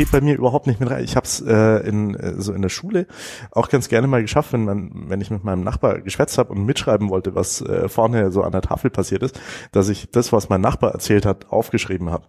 geht 0.00 0.12
bei 0.12 0.22
mir 0.22 0.34
überhaupt 0.34 0.66
nicht 0.66 0.80
mit 0.80 0.88
rein. 0.88 1.04
Ich 1.04 1.14
habe 1.14 1.26
es 1.26 1.42
äh, 1.42 1.86
in 1.86 2.14
äh, 2.14 2.40
so 2.40 2.54
in 2.54 2.62
der 2.62 2.70
Schule 2.70 3.06
auch 3.50 3.68
ganz 3.68 3.90
gerne 3.90 4.06
mal 4.06 4.22
geschafft, 4.22 4.54
wenn 4.54 4.64
man, 4.64 5.10
wenn 5.10 5.20
ich 5.20 5.30
mit 5.30 5.44
meinem 5.44 5.62
Nachbar 5.62 6.00
geschwätzt 6.00 6.38
habe 6.38 6.52
und 6.52 6.64
mitschreiben 6.64 7.10
wollte, 7.10 7.34
was 7.34 7.60
äh, 7.60 7.86
vorne 7.86 8.32
so 8.32 8.42
an 8.42 8.52
der 8.52 8.62
Tafel 8.62 8.88
passiert 8.88 9.22
ist, 9.22 9.38
dass 9.72 9.90
ich 9.90 10.10
das, 10.10 10.32
was 10.32 10.48
mein 10.48 10.62
Nachbar 10.62 10.92
erzählt 10.92 11.26
hat, 11.26 11.50
aufgeschrieben 11.52 12.08
habe. 12.08 12.24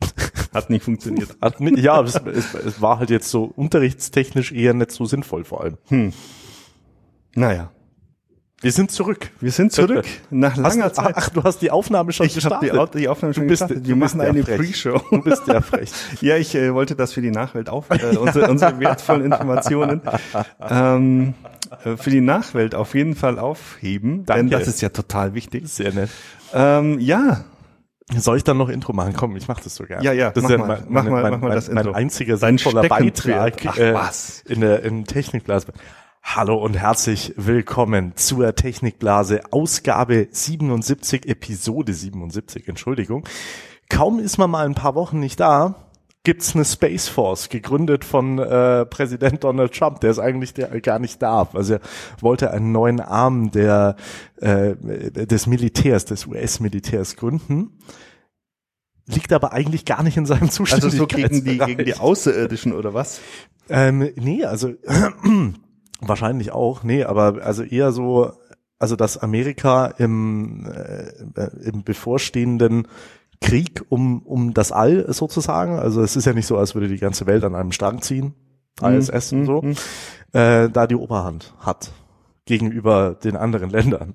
Hat 0.54 0.70
nicht 0.70 0.82
funktioniert. 0.82 1.36
Hat 1.42 1.60
nicht, 1.60 1.76
ja, 1.76 2.00
es, 2.00 2.14
es, 2.14 2.54
es 2.54 2.80
war 2.80 2.98
halt 2.98 3.10
jetzt 3.10 3.28
so 3.28 3.44
unterrichtstechnisch 3.44 4.50
eher 4.50 4.72
nicht 4.72 4.92
so 4.92 5.04
sinnvoll 5.04 5.44
vor 5.44 5.60
allem. 5.60 5.76
Hm. 5.88 6.14
Naja. 7.34 7.70
Wir 8.62 8.72
sind 8.72 8.90
zurück. 8.90 9.30
Wir 9.40 9.52
sind 9.52 9.72
zurück 9.72 10.04
nach 10.30 10.56
langer 10.56 10.84
Hast, 10.84 10.96
Zeit. 10.96 11.14
ach, 11.16 11.28
du 11.30 11.42
hast 11.42 11.60
die 11.62 11.70
Aufnahme 11.70 12.12
schon 12.12 12.26
ich 12.26 12.34
gestartet. 12.34 12.72
die, 12.74 12.78
Au- 12.78 12.86
die 12.86 13.08
Aufnahme 13.08 13.32
schon 13.32 13.44
Du 13.44 13.48
bist- 13.48 13.62
gestartet. 13.62 13.88
Wir 13.88 13.96
machen 13.96 14.20
ja 14.20 14.28
eine. 14.28 14.42
Pre-Show. 14.42 15.00
Du 15.10 15.22
bist 15.22 15.46
ja 15.46 15.60
frech. 15.62 15.90
Ja, 16.20 16.36
ich 16.36 16.54
äh, 16.54 16.74
wollte 16.74 16.94
das 16.94 17.12
für 17.14 17.22
die 17.22 17.30
Nachwelt 17.30 17.70
auf, 17.70 17.86
äh, 17.90 18.16
unsere, 18.16 18.50
unsere 18.50 18.78
wertvollen 18.78 19.24
Informationen 19.24 20.02
ähm, 20.68 21.34
äh, 21.84 21.96
für 21.96 22.10
die 22.10 22.20
Nachwelt 22.20 22.74
auf 22.74 22.94
jeden 22.94 23.14
Fall 23.16 23.38
aufheben, 23.38 24.26
denn 24.26 24.48
Danke. 24.50 24.50
das 24.58 24.68
ist 24.68 24.80
ja 24.82 24.90
total 24.90 25.32
wichtig. 25.34 25.66
Sehr 25.68 25.92
nett. 25.92 26.10
Ähm, 26.52 26.98
ja, 27.00 27.44
Soll 28.16 28.38
ich 28.38 28.44
dann 28.44 28.58
noch 28.58 28.68
Intro 28.68 28.92
machen? 28.92 29.14
Komm, 29.16 29.36
ich 29.36 29.46
mach 29.46 29.60
das 29.60 29.76
so 29.76 29.84
gerne. 29.84 30.04
Ja, 30.04 30.12
ja, 30.12 30.32
das 30.32 30.42
mach 30.42 30.50
ist 30.50 30.58
mal, 30.58 30.66
mein, 30.66 30.84
mach 30.88 31.04
mal, 31.04 31.10
mein, 31.22 31.30
mach 31.32 31.40
mal 31.40 31.46
mein, 31.48 31.54
das 31.54 31.68
mein 31.68 31.78
Intro. 31.78 31.92
einziger 31.92 32.36
Dein 32.38 32.58
sinnvoller. 32.58 32.88
Beitrag 32.88 33.54
Ach, 33.66 33.78
äh, 33.78 33.94
was? 33.94 34.42
in 34.48 34.60
der 34.62 34.82
im 34.82 35.04
Technikblase. 35.06 35.68
Hallo 36.22 36.56
und 36.62 36.74
herzlich 36.74 37.34
willkommen 37.36 38.12
zur 38.14 38.54
Technikblase 38.54 39.40
Ausgabe 39.50 40.28
77, 40.30 41.26
Episode 41.26 41.92
77, 41.92 42.68
Entschuldigung. 42.68 43.24
Kaum 43.88 44.20
ist 44.20 44.38
man 44.38 44.50
mal 44.50 44.64
ein 44.64 44.74
paar 44.74 44.94
Wochen 44.94 45.18
nicht 45.18 45.40
da, 45.40 45.88
gibt's 46.22 46.54
eine 46.54 46.64
Space 46.64 47.08
Force, 47.08 47.48
gegründet 47.48 48.04
von 48.04 48.38
äh, 48.38 48.86
Präsident 48.86 49.42
Donald 49.42 49.74
Trump, 49.74 50.00
der 50.00 50.10
es 50.10 50.18
eigentlich 50.20 50.54
der, 50.54 50.80
gar 50.80 51.00
nicht 51.00 51.20
darf. 51.20 51.56
Also 51.56 51.74
er 51.74 51.80
wollte 52.20 52.52
einen 52.52 52.70
neuen 52.70 53.00
Arm 53.00 53.50
der 53.50 53.96
äh, 54.36 54.76
des 54.76 55.46
Militärs, 55.48 56.04
des 56.04 56.26
US-Militärs 56.26 57.16
gründen. 57.16 57.78
Liegt 59.06 59.32
aber 59.32 59.52
eigentlich 59.52 59.84
gar 59.84 60.04
nicht 60.04 60.16
in 60.16 60.26
seinem 60.26 60.48
also 60.48 60.88
so 60.90 61.06
gegen 61.08 61.44
die, 61.44 61.58
gegen 61.58 61.84
die. 61.84 61.94
Außerirdischen 61.94 62.72
oder 62.72 62.94
was? 62.94 63.20
Ähm, 63.68 64.10
nee, 64.14 64.44
also 64.44 64.74
wahrscheinlich 66.00 66.52
auch, 66.52 66.82
nee, 66.82 67.04
aber 67.04 67.42
also 67.44 67.62
eher 67.62 67.92
so, 67.92 68.32
also 68.78 68.96
dass 68.96 69.18
Amerika 69.18 69.86
im, 69.86 70.66
äh, 70.66 71.68
im 71.68 71.84
bevorstehenden 71.84 72.88
Krieg 73.40 73.82
um, 73.88 74.20
um 74.22 74.52
das 74.54 74.70
All 74.72 75.12
sozusagen, 75.12 75.78
also 75.78 76.02
es 76.02 76.16
ist 76.16 76.26
ja 76.26 76.32
nicht 76.32 76.46
so, 76.46 76.56
als 76.58 76.74
würde 76.74 76.88
die 76.88 76.98
ganze 76.98 77.26
Welt 77.26 77.44
an 77.44 77.54
einem 77.54 77.72
Strang 77.72 78.02
ziehen, 78.02 78.34
ISS 78.82 79.32
und 79.32 79.44
so, 79.46 79.62
Mhm. 79.62 79.76
äh, 80.32 80.68
da 80.70 80.86
die 80.86 80.94
Oberhand 80.96 81.54
hat 81.60 81.90
gegenüber 82.46 83.14
den 83.22 83.36
anderen 83.36 83.70
Ländern. 83.70 84.14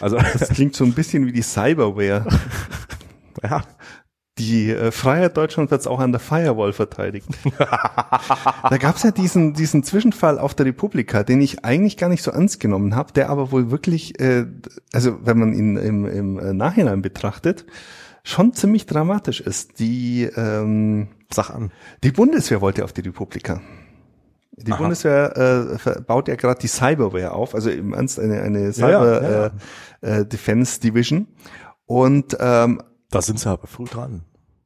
Also 0.00 0.16
Das 0.16 0.48
klingt 0.50 0.74
so 0.74 0.84
ein 0.84 0.92
bisschen 0.92 1.26
wie 1.26 1.32
die 1.32 1.42
Cyberware. 1.42 2.26
ja, 3.42 3.62
Die 4.38 4.70
äh, 4.70 4.90
Freiheit 4.92 5.36
Deutschland 5.36 5.70
wird 5.70 5.86
auch 5.86 6.00
an 6.00 6.12
der 6.12 6.20
Firewall 6.20 6.72
verteidigt. 6.72 7.28
da 7.58 8.76
gab 8.78 8.96
es 8.96 9.02
ja 9.02 9.10
diesen, 9.10 9.52
diesen 9.52 9.82
Zwischenfall 9.82 10.38
auf 10.38 10.54
der 10.54 10.64
Republika, 10.64 11.22
den 11.22 11.42
ich 11.42 11.64
eigentlich 11.64 11.98
gar 11.98 12.08
nicht 12.08 12.22
so 12.22 12.30
ernst 12.30 12.58
genommen 12.58 12.96
habe, 12.96 13.12
der 13.12 13.28
aber 13.28 13.52
wohl 13.52 13.70
wirklich, 13.70 14.18
äh, 14.20 14.46
also 14.92 15.18
wenn 15.22 15.38
man 15.38 15.52
ihn 15.52 15.76
im, 15.76 16.06
im 16.06 16.38
äh, 16.38 16.54
Nachhinein 16.54 17.02
betrachtet, 17.02 17.66
schon 18.24 18.54
ziemlich 18.54 18.86
dramatisch 18.86 19.40
ist. 19.40 19.78
Die, 19.78 20.24
ähm, 20.34 21.08
sag 21.30 21.50
an. 21.50 21.70
die 22.02 22.12
Bundeswehr 22.12 22.62
wollte 22.62 22.84
auf 22.84 22.92
die 22.94 23.02
Republika. 23.02 23.60
Die 24.52 24.72
Aha. 24.72 24.78
Bundeswehr 24.78 25.78
äh, 25.84 26.00
baut 26.02 26.28
ja 26.28 26.36
gerade 26.36 26.60
die 26.60 26.68
Cyberware 26.68 27.32
auf, 27.32 27.54
also 27.54 27.70
im 27.70 27.94
Ernst 27.94 28.20
eine, 28.20 28.42
eine 28.42 28.66
Ja, 28.66 28.72
Cyber 28.72 29.22
ja, 29.22 29.30
ja. 29.30 29.50
Äh, 30.00 30.20
äh, 30.20 30.26
Defense 30.26 30.80
Division. 30.80 31.26
Und 31.86 32.36
ähm, 32.38 32.82
Da 33.12 33.22
sind 33.22 33.38
sie 33.38 33.48
aber 33.48 33.68
früh 33.68 33.84
dran. 33.84 34.22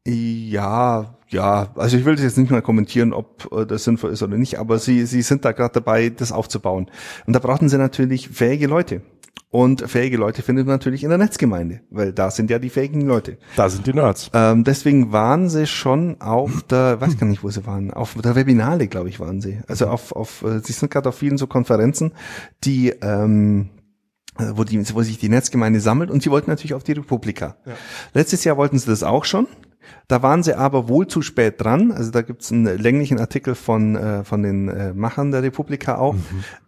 ja, 0.06 1.16
ja, 1.28 1.68
also 1.74 1.96
ich 1.96 2.04
will 2.04 2.14
das 2.14 2.22
jetzt 2.22 2.38
nicht 2.38 2.50
mal 2.52 2.62
kommentieren, 2.62 3.12
ob 3.12 3.48
äh, 3.52 3.66
das 3.66 3.84
sinnvoll 3.84 4.12
ist 4.12 4.22
oder 4.22 4.38
nicht, 4.38 4.58
aber 4.58 4.78
sie, 4.78 5.04
sie 5.04 5.22
sind 5.22 5.44
da 5.44 5.50
gerade 5.50 5.74
dabei, 5.74 6.08
das 6.08 6.30
aufzubauen. 6.30 6.88
Und 7.26 7.32
da 7.32 7.40
brauchten 7.40 7.68
sie 7.68 7.76
natürlich 7.76 8.28
fähige 8.28 8.68
Leute. 8.68 9.02
Und 9.50 9.88
fähige 9.88 10.16
Leute 10.16 10.42
findet 10.42 10.66
man 10.66 10.74
natürlich 10.74 11.02
in 11.02 11.08
der 11.08 11.18
Netzgemeinde, 11.18 11.80
weil 11.90 12.12
da 12.12 12.30
sind 12.30 12.50
ja 12.50 12.58
die 12.58 12.68
fähigen 12.68 13.02
Leute. 13.02 13.38
Da 13.56 13.68
sind 13.68 13.86
die 13.86 13.94
Nerds. 13.94 14.30
Ähm, 14.34 14.64
deswegen 14.64 15.12
waren 15.12 15.48
sie 15.48 15.66
schon 15.66 16.20
auf 16.20 16.62
der, 16.64 17.00
weiß 17.00 17.18
gar 17.18 17.26
nicht, 17.26 17.42
wo 17.42 17.50
sie 17.50 17.64
waren, 17.66 17.92
auf 17.92 18.14
der 18.14 18.36
Webinale, 18.36 18.86
glaube 18.86 19.08
ich, 19.08 19.18
waren 19.18 19.40
sie. 19.40 19.60
Also 19.66 19.86
auf, 19.86 20.12
auf, 20.12 20.42
äh, 20.42 20.60
sie 20.60 20.72
sind 20.72 20.90
gerade 20.90 21.08
auf 21.08 21.16
vielen 21.16 21.38
so 21.38 21.46
Konferenzen, 21.46 22.12
die, 22.64 22.90
ähm, 23.00 23.70
äh, 23.70 23.75
wo 24.38 24.64
die, 24.64 24.82
wo 24.94 25.02
sich 25.02 25.18
die 25.18 25.28
Netzgemeinde 25.28 25.80
sammelt 25.80 26.10
und 26.10 26.22
sie 26.22 26.30
wollten 26.30 26.50
natürlich 26.50 26.74
auf 26.74 26.84
die 26.84 26.92
Republika. 26.92 27.56
Letztes 28.14 28.44
Jahr 28.44 28.56
wollten 28.56 28.78
sie 28.78 28.86
das 28.86 29.02
auch 29.02 29.24
schon. 29.24 29.46
Da 30.08 30.22
waren 30.22 30.42
sie 30.42 30.56
aber 30.56 30.88
wohl 30.88 31.06
zu 31.06 31.22
spät 31.22 31.60
dran. 31.60 31.90
Also 31.90 32.10
da 32.10 32.22
gibt's 32.22 32.52
einen 32.52 32.78
länglichen 32.78 33.18
Artikel 33.18 33.54
von, 33.54 33.96
äh, 33.96 34.24
von 34.24 34.42
den 34.42 34.68
äh, 34.68 34.92
Machern 34.94 35.32
der 35.32 35.42
Republika 35.42 35.98
auch. 35.98 36.14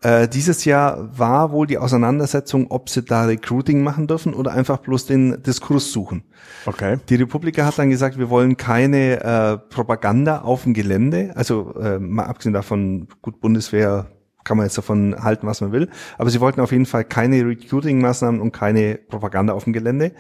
Äh, 0.02 0.28
dieses 0.28 0.64
Jahr 0.64 1.16
war 1.16 1.52
wohl 1.52 1.66
die 1.66 1.78
Auseinandersetzung, 1.78 2.70
ob 2.70 2.88
sie 2.88 3.02
da 3.02 3.24
Recruiting 3.24 3.82
machen 3.82 4.06
dürfen 4.06 4.34
oder 4.34 4.52
einfach 4.52 4.78
bloß 4.78 5.06
den 5.06 5.42
Diskurs 5.42 5.92
suchen. 5.92 6.24
Okay. 6.66 6.98
Die 7.08 7.14
Republika 7.14 7.64
hat 7.64 7.78
dann 7.78 7.90
gesagt, 7.90 8.18
wir 8.18 8.30
wollen 8.30 8.56
keine 8.56 9.20
äh, 9.22 9.58
Propaganda 9.58 10.40
auf 10.40 10.64
dem 10.64 10.74
Gelände. 10.74 11.32
Also 11.34 11.74
äh, 11.74 11.98
mal 11.98 12.24
abgesehen 12.24 12.54
davon, 12.54 13.08
gut, 13.22 13.40
Bundeswehr 13.40 14.06
kann 14.48 14.56
man 14.56 14.64
jetzt 14.64 14.78
davon 14.78 15.14
halten, 15.22 15.47
was 15.47 15.60
man 15.60 15.72
will. 15.72 15.91
Aber 16.16 16.31
sie 16.31 16.41
wollten 16.41 16.62
auf 16.62 16.72
jeden 16.72 16.86
Fall 16.86 17.04
keine 17.04 17.44
Recruiting-Maßnahmen 17.44 18.41
und 18.41 18.53
keine 18.53 18.98
Propaganda 19.09 19.53
auf 19.53 19.64
dem 19.64 19.75
Gelände. 19.75 20.12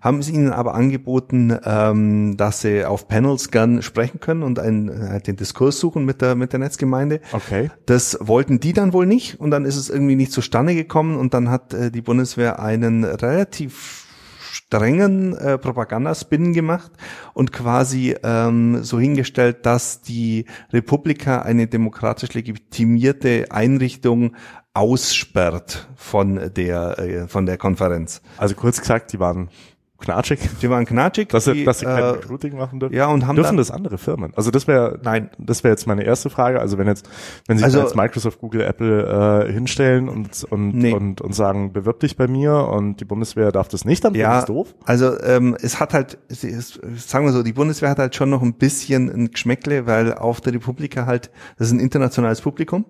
Haben 0.00 0.22
sie 0.22 0.32
ihnen 0.32 0.50
aber 0.50 0.74
angeboten, 0.74 1.56
ähm, 1.64 2.36
dass 2.36 2.62
sie 2.62 2.84
auf 2.84 3.06
Panels 3.06 3.52
gern 3.52 3.82
sprechen 3.82 4.18
können 4.18 4.42
und 4.42 4.58
einen, 4.58 4.88
äh, 4.88 5.20
den 5.20 5.36
Diskurs 5.36 5.78
suchen 5.78 6.04
mit 6.04 6.20
der, 6.20 6.34
mit 6.34 6.52
der 6.52 6.58
Netzgemeinde. 6.58 7.20
Okay. 7.30 7.70
Das 7.86 8.18
wollten 8.20 8.58
die 8.58 8.72
dann 8.72 8.92
wohl 8.92 9.06
nicht 9.06 9.38
und 9.38 9.52
dann 9.52 9.64
ist 9.64 9.76
es 9.76 9.88
irgendwie 9.88 10.16
nicht 10.16 10.32
zustande 10.32 10.74
gekommen 10.74 11.16
und 11.16 11.32
dann 11.32 11.48
hat 11.48 11.72
äh, 11.72 11.92
die 11.92 12.02
Bundeswehr 12.02 12.58
einen 12.58 13.04
relativ 13.04 14.05
strengen 14.68 15.36
äh, 15.36 15.58
Propagandaspin 15.58 16.52
gemacht 16.52 16.90
und 17.34 17.52
quasi 17.52 18.16
ähm, 18.22 18.82
so 18.82 18.98
hingestellt, 18.98 19.64
dass 19.64 20.02
die 20.02 20.46
Republika 20.72 21.42
eine 21.42 21.68
demokratisch 21.68 22.34
legitimierte 22.34 23.46
Einrichtung 23.50 24.34
aussperrt 24.74 25.88
von 25.94 26.52
der 26.54 26.98
äh, 26.98 27.28
von 27.28 27.46
der 27.46 27.58
Konferenz. 27.58 28.22
Also 28.38 28.56
kurz 28.56 28.80
gesagt, 28.80 29.12
die 29.12 29.20
waren 29.20 29.50
knatschig, 29.98 30.38
Die 30.62 30.68
waren 30.70 30.84
knatschig, 30.84 31.28
dass 31.28 31.44
sie, 31.44 31.52
die, 31.54 31.64
dass 31.64 31.78
sie 31.80 31.86
kein 31.86 32.02
äh, 32.02 32.06
Recruiting 32.06 32.56
machen 32.56 32.80
dürfen. 32.80 32.94
ja 32.94 33.06
und 33.06 33.26
haben 33.26 33.36
dürfen 33.36 33.48
dann, 33.50 33.56
das 33.56 33.70
andere 33.70 33.98
Firmen? 33.98 34.32
Also 34.36 34.50
das 34.50 34.66
wäre, 34.66 34.98
Nein. 35.02 35.30
das 35.38 35.64
wäre 35.64 35.72
jetzt 35.72 35.86
meine 35.86 36.04
erste 36.04 36.30
Frage. 36.30 36.60
Also 36.60 36.78
wenn 36.78 36.86
jetzt, 36.86 37.08
wenn 37.46 37.56
sich 37.58 37.64
Also- 37.64 37.80
jetzt 37.80 37.96
Microsoft, 37.96 38.38
Google, 38.40 38.60
Apple 38.62 39.46
äh, 39.48 39.52
hinstellen 39.52 40.08
und 40.08 40.44
und, 40.50 40.74
Nee. 40.74 40.92
und 40.92 41.20
und 41.20 41.34
sagen, 41.34 41.72
bewirb 41.72 42.00
dich 42.00 42.16
bei 42.16 42.28
mir 42.28 42.54
und 42.68 43.00
die 43.00 43.04
Bundeswehr 43.04 43.52
darf 43.52 43.68
das 43.68 43.84
nicht, 43.84 44.04
dann 44.04 44.14
wäre 44.14 44.22
Ja, 44.30 44.36
das 44.36 44.44
doof. 44.46 44.74
also 44.84 45.18
ähm, 45.22 45.56
es 45.60 45.80
hat 45.80 45.94
halt, 45.94 46.18
es 46.28 46.44
ist, 46.44 46.80
sagen 46.96 47.24
wir 47.26 47.32
so, 47.32 47.42
die 47.42 47.52
Bundeswehr 47.52 47.90
hat 47.90 47.98
halt 47.98 48.14
schon 48.14 48.30
noch 48.30 48.42
ein 48.42 48.54
bisschen 48.54 49.08
ein 49.10 49.30
Geschmäckle, 49.30 49.86
weil 49.86 50.12
auf 50.14 50.40
der 50.40 50.52
Republika 50.54 51.06
halt, 51.06 51.30
das 51.58 51.68
ist 51.68 51.72
ein 51.72 51.80
internationales 51.80 52.40
Publikum. 52.40 52.84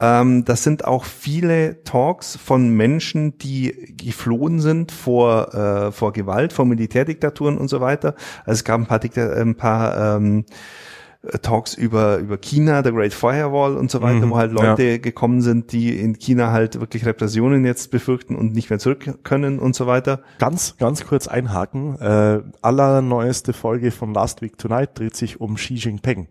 Ähm, 0.00 0.44
das 0.44 0.62
sind 0.62 0.84
auch 0.84 1.04
viele 1.04 1.82
Talks 1.82 2.36
von 2.36 2.70
Menschen, 2.70 3.36
die 3.38 3.94
geflohen 3.96 4.60
sind 4.60 4.92
vor, 4.92 5.54
äh, 5.54 5.92
vor 5.92 6.12
Gewalt, 6.12 6.52
vor 6.52 6.66
Militärdiktaturen 6.66 7.58
und 7.58 7.68
so 7.68 7.80
weiter. 7.80 8.14
Also 8.44 8.58
es 8.58 8.64
gab 8.64 8.80
ein 8.80 8.86
paar, 8.86 9.00
Dikta 9.00 9.32
ein 9.32 9.56
paar 9.56 10.16
ähm, 10.16 10.44
Talks 11.42 11.74
über, 11.74 12.18
über 12.18 12.38
China, 12.38 12.82
the 12.84 12.92
Great 12.92 13.12
Firewall 13.12 13.76
und 13.76 13.90
so 13.90 14.00
weiter, 14.00 14.26
Mhm, 14.26 14.30
wo 14.30 14.36
halt 14.36 14.52
Leute 14.52 15.00
gekommen 15.00 15.42
sind, 15.42 15.72
die 15.72 15.98
in 15.98 16.16
China 16.16 16.52
halt 16.52 16.78
wirklich 16.78 17.04
Repressionen 17.04 17.64
jetzt 17.64 17.90
befürchten 17.90 18.36
und 18.36 18.52
nicht 18.52 18.70
mehr 18.70 18.78
zurück 18.78 19.24
können 19.24 19.58
und 19.58 19.74
so 19.74 19.88
weiter. 19.88 20.20
Ganz, 20.38 20.76
ganz 20.76 21.04
kurz 21.04 21.26
einhaken. 21.26 22.00
Äh, 22.00 22.42
allerneueste 22.62 23.52
Folge 23.52 23.90
von 23.90 24.14
Last 24.14 24.42
Week 24.42 24.56
Tonight 24.58 24.90
dreht 24.96 25.16
sich 25.16 25.40
um 25.40 25.56
Xi 25.56 25.74
Jinping. 25.74 26.28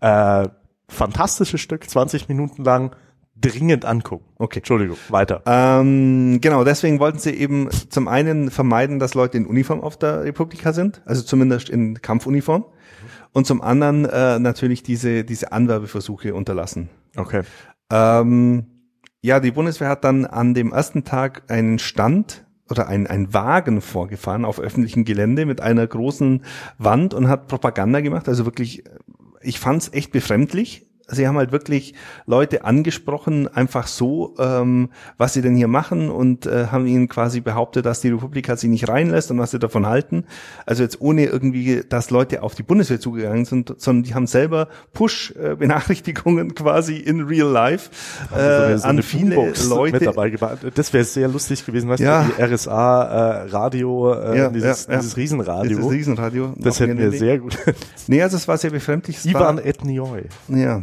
Äh, 0.00 0.48
fantastisches 0.88 1.60
Stück, 1.60 1.88
20 1.88 2.28
Minuten 2.28 2.64
lang, 2.64 2.94
dringend 3.38 3.84
angucken. 3.84 4.24
Okay. 4.38 4.60
Entschuldigung, 4.60 4.96
weiter. 5.08 5.42
Ähm, 5.46 6.40
genau, 6.40 6.64
deswegen 6.64 7.00
wollten 7.00 7.18
sie 7.18 7.32
eben 7.32 7.70
zum 7.70 8.08
einen 8.08 8.50
vermeiden, 8.50 8.98
dass 8.98 9.14
Leute 9.14 9.36
in 9.36 9.46
Uniform 9.46 9.80
auf 9.80 9.98
der 9.98 10.24
Republika 10.24 10.72
sind, 10.72 11.02
also 11.04 11.22
zumindest 11.22 11.68
in 11.68 12.00
Kampfuniform. 12.00 12.64
Und 13.32 13.46
zum 13.46 13.60
anderen 13.60 14.06
äh, 14.06 14.38
natürlich 14.38 14.82
diese, 14.82 15.24
diese 15.24 15.52
Anwerbeversuche 15.52 16.34
unterlassen. 16.34 16.88
Okay. 17.16 17.42
Ähm, 17.90 18.66
ja, 19.20 19.40
die 19.40 19.50
Bundeswehr 19.50 19.88
hat 19.88 20.04
dann 20.04 20.24
an 20.24 20.54
dem 20.54 20.72
ersten 20.72 21.04
Tag 21.04 21.42
einen 21.48 21.78
Stand 21.78 22.46
oder 22.70 22.88
ein, 22.88 23.06
ein 23.06 23.32
Wagen 23.34 23.80
vorgefahren 23.80 24.44
auf 24.44 24.58
öffentlichem 24.58 25.04
Gelände 25.04 25.46
mit 25.46 25.60
einer 25.60 25.86
großen 25.86 26.44
Wand 26.78 27.14
und 27.14 27.28
hat 27.28 27.48
Propaganda 27.48 28.00
gemacht. 28.00 28.28
Also 28.28 28.44
wirklich, 28.44 28.84
ich 29.46 29.58
fand's 29.58 29.88
echt 29.92 30.12
befremdlich 30.12 30.85
sie 31.08 31.26
haben 31.26 31.36
halt 31.36 31.52
wirklich 31.52 31.94
Leute 32.26 32.64
angesprochen, 32.64 33.48
einfach 33.48 33.86
so, 33.86 34.34
ähm, 34.38 34.90
was 35.18 35.34
sie 35.34 35.42
denn 35.42 35.54
hier 35.54 35.68
machen 35.68 36.10
und 36.10 36.46
äh, 36.46 36.66
haben 36.66 36.86
ihnen 36.86 37.08
quasi 37.08 37.40
behauptet, 37.40 37.86
dass 37.86 38.00
die 38.00 38.10
Republika 38.10 38.56
sie 38.56 38.68
nicht 38.68 38.88
reinlässt 38.88 39.30
und 39.30 39.38
was 39.38 39.52
sie 39.52 39.58
davon 39.58 39.86
halten. 39.86 40.24
Also 40.64 40.82
jetzt 40.82 41.00
ohne 41.00 41.26
irgendwie, 41.26 41.82
dass 41.88 42.10
Leute 42.10 42.42
auf 42.42 42.54
die 42.54 42.62
Bundeswehr 42.62 43.00
zugegangen 43.00 43.44
sind, 43.44 43.74
sondern 43.78 44.02
die 44.02 44.14
haben 44.14 44.26
selber 44.26 44.68
Push-Benachrichtigungen 44.94 46.54
quasi 46.54 46.96
in 46.96 47.22
real 47.22 47.48
life 47.48 47.90
äh, 48.34 48.38
also 48.38 48.82
so 48.82 48.88
an 48.88 49.02
viele 49.02 49.52
Leute. 49.68 50.04
dabei 50.04 50.30
das 50.74 50.92
wäre 50.92 51.04
sehr 51.04 51.28
lustig 51.28 51.64
gewesen, 51.64 51.88
weißt 51.88 52.02
ja. 52.02 52.24
du, 52.24 52.32
die 52.32 52.42
RSA 52.42 53.02
äh, 53.04 53.50
Radio, 53.50 54.12
äh, 54.12 54.38
ja, 54.38 54.48
dieses, 54.50 54.86
ja, 54.86 54.96
dieses 54.96 55.16
Riesenradio. 55.16 55.68
Dieses 55.68 55.90
Riesenradio. 55.90 56.54
Das 56.56 56.80
hätten 56.80 56.98
wir 56.98 57.12
sehr 57.12 57.38
gut. 57.38 57.56
nee, 58.08 58.22
also 58.22 58.36
es 58.36 58.48
war 58.48 58.58
sehr 58.58 58.70
befremdlich. 58.70 59.24
Ivan 59.24 59.58
Etnioi. 59.58 60.24
Ja, 60.48 60.82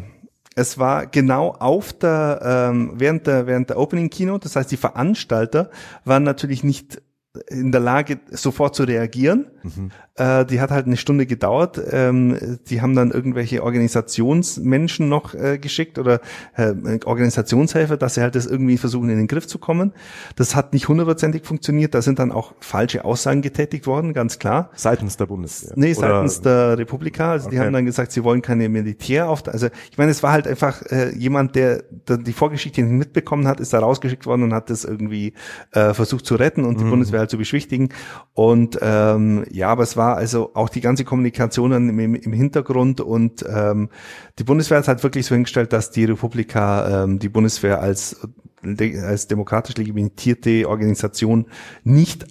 es 0.56 0.78
war 0.78 1.08
genau 1.08 1.50
auf 1.52 1.94
der, 1.94 2.70
ähm, 2.72 2.94
während 2.96 3.28
der, 3.28 3.48
während 3.48 3.70
der 3.70 3.78
Opening 3.78 4.10
Keynote. 4.10 4.44
Das 4.44 4.56
heißt, 4.56 4.72
die 4.72 4.78
Veranstalter 4.78 5.70
waren 6.06 6.24
natürlich 6.24 6.64
nicht 6.64 7.02
in 7.48 7.72
der 7.72 7.82
Lage, 7.82 8.20
sofort 8.30 8.76
zu 8.76 8.84
reagieren. 8.84 9.48
Mhm. 9.64 9.92
Äh, 10.16 10.46
die 10.46 10.62
hat 10.62 10.70
halt 10.70 10.86
eine 10.86 10.98
Stunde 10.98 11.26
gedauert. 11.26 11.82
Ähm, 11.92 12.60
die 12.68 12.82
haben 12.82 12.96
dann 12.96 13.10
irgendwelche 13.10 13.64
Organisationsmenschen 13.64 15.10
noch 15.10 15.34
äh, 15.34 15.58
geschickt 15.58 15.98
oder 15.98 16.22
äh, 16.56 16.74
Organisationshelfer, 17.04 17.98
dass 17.98 18.14
sie 18.14 18.22
halt 18.22 18.36
das 18.36 18.46
irgendwie 18.46 18.78
versuchen, 18.78 19.10
in 19.10 19.18
den 19.18 19.28
Griff 19.28 19.48
zu 19.48 19.58
kommen. 19.58 19.94
Das 20.36 20.56
hat 20.56 20.74
nicht 20.74 20.88
hundertprozentig 20.88 21.46
funktioniert. 21.46 21.96
Da 21.96 22.04
sind 22.04 22.20
dann 22.20 22.32
auch 22.32 22.54
falsche 22.60 23.06
Aussagen 23.06 23.42
getätigt 23.42 23.88
worden, 23.88 24.14
ganz 24.14 24.38
klar. 24.38 24.70
Seitens 24.76 25.18
der 25.18 25.26
Bundeswehr? 25.26 25.74
Nee, 25.76 25.94
seitens 25.94 26.42
oder? 26.42 26.68
der 26.68 26.78
Republika. 26.78 27.32
Also 27.32 27.48
okay. 27.48 27.56
die 27.56 27.62
haben 27.62 27.74
dann 27.74 27.86
gesagt, 27.86 28.12
sie 28.12 28.24
wollen 28.24 28.44
keine 28.44 28.70
Militär 28.70 29.30
auf. 29.30 29.48
Also 29.48 29.70
ich 29.90 29.98
meine, 29.98 30.12
es 30.12 30.22
war 30.22 30.32
halt 30.32 30.48
einfach 30.48 30.84
äh, 30.92 31.10
jemand, 31.18 31.56
der, 31.56 31.84
der 32.08 32.18
die 32.18 32.34
Vorgeschichte 32.34 32.84
nicht 32.84 32.92
mitbekommen 32.92 33.48
hat, 33.48 33.60
ist 33.60 33.74
da 33.74 33.80
rausgeschickt 33.80 34.28
worden 34.28 34.44
und 34.44 34.54
hat 34.54 34.70
das 34.70 34.84
irgendwie 34.84 35.34
äh, 35.72 35.96
versucht 35.96 36.28
zu 36.28 36.36
retten 36.36 36.66
und 36.66 36.80
die 36.80 36.84
mhm. 36.84 36.92
Bundeswehr 36.92 37.22
halt 37.22 37.32
zu 37.32 37.40
beschwichtigen. 37.40 37.90
Und 38.34 38.78
ähm, 38.80 39.44
ja, 39.50 39.70
aber 39.70 39.82
es 39.82 39.98
war 39.98 40.03
also 40.12 40.52
auch 40.56 40.68
die 40.68 40.82
ganze 40.82 41.06
Kommunikation 41.06 41.72
im, 41.72 42.16
im 42.16 42.34
Hintergrund 42.34 43.00
und 43.00 43.46
ähm, 43.48 43.90
die 44.38 44.44
Bundeswehr 44.44 44.80
hat 44.80 44.88
halt 44.90 45.04
wirklich 45.04 45.26
so 45.26 45.36
hingestellt, 45.36 45.72
dass 45.72 45.92
die 45.92 46.04
Republika 46.04 47.04
ähm, 47.04 47.20
die 47.20 47.30
Bundeswehr 47.30 47.82
als 47.82 48.28
als 48.66 49.28
demokratisch 49.28 49.76
legitimierte 49.76 50.68
Organisation 50.70 51.48
nicht 51.84 52.26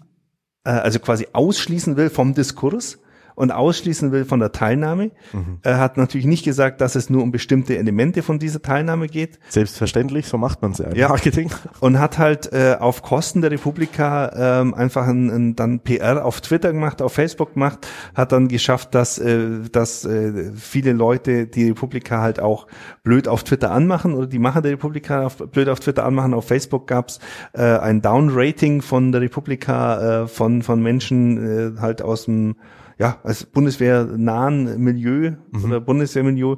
äh, 0.65 0.71
also 0.71 0.99
quasi 0.99 1.29
ausschließen 1.33 1.97
will 1.97 2.11
vom 2.11 2.35
Diskurs, 2.35 2.99
und 3.35 3.51
ausschließen 3.51 4.13
will 4.13 4.25
von 4.25 4.41
der 4.41 4.53
Teilnahme. 4.53 5.11
Mhm. 5.33 5.59
Er 5.63 5.79
hat 5.79 5.97
natürlich 5.97 6.27
nicht 6.27 6.45
gesagt, 6.45 6.81
dass 6.81 6.95
es 6.95 7.11
nur 7.11 7.23
um 7.23 7.33
bestimmte 7.33 7.77
Elemente 7.77 8.23
von 8.23 8.39
dieser 8.39 8.63
Teilnahme 8.63 9.07
geht. 9.07 9.39
Selbstverständlich, 9.49 10.27
so 10.27 10.39
macht 10.39 10.63
man 10.63 10.73
es 10.73 10.79
ja. 10.79 10.93
ja. 10.95 11.09
Marketing. 11.09 11.51
Und 11.81 11.99
hat 11.99 12.19
halt 12.19 12.53
äh, 12.53 12.77
auf 12.79 13.03
Kosten 13.03 13.41
der 13.41 13.51
Republika 13.51 14.61
ähm, 14.61 14.75
einfach 14.75 15.07
ein, 15.07 15.31
ein, 15.31 15.57
dann 15.57 15.81
PR 15.81 16.25
auf 16.25 16.41
Twitter 16.41 16.73
gemacht, 16.73 17.03
auf 17.03 17.13
Facebook 17.13 17.55
gemacht, 17.55 17.87
hat 18.15 18.33
dann 18.33 18.49
geschafft, 18.49 18.95
dass, 18.95 19.19
äh, 19.19 19.61
dass 19.71 20.05
äh, 20.05 20.53
viele 20.55 20.93
Leute 20.93 21.47
die 21.47 21.69
Republika 21.69 22.21
halt 22.21 22.41
auch 22.41 22.67
blöd 23.03 23.29
auf 23.29 23.45
Twitter 23.45 23.71
anmachen 23.71 24.15
oder 24.15 24.27
die 24.27 24.39
Macher 24.39 24.63
der 24.63 24.73
Republika 24.73 25.27
auf, 25.27 25.37
blöd 25.37 25.69
auf 25.69 25.81
Twitter 25.81 26.05
anmachen. 26.05 26.35
Auf 26.35 26.47
Facebook 26.47 26.87
gab's 26.87 27.19
äh, 27.53 27.63
ein 27.63 28.03
Down-Rating 28.03 28.83
von 28.83 29.13
der 29.13 29.21
Republika 29.21 30.23
äh, 30.23 30.29
von, 30.29 30.63
von 30.63 30.83
Menschen 30.83 31.77
äh, 31.77 31.81
halt 31.81 32.03
aus 32.03 32.25
dem 32.27 32.57
ja, 32.99 33.19
als 33.23 33.45
bundeswehrnahen 33.45 34.79
Milieu 34.79 35.33
mhm. 35.51 35.65
oder 35.65 35.81
Bundeswehrmilieu. 35.81 36.57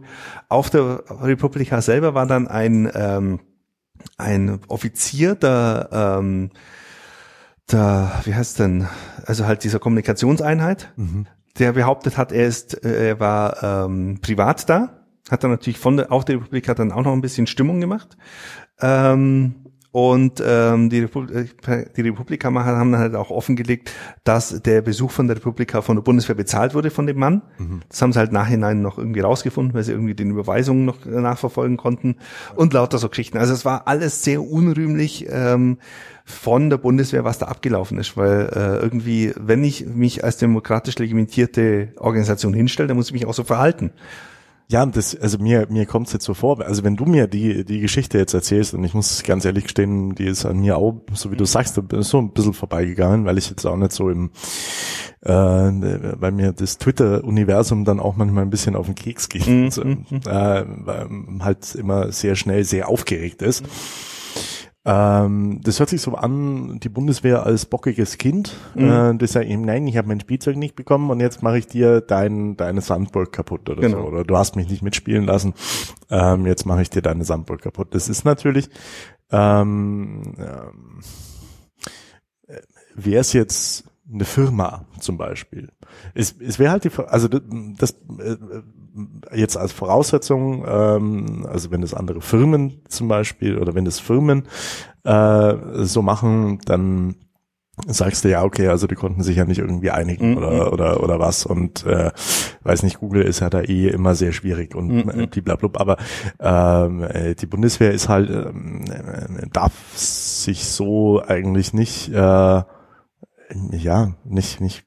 Auf 0.49 0.71
der 0.71 1.03
Republika 1.09 1.81
selber 1.81 2.15
war 2.15 2.27
dann 2.27 2.49
ein, 2.49 2.91
ähm, 2.95 3.41
ein 4.17 4.61
Offizier 4.69 5.35
der, 5.35 5.89
ähm, 5.93 6.51
der, 7.71 8.13
wie 8.25 8.35
heißt 8.35 8.59
denn, 8.59 8.87
also 9.27 9.47
halt 9.47 9.65
dieser 9.65 9.79
Kommunikationseinheit, 9.79 10.93
mhm. 10.97 11.27
der 11.59 11.73
behauptet 11.73 12.19
hat, 12.19 12.33
er 12.33 12.47
ist, 12.47 12.85
äh, 12.85 13.09
er 13.09 13.21
war 13.21 13.87
ähm, 13.87 14.19
privat 14.21 14.69
da, 14.69 15.01
hat 15.31 15.43
dann 15.43 15.51
natürlich 15.51 15.79
von 15.79 15.97
der, 15.97 16.13
auch 16.13 16.25
der 16.25 16.37
Republik 16.37 16.69
hat 16.69 16.79
dann 16.79 16.93
auch 16.93 17.03
noch 17.03 17.13
ein 17.13 17.23
bisschen 17.23 17.47
Stimmung 17.47 17.81
gemacht. 17.81 18.17
Ähm, 18.81 19.64
und 19.95 20.43
ähm, 20.45 20.91
die, 20.91 20.99
Republik, 20.99 21.55
äh, 21.69 21.85
die 21.97 22.01
Republikaner 22.01 22.65
haben 22.65 22.91
dann 22.91 23.01
halt 23.01 23.15
auch 23.15 23.31
offengelegt, 23.31 23.93
dass 24.25 24.61
der 24.61 24.83
Besuch 24.83 25.13
von 25.13 25.29
der 25.29 25.37
Republika 25.37 25.83
von 25.83 25.95
der 25.95 26.03
Bundeswehr 26.03 26.35
bezahlt 26.35 26.75
wurde 26.75 26.91
von 26.91 27.07
dem 27.07 27.17
Mann. 27.17 27.43
Mhm. 27.59 27.83
Das 27.89 28.03
haben 28.03 28.13
sie 28.13 28.19
halt 28.19 28.33
nachhinein 28.33 28.83
noch 28.83 28.99
irgendwie 28.99 29.21
rausgefunden, 29.21 29.73
weil 29.73 29.85
sie 29.85 29.93
irgendwie 29.93 30.17
den 30.17 30.33
Überweisungen 30.33 30.85
noch 30.85 31.05
nachverfolgen 31.05 31.77
konnten 31.77 32.17
und 32.57 32.73
lauter 32.73 32.99
so 32.99 33.09
Geschichten. 33.09 33.39
Also 33.39 33.53
es 33.53 33.65
war 33.65 33.87
alles 33.87 34.25
sehr 34.25 34.43
unrühmlich 34.43 35.27
ähm, 35.31 35.79
von 36.25 36.71
der 36.71 36.79
Bundeswehr, 36.79 37.23
was 37.23 37.39
da 37.39 37.47
abgelaufen 37.47 37.97
ist, 37.99 38.17
weil 38.17 38.51
äh, 38.53 38.83
irgendwie, 38.83 39.33
wenn 39.39 39.63
ich 39.63 39.87
mich 39.87 40.25
als 40.25 40.39
demokratisch 40.39 40.99
legitimierte 40.99 41.93
Organisation 41.99 42.53
hinstelle, 42.53 42.89
dann 42.89 42.97
muss 42.97 43.07
ich 43.07 43.13
mich 43.13 43.27
auch 43.27 43.35
so 43.35 43.45
verhalten. 43.45 43.93
Ja, 44.69 44.87
das, 44.87 45.15
also 45.15 45.39
mir, 45.39 45.67
mir 45.69 45.85
kommt 45.85 46.07
es 46.07 46.15
jetzt 46.15 46.25
so 46.25 46.33
vor, 46.33 46.61
also 46.63 46.85
wenn 46.85 46.97
du 46.97 47.05
mir 47.05 47.27
die, 47.27 47.65
die 47.65 47.81
Geschichte 47.81 48.17
jetzt 48.17 48.33
erzählst, 48.33 48.73
und 48.73 48.83
ich 48.83 48.95
muss 48.95 49.23
ganz 49.23 49.45
ehrlich 49.45 49.65
gestehen, 49.65 50.15
die 50.15 50.25
ist 50.25 50.47
an 50.47 50.61
mir 50.61 50.79
auch, 50.79 51.03
so 51.13 51.31
wie 51.31 51.37
du 51.37 51.45
sagst, 51.45 51.75
so 51.75 52.19
ein 52.19 52.31
bisschen 52.31 52.55
vorbeigegangen, 52.55 53.27
weil 53.27 53.37
ich 53.37 53.51
jetzt 53.51 53.67
auch 53.67 53.77
nicht 53.77 53.93
so 53.93 54.09
im, 54.09 54.31
äh, 55.21 55.31
weil 55.31 56.33
mir 56.33 56.53
das 56.53 56.79
Twitter-Universum 56.79 57.85
dann 57.85 58.01
auch 58.01 58.17
manchmal 58.17 58.45
ein 58.45 58.51
bisschen 58.51 58.75
auf 58.75 58.87
den 58.87 58.95
Keks 58.95 59.29
geht, 59.29 59.47
mhm. 59.47 59.71
so, 59.71 59.85
mhm. 59.85 60.07
äh, 60.27 60.65
weil 60.67 61.09
halt 61.41 61.75
immer 61.75 62.11
sehr 62.11 62.35
schnell 62.35 62.65
sehr 62.65 62.89
aufgeregt 62.89 63.43
ist. 63.43 63.65
Mhm. 63.65 63.69
Ähm, 64.87 65.61
das 65.63 65.81
hört 65.81 65.89
sich 65.89 66.03
so 66.03 66.15
an, 66.15 66.79
die 66.81 66.91
Bundeswehr 66.91 67.47
als 67.47 67.65
bockiges 67.65 68.19
Kind, 68.19 68.55
mhm. 68.75 68.91
äh, 68.91 69.17
das 69.17 69.33
sagt 69.33 69.47
eben, 69.47 69.63
nein, 69.63 69.87
ich 69.87 69.97
habe 69.97 70.09
mein 70.09 70.21
Spielzeug 70.21 70.57
nicht 70.57 70.77
bekommen 70.77 71.11
und 71.11 71.21
jetzt 71.21 71.43
mache 71.43 71.57
ich 71.57 71.67
dir 71.67 72.03
dein, 72.03 72.59
deine 72.59 72.83
Sandburg 72.83 73.33
kaputt 73.33 73.71
oder 73.71 73.81
genau. 73.81 74.03
so. 74.03 74.09
Oder 74.09 74.25
du 74.25 74.37
hast 74.37 74.57
mich 74.57 74.69
nicht 74.69 74.83
mitspielen 74.83 75.25
lassen, 75.25 75.55
ähm, 76.11 76.45
jetzt 76.47 76.67
mache 76.67 76.83
ich 76.83 76.91
dir 76.91 77.01
deine 77.01 77.25
Sandburg 77.25 77.63
kaputt. 77.63 77.95
Das 77.95 78.11
ist 78.11 78.27
natürlich, 78.27 78.69
ähm, 79.31 80.35
ähm, 80.39 81.01
äh, 82.47 82.61
wäre 82.95 83.21
es 83.23 83.33
jetzt 83.33 83.85
eine 84.13 84.27
Firma 84.27 84.85
zum 85.01 85.17
Beispiel. 85.17 85.71
Es, 86.13 86.35
es 86.39 86.59
wäre 86.59 86.73
halt 86.73 86.85
die, 86.85 86.91
also 87.07 87.29
das, 87.29 87.41
das 87.79 87.91
äh, 88.19 88.37
jetzt 89.33 89.57
als 89.57 89.73
Voraussetzung, 89.73 90.65
ähm, 90.67 91.47
also 91.51 91.71
wenn 91.71 91.81
das 91.81 91.95
andere 91.95 92.21
Firmen 92.21 92.83
zum 92.89 93.09
Beispiel 93.09 93.59
oder 93.59 93.75
wenn 93.75 93.85
das 93.85 93.99
Firmen 93.99 94.45
äh, 95.05 95.55
so 95.85 96.03
machen, 96.03 96.61
dann 96.65 97.17
sagst 97.87 98.25
du 98.25 98.31
ja, 98.31 98.45
okay, 98.45 98.69
also 98.69 98.87
die 98.87 98.95
konnten 98.95 99.23
sich 99.23 99.37
ja 99.37 99.45
nicht 99.45 99.59
irgendwie 99.59 99.91
einigen 99.91 100.33
mhm. 100.33 100.37
oder 100.37 100.73
oder 100.73 101.03
oder 101.03 101.19
was 101.19 101.45
und 101.45 101.85
äh, 101.85 102.13
weiß 102.63 102.85
nicht, 102.85 103.01
Google 103.01 103.23
ist 103.23 103.41
ja 103.41 103.51
da 103.51 103.63
eh 103.63 103.89
immer 103.89 104.15
sehr 104.15 104.33
schwierig 104.33 104.75
und 104.77 105.07
mhm. 105.07 105.29
blablabla, 105.29 105.81
aber 105.81 105.97
ähm, 106.39 107.03
äh, 107.03 107.35
die 107.35 107.47
Bundeswehr 107.47 107.91
ist 107.91 108.09
halt 108.09 108.31
ähm, 108.31 108.85
äh, 108.89 109.49
darf 109.53 109.73
sich 109.97 110.67
so 110.67 111.21
eigentlich 111.27 111.73
nicht 111.73 112.11
äh, 112.11 112.63
ja 113.73 114.15
nicht 114.25 114.61
nicht 114.61 114.85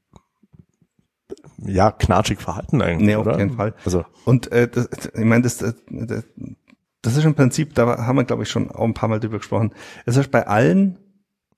ja, 1.57 1.91
knatschig 1.91 2.39
verhalten 2.39 2.81
eigentlich. 2.81 3.07
Nee, 3.07 3.15
auf 3.15 3.25
oder? 3.25 3.37
keinen 3.37 3.55
Fall. 3.55 3.73
Also. 3.85 4.05
Und 4.25 4.51
äh, 4.51 4.67
das, 4.67 4.89
ich 5.13 5.25
meine, 5.25 5.43
das, 5.43 5.57
das, 5.57 6.23
das 7.01 7.17
ist 7.17 7.25
im 7.25 7.35
Prinzip, 7.35 7.73
da 7.73 8.05
haben 8.05 8.15
wir, 8.17 8.23
glaube 8.23 8.43
ich, 8.43 8.49
schon 8.49 8.69
auch 8.71 8.83
ein 8.83 8.93
paar 8.93 9.09
Mal 9.09 9.19
drüber 9.19 9.37
gesprochen. 9.37 9.73
Es 10.05 10.17
ist 10.17 10.31
bei 10.31 10.47
allen 10.47 10.99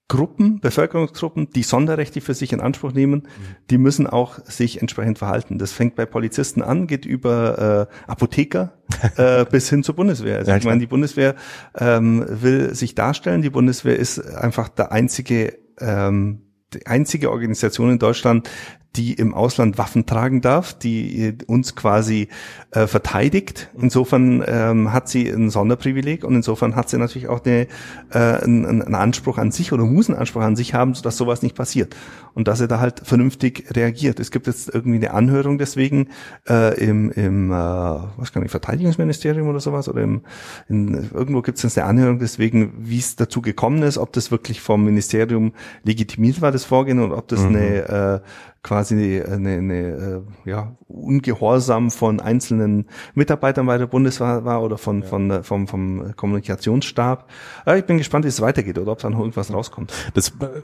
Gruppen, 0.09 0.59
Bevölkerungsgruppen, 0.59 1.51
die 1.51 1.61
Sonderrechte 1.61 2.19
für 2.19 2.33
sich 2.33 2.51
in 2.51 2.61
Anspruch 2.61 2.93
nehmen, 2.93 3.27
die 3.69 3.77
müssen 3.77 4.07
auch 4.07 4.39
sich 4.43 4.81
entsprechend 4.81 5.19
verhalten. 5.19 5.59
Das 5.59 5.71
fängt 5.71 5.95
bei 5.95 6.07
Polizisten 6.07 6.63
an, 6.63 6.87
geht 6.87 7.05
über 7.05 7.87
äh, 8.07 8.11
Apotheker 8.11 8.73
äh, 9.17 9.45
bis 9.51 9.69
hin 9.69 9.83
zur 9.83 9.95
Bundeswehr. 9.95 10.37
Also 10.39 10.49
ja, 10.49 10.57
ich 10.57 10.65
meine, 10.65 10.79
die 10.79 10.87
Bundeswehr 10.87 11.35
ähm, 11.77 12.25
will 12.27 12.73
sich 12.73 12.95
darstellen. 12.95 13.43
Die 13.43 13.51
Bundeswehr 13.51 13.97
ist 13.97 14.19
einfach 14.19 14.67
der 14.69 14.91
einzige 14.91 15.59
ähm, 15.79 16.41
die 16.73 16.85
einzige 16.85 17.31
Organisation 17.31 17.91
in 17.91 17.99
Deutschland, 17.99 18.49
die 18.95 19.13
im 19.13 19.33
Ausland 19.33 19.77
Waffen 19.77 20.05
tragen 20.05 20.41
darf, 20.41 20.73
die 20.73 21.35
uns 21.47 21.75
quasi 21.75 22.27
äh, 22.71 22.87
verteidigt. 22.87 23.69
Insofern 23.79 24.43
ähm, 24.47 24.91
hat 24.91 25.07
sie 25.09 25.29
ein 25.29 25.49
Sonderprivileg 25.49 26.23
und 26.23 26.35
insofern 26.35 26.75
hat 26.75 26.89
sie 26.89 26.97
natürlich 26.97 27.27
auch 27.27 27.45
eine, 27.45 27.67
äh, 28.11 28.17
einen, 28.17 28.65
einen 28.65 28.95
Anspruch 28.95 29.37
an 29.37 29.51
sich 29.51 29.71
oder 29.71 29.83
muss 29.83 30.09
einen 30.09 30.17
Anspruch 30.17 30.41
an 30.41 30.55
sich 30.55 30.73
haben, 30.73 30.93
dass 31.03 31.17
sowas 31.17 31.43
nicht 31.43 31.55
passiert 31.55 31.95
und 32.33 32.47
dass 32.47 32.61
er 32.61 32.67
da 32.67 32.79
halt 32.79 33.01
vernünftig 33.03 33.65
reagiert. 33.75 34.19
Es 34.19 34.31
gibt 34.31 34.47
jetzt 34.47 34.73
irgendwie 34.73 34.97
eine 34.97 35.13
Anhörung 35.13 35.57
deswegen 35.57 36.09
äh, 36.47 36.77
im, 36.79 37.11
im 37.11 37.51
äh, 37.51 37.55
was 37.55 38.31
kann 38.31 38.43
ich, 38.43 38.51
Verteidigungsministerium 38.51 39.47
oder 39.47 39.59
sowas 39.59 39.89
oder 39.89 40.01
im, 40.01 40.21
in, 40.67 41.09
irgendwo 41.13 41.41
gibt 41.41 41.57
es 41.57 41.63
jetzt 41.63 41.77
eine 41.77 41.87
Anhörung 41.87 42.19
deswegen, 42.19 42.73
wie 42.79 42.99
es 42.99 43.15
dazu 43.15 43.41
gekommen 43.41 43.83
ist, 43.83 43.97
ob 43.97 44.13
das 44.13 44.31
wirklich 44.31 44.61
vom 44.61 44.83
Ministerium 44.85 45.53
legitimiert 45.83 46.41
war, 46.41 46.51
das 46.51 46.65
Vorgehen, 46.65 46.99
und 46.99 47.11
ob 47.11 47.27
das 47.27 47.41
mhm. 47.41 47.47
eine 47.47 47.89
äh, 47.89 48.19
quasi 48.61 49.21
eine, 49.21 49.49
eine 49.49 50.23
äh, 50.45 50.49
ja, 50.49 50.75
Ungehorsam 50.87 51.91
von 51.91 52.19
einzelnen 52.19 52.87
Mitarbeitern 53.13 53.65
bei 53.65 53.77
der 53.77 53.87
Bundeswehr 53.87 54.43
war 54.43 54.61
oder 54.63 54.77
von, 54.77 55.01
ja. 55.01 55.07
von, 55.07 55.31
äh, 55.31 55.43
vom, 55.43 55.67
vom 55.67 56.15
Kommunikationsstab. 56.15 57.29
Ja, 57.65 57.75
ich 57.75 57.85
bin 57.85 57.97
gespannt, 57.97 58.25
wie 58.25 58.29
es 58.29 58.41
weitergeht 58.41 58.77
oder 58.77 58.91
ob 58.91 58.99
da 58.99 59.09
noch 59.09 59.19
irgendwas 59.19 59.53
rauskommt. 59.53 59.93
Das 60.13 60.29
äh, 60.29 60.61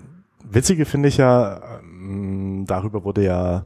Witzige 0.49 0.85
finde 0.85 1.09
ich 1.09 1.17
ja, 1.17 1.79
ähm, 1.81 2.65
darüber 2.67 3.03
wurde 3.03 3.23
ja 3.23 3.65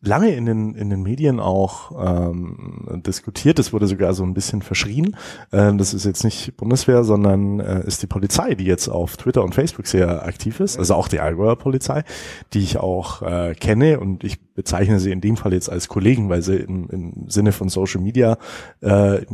lange 0.00 0.30
in 0.30 0.46
den, 0.46 0.74
in 0.74 0.90
den 0.90 1.02
Medien 1.02 1.40
auch 1.40 1.90
ähm, 1.98 3.02
diskutiert. 3.04 3.58
Es 3.58 3.72
wurde 3.72 3.86
sogar 3.88 4.14
so 4.14 4.22
ein 4.22 4.34
bisschen 4.34 4.62
verschrien. 4.62 5.16
Ähm, 5.52 5.78
das 5.78 5.92
ist 5.92 6.04
jetzt 6.04 6.24
nicht 6.24 6.56
Bundeswehr, 6.56 7.02
sondern 7.02 7.58
äh, 7.58 7.84
ist 7.84 8.02
die 8.02 8.06
Polizei, 8.06 8.54
die 8.54 8.64
jetzt 8.64 8.88
auf 8.88 9.16
Twitter 9.16 9.42
und 9.42 9.54
Facebook 9.54 9.86
sehr 9.86 10.24
aktiv 10.24 10.60
ist. 10.60 10.78
Also 10.78 10.94
auch 10.94 11.08
die 11.08 11.20
Allgäuer 11.20 11.56
Polizei, 11.56 12.04
die 12.52 12.60
ich 12.60 12.78
auch 12.78 13.22
äh, 13.22 13.54
kenne 13.54 13.98
und 13.98 14.22
ich 14.22 14.38
bezeichne 14.54 15.00
sie 15.00 15.10
in 15.10 15.20
dem 15.20 15.36
Fall 15.36 15.52
jetzt 15.52 15.70
als 15.70 15.88
Kollegen, 15.88 16.28
weil 16.28 16.42
sie 16.42 16.56
im, 16.56 16.88
im 16.90 17.28
Sinne 17.28 17.52
von 17.52 17.68
Social 17.68 18.00
Media 18.00 18.38
äh, 18.80 19.24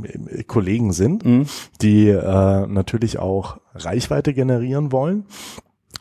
Kollegen 0.47 0.93
sind, 0.93 1.25
mhm. 1.25 1.47
die 1.83 2.09
äh, 2.09 2.67
natürlich 2.67 3.19
auch 3.19 3.59
Reichweite 3.75 4.33
generieren 4.33 4.93
wollen. 4.93 5.27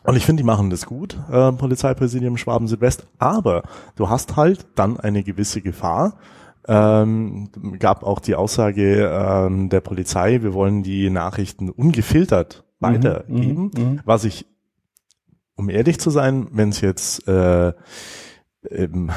Und 0.04 0.16
ich 0.16 0.26
finde, 0.26 0.42
die 0.42 0.46
machen 0.46 0.70
das 0.70 0.86
gut, 0.86 1.18
äh, 1.30 1.50
Polizeipräsidium 1.52 2.36
Schwaben 2.36 2.68
Südwest. 2.68 3.06
Aber 3.18 3.62
du 3.96 4.10
hast 4.10 4.36
halt 4.36 4.66
dann 4.74 5.00
eine 5.00 5.22
gewisse 5.24 5.62
Gefahr. 5.62 6.18
Ähm, 6.66 7.50
gab 7.78 8.04
auch 8.04 8.20
die 8.20 8.34
Aussage 8.34 9.06
ähm, 9.06 9.68
der 9.68 9.80
Polizei, 9.80 10.42
wir 10.42 10.54
wollen 10.54 10.82
die 10.82 11.10
Nachrichten 11.10 11.68
ungefiltert 11.68 12.64
mhm, 12.80 12.86
weitergeben, 12.86 13.70
mhm, 13.76 14.00
was 14.06 14.24
ich, 14.24 14.46
um 15.56 15.68
ehrlich 15.68 16.00
zu 16.00 16.08
sein, 16.08 16.48
wenn 16.52 16.70
es 16.70 16.80
jetzt 16.80 17.28
äh, 17.28 17.74
ähm, 18.70 19.10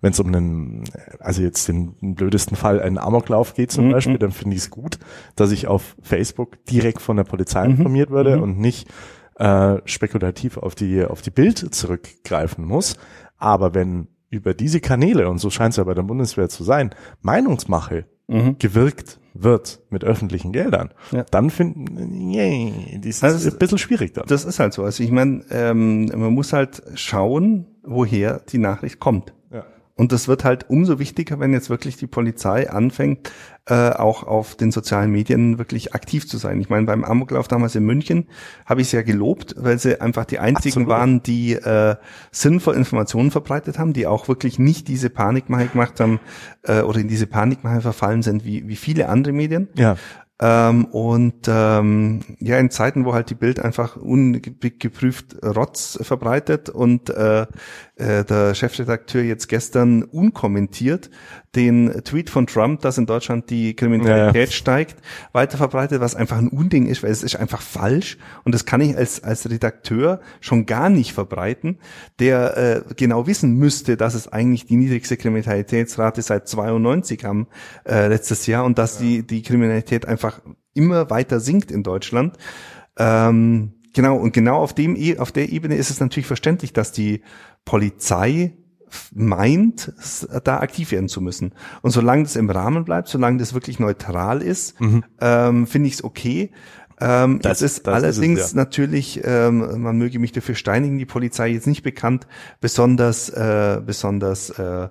wenn 0.00 0.12
es 0.12 0.20
um 0.20 0.28
einen, 0.28 0.84
also 1.18 1.42
jetzt 1.42 1.66
den, 1.68 1.96
den, 2.00 2.14
blödesten 2.14 2.56
Fall, 2.56 2.80
einen 2.80 2.98
Amoklauf 2.98 3.54
geht 3.54 3.72
zum 3.72 3.86
mhm. 3.86 3.92
Beispiel, 3.92 4.18
dann 4.18 4.30
finde 4.30 4.56
ich 4.56 4.62
es 4.62 4.70
gut, 4.70 4.98
dass 5.34 5.50
ich 5.50 5.66
auf 5.66 5.96
Facebook 6.02 6.64
direkt 6.66 7.00
von 7.00 7.16
der 7.16 7.24
Polizei 7.24 7.64
mhm. 7.64 7.76
informiert 7.76 8.10
werde 8.10 8.36
mhm. 8.36 8.42
und 8.42 8.58
nicht 8.58 8.88
äh, 9.38 9.76
spekulativ 9.84 10.56
auf 10.58 10.74
die, 10.74 11.04
auf 11.04 11.22
die 11.22 11.30
Bild 11.30 11.74
zurückgreifen 11.74 12.64
muss. 12.64 12.96
Aber 13.36 13.74
wenn 13.74 14.08
über 14.30 14.52
diese 14.52 14.80
Kanäle, 14.80 15.28
und 15.28 15.38
so 15.38 15.50
scheint 15.50 15.72
es 15.72 15.76
ja 15.76 15.84
bei 15.84 15.94
der 15.94 16.02
Bundeswehr 16.02 16.48
zu 16.48 16.64
sein, 16.64 16.94
Meinungsmache 17.22 18.04
mhm. 18.26 18.56
gewirkt 18.58 19.20
wird 19.32 19.80
mit 19.90 20.04
öffentlichen 20.04 20.52
Geldern, 20.52 20.90
ja. 21.12 21.24
dann 21.30 21.50
finden, 21.50 22.32
yeah, 22.32 22.72
das 22.96 23.06
ist 23.06 23.24
also, 23.24 23.48
ein 23.48 23.58
bisschen 23.58 23.78
schwierig 23.78 24.12
dann. 24.12 24.26
Das 24.26 24.44
ist 24.44 24.58
halt 24.58 24.72
so. 24.74 24.82
Also 24.82 25.02
ich 25.02 25.10
meine, 25.10 25.44
ähm, 25.50 26.06
man 26.06 26.34
muss 26.34 26.52
halt 26.52 26.82
schauen, 26.94 27.66
woher 27.84 28.40
die 28.40 28.58
Nachricht 28.58 28.98
kommt. 28.98 29.32
Und 29.98 30.12
das 30.12 30.28
wird 30.28 30.44
halt 30.44 30.70
umso 30.70 31.00
wichtiger, 31.00 31.40
wenn 31.40 31.52
jetzt 31.52 31.70
wirklich 31.70 31.96
die 31.96 32.06
Polizei 32.06 32.70
anfängt, 32.70 33.32
äh, 33.66 33.90
auch 33.90 34.22
auf 34.22 34.54
den 34.54 34.70
sozialen 34.70 35.10
Medien 35.10 35.58
wirklich 35.58 35.92
aktiv 35.92 36.28
zu 36.28 36.38
sein. 36.38 36.60
Ich 36.60 36.70
meine, 36.70 36.86
beim 36.86 37.02
Amoklauf 37.02 37.48
damals 37.48 37.74
in 37.74 37.84
München 37.84 38.28
habe 38.64 38.80
ich 38.80 38.86
es 38.86 38.92
ja 38.92 39.02
gelobt, 39.02 39.56
weil 39.58 39.76
sie 39.80 40.00
einfach 40.00 40.24
die 40.24 40.38
einzigen 40.38 40.82
Absolut. 40.82 40.88
waren, 40.88 41.22
die 41.24 41.54
äh, 41.54 41.96
sinnvoll 42.30 42.76
Informationen 42.76 43.32
verbreitet 43.32 43.80
haben, 43.80 43.92
die 43.92 44.06
auch 44.06 44.28
wirklich 44.28 44.60
nicht 44.60 44.86
diese 44.86 45.10
Panikmache 45.10 45.66
gemacht 45.66 45.98
haben 45.98 46.20
äh, 46.62 46.82
oder 46.82 47.00
in 47.00 47.08
diese 47.08 47.26
Panikmache 47.26 47.80
verfallen 47.80 48.22
sind 48.22 48.44
wie, 48.44 48.68
wie 48.68 48.76
viele 48.76 49.08
andere 49.08 49.32
Medien. 49.32 49.66
Ja. 49.74 49.96
Ähm, 50.40 50.84
und 50.84 51.48
ähm, 51.48 52.20
ja, 52.38 52.58
in 52.58 52.70
Zeiten, 52.70 53.04
wo 53.04 53.12
halt 53.12 53.28
die 53.30 53.34
Bild 53.34 53.58
einfach 53.58 53.96
ungeprüft 53.96 55.36
Rotz 55.42 55.98
verbreitet 56.02 56.68
und 56.68 57.10
äh, 57.10 57.46
äh, 57.96 58.24
der 58.24 58.54
Chefredakteur 58.54 59.22
jetzt 59.24 59.48
gestern 59.48 60.04
unkommentiert 60.04 61.10
den 61.54 62.02
Tweet 62.04 62.30
von 62.30 62.46
Trump, 62.46 62.82
dass 62.82 62.98
in 62.98 63.06
Deutschland 63.06 63.50
die 63.50 63.74
Kriminalität 63.74 64.50
ja. 64.50 64.52
steigt, 64.52 64.96
weiter 65.32 65.56
verbreitet, 65.56 66.00
was 66.00 66.14
einfach 66.14 66.36
ein 66.36 66.48
Unding 66.48 66.86
ist, 66.86 67.02
weil 67.02 67.10
es 67.10 67.22
ist 67.22 67.36
einfach 67.36 67.62
falsch 67.62 68.18
und 68.44 68.54
das 68.54 68.66
kann 68.66 68.80
ich 68.80 68.96
als, 68.96 69.24
als 69.24 69.48
Redakteur 69.50 70.20
schon 70.40 70.66
gar 70.66 70.90
nicht 70.90 71.12
verbreiten, 71.14 71.78
der 72.20 72.56
äh, 72.56 72.94
genau 72.96 73.26
wissen 73.26 73.54
müsste, 73.54 73.96
dass 73.96 74.14
es 74.14 74.28
eigentlich 74.28 74.66
die 74.66 74.76
niedrigste 74.76 75.16
Kriminalitätsrate 75.16 76.22
seit 76.22 76.48
92 76.48 77.24
haben 77.24 77.48
äh, 77.84 78.08
letztes 78.08 78.46
Jahr 78.46 78.64
und 78.64 78.78
dass 78.78 79.00
ja. 79.00 79.06
die, 79.06 79.26
die 79.26 79.42
Kriminalität 79.42 80.06
einfach 80.06 80.27
immer 80.74 81.10
weiter 81.10 81.40
sinkt 81.40 81.70
in 81.70 81.82
Deutschland. 81.82 82.36
Ähm, 82.98 83.74
genau, 83.94 84.16
und 84.16 84.32
genau 84.32 84.58
auf 84.58 84.74
dem, 84.74 84.96
e, 84.96 85.18
auf 85.18 85.32
der 85.32 85.50
Ebene 85.50 85.76
ist 85.76 85.90
es 85.90 86.00
natürlich 86.00 86.26
verständlich, 86.26 86.72
dass 86.72 86.92
die 86.92 87.22
Polizei 87.64 88.54
meint, 89.14 89.92
da 90.44 90.60
aktiv 90.60 90.92
werden 90.92 91.08
zu 91.08 91.20
müssen. 91.20 91.52
Und 91.82 91.90
solange 91.90 92.22
das 92.22 92.36
im 92.36 92.50
Rahmen 92.50 92.84
bleibt, 92.84 93.08
solange 93.08 93.38
das 93.38 93.54
wirklich 93.54 93.78
neutral 93.78 94.42
ist, 94.42 94.80
mhm. 94.80 95.04
ähm, 95.20 95.66
finde 95.66 95.88
ich 95.88 95.94
es 95.94 96.04
okay. 96.04 96.50
Ähm, 97.00 97.38
das, 97.40 97.62
ist 97.62 97.86
das 97.86 97.94
allerdings 97.94 98.40
ist 98.40 98.46
es, 98.46 98.52
ja. 98.52 98.56
natürlich, 98.56 99.20
ähm, 99.24 99.82
man 99.82 99.98
möge 99.98 100.18
mich 100.18 100.32
dafür 100.32 100.54
steinigen, 100.54 100.98
die 100.98 101.06
Polizei 101.06 101.48
jetzt 101.48 101.66
nicht 101.66 101.82
bekannt, 101.82 102.26
besonders, 102.60 103.28
äh, 103.28 103.80
besonders 103.84 104.50
äh, 104.50 104.88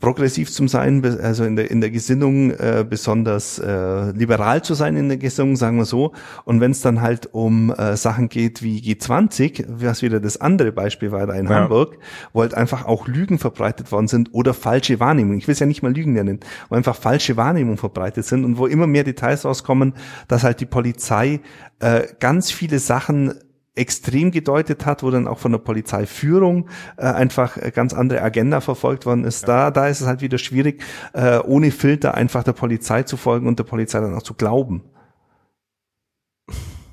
progressiv 0.00 0.50
zu 0.50 0.66
sein, 0.66 1.04
also 1.22 1.44
in 1.44 1.56
der, 1.56 1.70
in 1.70 1.82
der 1.82 1.90
Gesinnung 1.90 2.50
äh, 2.52 2.84
besonders 2.88 3.58
äh, 3.58 4.10
liberal 4.12 4.62
zu 4.62 4.74
sein 4.74 4.96
in 4.96 5.08
der 5.08 5.18
Gesinnung, 5.18 5.56
sagen 5.56 5.76
wir 5.76 5.84
so. 5.84 6.12
Und 6.44 6.60
wenn 6.60 6.70
es 6.70 6.80
dann 6.80 7.02
halt 7.02 7.28
um 7.32 7.70
äh, 7.70 7.96
Sachen 7.96 8.30
geht 8.30 8.62
wie 8.62 8.80
G20, 8.80 9.66
was 9.68 10.00
wieder 10.00 10.18
das 10.18 10.40
andere 10.40 10.72
Beispiel 10.72 11.12
war 11.12 11.26
da 11.26 11.34
in 11.34 11.46
ja. 11.46 11.54
Hamburg, 11.54 11.98
wo 12.32 12.40
halt 12.40 12.54
einfach 12.54 12.86
auch 12.86 13.06
Lügen 13.06 13.38
verbreitet 13.38 13.92
worden 13.92 14.08
sind 14.08 14.30
oder 14.32 14.54
falsche 14.54 15.00
Wahrnehmungen. 15.00 15.38
Ich 15.38 15.46
will 15.46 15.52
es 15.52 15.60
ja 15.60 15.66
nicht 15.66 15.82
mal 15.82 15.92
Lügen 15.92 16.14
nennen, 16.14 16.40
wo 16.70 16.76
einfach 16.76 16.96
falsche 16.96 17.36
Wahrnehmungen 17.36 17.78
verbreitet 17.78 18.24
sind 18.24 18.44
und 18.44 18.56
wo 18.56 18.66
immer 18.66 18.86
mehr 18.86 19.04
Details 19.04 19.44
rauskommen, 19.44 19.92
dass 20.28 20.44
halt 20.44 20.60
die 20.60 20.66
Polizei 20.66 21.40
äh, 21.80 22.04
ganz 22.18 22.50
viele 22.50 22.78
Sachen 22.78 23.34
extrem 23.74 24.30
gedeutet 24.30 24.84
hat, 24.84 25.02
wo 25.02 25.10
dann 25.10 25.28
auch 25.28 25.38
von 25.38 25.52
der 25.52 25.58
Polizeiführung 25.58 26.68
äh, 26.96 27.02
einfach 27.02 27.56
ganz 27.72 27.94
andere 27.94 28.22
Agenda 28.22 28.60
verfolgt 28.60 29.06
worden 29.06 29.24
ist. 29.24 29.46
Da, 29.46 29.70
da 29.70 29.86
ist 29.86 30.00
es 30.00 30.06
halt 30.06 30.22
wieder 30.22 30.38
schwierig, 30.38 30.82
äh, 31.12 31.38
ohne 31.38 31.70
Filter 31.70 32.14
einfach 32.14 32.42
der 32.42 32.52
Polizei 32.52 33.04
zu 33.04 33.16
folgen 33.16 33.46
und 33.46 33.58
der 33.58 33.64
Polizei 33.64 34.00
dann 34.00 34.14
auch 34.14 34.22
zu 34.22 34.34
glauben. 34.34 34.82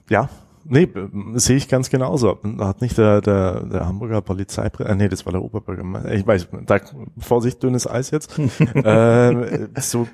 Ja, 0.09 0.29
nee, 0.65 0.87
sehe 1.33 1.57
ich 1.57 1.67
ganz 1.67 1.89
genauso. 1.89 2.39
Hat 2.59 2.81
nicht 2.81 2.97
der, 2.97 3.21
der, 3.21 3.65
der 3.65 3.85
Hamburger 3.85 4.21
Polizei, 4.21 4.67
äh, 4.79 4.95
nee, 4.95 5.09
das 5.09 5.25
war 5.25 5.33
der 5.33 5.41
Oberbürgermeister, 5.41 6.13
ich 6.13 6.25
weiß, 6.25 6.47
da, 6.65 6.79
Vorsicht, 7.17 7.61
dünnes 7.63 7.87
Eis 7.87 8.11
jetzt. 8.11 8.37
äh, 8.75 9.67
so, 9.81 10.07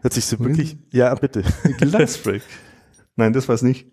hört 0.00 0.14
sich 0.14 0.24
so 0.24 0.38
wirklich, 0.38 0.78
ja, 0.92 1.14
bitte. 1.14 1.44
Glassbreak. 1.78 2.42
Nein, 3.16 3.32
das 3.32 3.48
war's 3.48 3.62
nicht. 3.62 3.86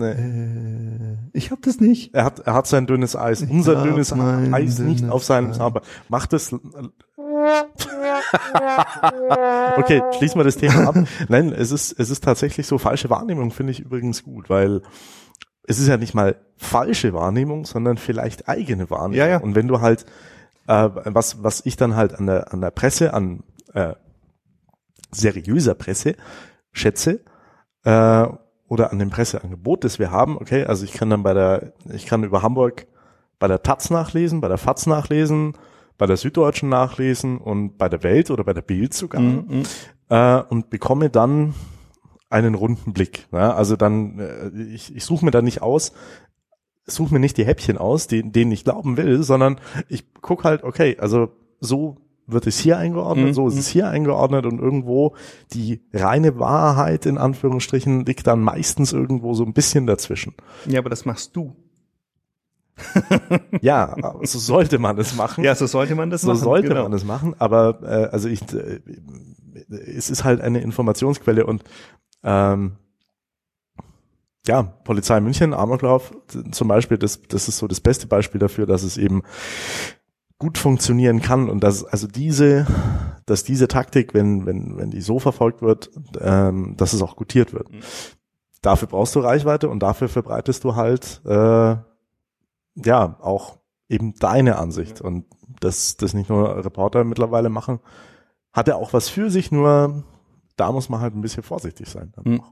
Nee. 0.00 0.12
Äh, 0.12 1.16
ich 1.34 1.50
hab 1.50 1.60
das 1.62 1.78
nicht. 1.78 2.14
Er 2.14 2.24
hat, 2.24 2.38
er 2.40 2.54
hat 2.54 2.66
sein 2.66 2.86
dünnes 2.86 3.14
Eis. 3.16 3.42
Ich 3.42 3.50
Unser 3.50 3.82
dünnes 3.82 4.12
Eis 4.12 4.78
nicht 4.78 5.08
auf 5.08 5.24
seinem 5.24 5.52
Zauber. 5.52 5.82
Macht 6.08 6.32
es. 6.32 6.54
okay, 9.76 10.02
schließen 10.16 10.40
wir 10.40 10.44
das 10.44 10.56
Thema 10.56 10.88
ab. 10.88 10.96
Nein, 11.28 11.52
es 11.52 11.70
ist, 11.70 11.92
es 11.98 12.08
ist 12.08 12.24
tatsächlich 12.24 12.66
so. 12.66 12.78
Falsche 12.78 13.10
Wahrnehmung 13.10 13.50
finde 13.50 13.72
ich 13.72 13.80
übrigens 13.80 14.22
gut, 14.22 14.48
weil 14.48 14.80
es 15.64 15.78
ist 15.78 15.88
ja 15.88 15.98
nicht 15.98 16.14
mal 16.14 16.36
falsche 16.56 17.12
Wahrnehmung, 17.12 17.66
sondern 17.66 17.98
vielleicht 17.98 18.48
eigene 18.48 18.88
Wahrnehmung. 18.88 19.18
Ja, 19.18 19.26
ja. 19.26 19.38
Und 19.38 19.54
wenn 19.54 19.68
du 19.68 19.82
halt, 19.82 20.06
äh, 20.66 20.88
was, 21.04 21.42
was 21.42 21.66
ich 21.66 21.76
dann 21.76 21.94
halt 21.94 22.14
an 22.14 22.26
der, 22.26 22.54
an 22.54 22.62
der 22.62 22.70
Presse, 22.70 23.12
an 23.12 23.42
äh, 23.74 23.94
seriöser 25.10 25.74
Presse 25.74 26.16
schätze, 26.72 27.20
äh, 27.84 28.26
oder 28.70 28.92
an 28.92 29.00
dem 29.00 29.10
Presseangebot, 29.10 29.82
das 29.82 29.98
wir 29.98 30.12
haben. 30.12 30.36
Okay, 30.36 30.64
also 30.64 30.84
ich 30.84 30.92
kann 30.92 31.10
dann 31.10 31.24
bei 31.24 31.34
der, 31.34 31.72
ich 31.92 32.06
kann 32.06 32.22
über 32.22 32.42
Hamburg 32.42 32.86
bei 33.40 33.48
der 33.48 33.62
Taz 33.64 33.90
nachlesen, 33.90 34.40
bei 34.40 34.46
der 34.46 34.58
FAZ 34.58 34.86
nachlesen, 34.86 35.54
bei 35.98 36.06
der 36.06 36.16
Süddeutschen 36.16 36.68
nachlesen 36.68 37.38
und 37.38 37.78
bei 37.78 37.88
der 37.88 38.04
Welt 38.04 38.30
oder 38.30 38.44
bei 38.44 38.52
der 38.52 38.62
Bild 38.62 38.94
sogar 38.94 39.20
mm 39.20 39.48
-hmm. 39.48 40.40
äh, 40.40 40.44
und 40.48 40.70
bekomme 40.70 41.10
dann 41.10 41.54
einen 42.28 42.54
runden 42.54 42.92
Blick. 42.92 43.26
Ja? 43.32 43.54
Also 43.54 43.74
dann, 43.74 44.20
äh, 44.20 44.50
ich, 44.72 44.94
ich 44.94 45.04
suche 45.04 45.24
mir 45.24 45.32
da 45.32 45.42
nicht 45.42 45.62
aus, 45.62 45.92
suche 46.86 47.12
mir 47.12 47.20
nicht 47.20 47.38
die 47.38 47.44
Häppchen 47.44 47.76
aus, 47.76 48.06
denen, 48.06 48.30
denen 48.30 48.52
ich 48.52 48.62
glauben 48.62 48.96
will, 48.96 49.24
sondern 49.24 49.60
ich 49.88 50.04
guck 50.22 50.44
halt, 50.44 50.62
okay, 50.62 50.96
also 51.00 51.32
so 51.58 51.96
wird 52.32 52.46
es 52.46 52.58
hier 52.58 52.78
eingeordnet, 52.78 53.28
Mhm. 53.28 53.34
so 53.34 53.48
ist 53.48 53.58
es 53.58 53.68
hier 53.68 53.88
eingeordnet 53.88 54.46
und 54.46 54.58
irgendwo 54.58 55.14
die 55.52 55.82
reine 55.92 56.38
Wahrheit 56.38 57.06
in 57.06 57.18
Anführungsstrichen 57.18 58.04
liegt 58.04 58.26
dann 58.26 58.40
meistens 58.40 58.92
irgendwo 58.92 59.34
so 59.34 59.44
ein 59.44 59.52
bisschen 59.52 59.86
dazwischen. 59.86 60.34
Ja, 60.66 60.78
aber 60.80 60.90
das 60.90 61.04
machst 61.04 61.36
du. 61.36 61.56
Ja, 63.60 63.94
so 64.22 64.38
sollte 64.38 64.78
man 64.78 64.96
es 64.98 65.14
machen. 65.14 65.44
Ja, 65.44 65.54
so 65.54 65.66
sollte 65.66 65.94
man 65.94 66.08
das 66.10 66.22
so 66.22 66.28
machen. 66.28 66.38
sollte 66.40 66.68
genau. 66.68 66.84
man 66.84 66.92
es 66.94 67.04
machen, 67.04 67.34
aber 67.38 67.78
äh, 67.82 68.08
also 68.10 68.28
ich, 68.28 68.40
äh, 68.54 68.80
es 69.68 70.08
ist 70.08 70.24
halt 70.24 70.40
eine 70.40 70.60
Informationsquelle 70.60 71.44
und 71.44 71.62
ähm, 72.22 72.72
ja, 74.46 74.62
Polizei 74.62 75.20
München, 75.20 75.52
Amoklauf 75.52 76.12
zum 76.52 76.68
Beispiel, 76.68 76.96
das, 76.96 77.20
das 77.28 77.48
ist 77.48 77.58
so 77.58 77.68
das 77.68 77.80
beste 77.80 78.06
Beispiel 78.06 78.38
dafür, 78.38 78.64
dass 78.64 78.82
es 78.82 78.96
eben 78.96 79.22
gut 80.40 80.58
funktionieren 80.58 81.20
kann 81.20 81.48
und 81.48 81.62
dass 81.62 81.84
also 81.84 82.08
diese, 82.08 82.66
dass 83.26 83.44
diese 83.44 83.68
Taktik, 83.68 84.14
wenn 84.14 84.46
wenn 84.46 84.76
wenn 84.78 84.90
die 84.90 85.02
so 85.02 85.20
verfolgt 85.20 85.62
wird, 85.62 85.90
ähm, 86.18 86.74
dass 86.76 86.94
es 86.94 87.02
auch 87.02 87.14
gutiert 87.14 87.52
wird. 87.52 87.70
Mhm. 87.70 87.80
Dafür 88.62 88.88
brauchst 88.88 89.14
du 89.14 89.20
Reichweite 89.20 89.68
und 89.68 89.80
dafür 89.82 90.08
verbreitest 90.08 90.64
du 90.64 90.74
halt 90.74 91.20
äh, 91.26 91.76
ja 92.74 93.16
auch 93.20 93.58
eben 93.88 94.14
deine 94.14 94.58
Ansicht 94.58 95.00
und 95.00 95.26
das 95.60 95.98
das 95.98 96.14
nicht 96.14 96.30
nur 96.30 96.64
Reporter 96.64 97.04
mittlerweile 97.04 97.50
machen, 97.50 97.78
hat 98.52 98.66
er 98.66 98.76
auch 98.76 98.94
was 98.94 99.10
für 99.10 99.30
sich, 99.30 99.52
nur 99.52 100.04
da 100.56 100.72
muss 100.72 100.88
man 100.88 101.00
halt 101.00 101.14
ein 101.14 101.20
bisschen 101.20 101.42
vorsichtig 101.42 101.88
sein. 101.88 102.14
Mhm. 102.24 102.42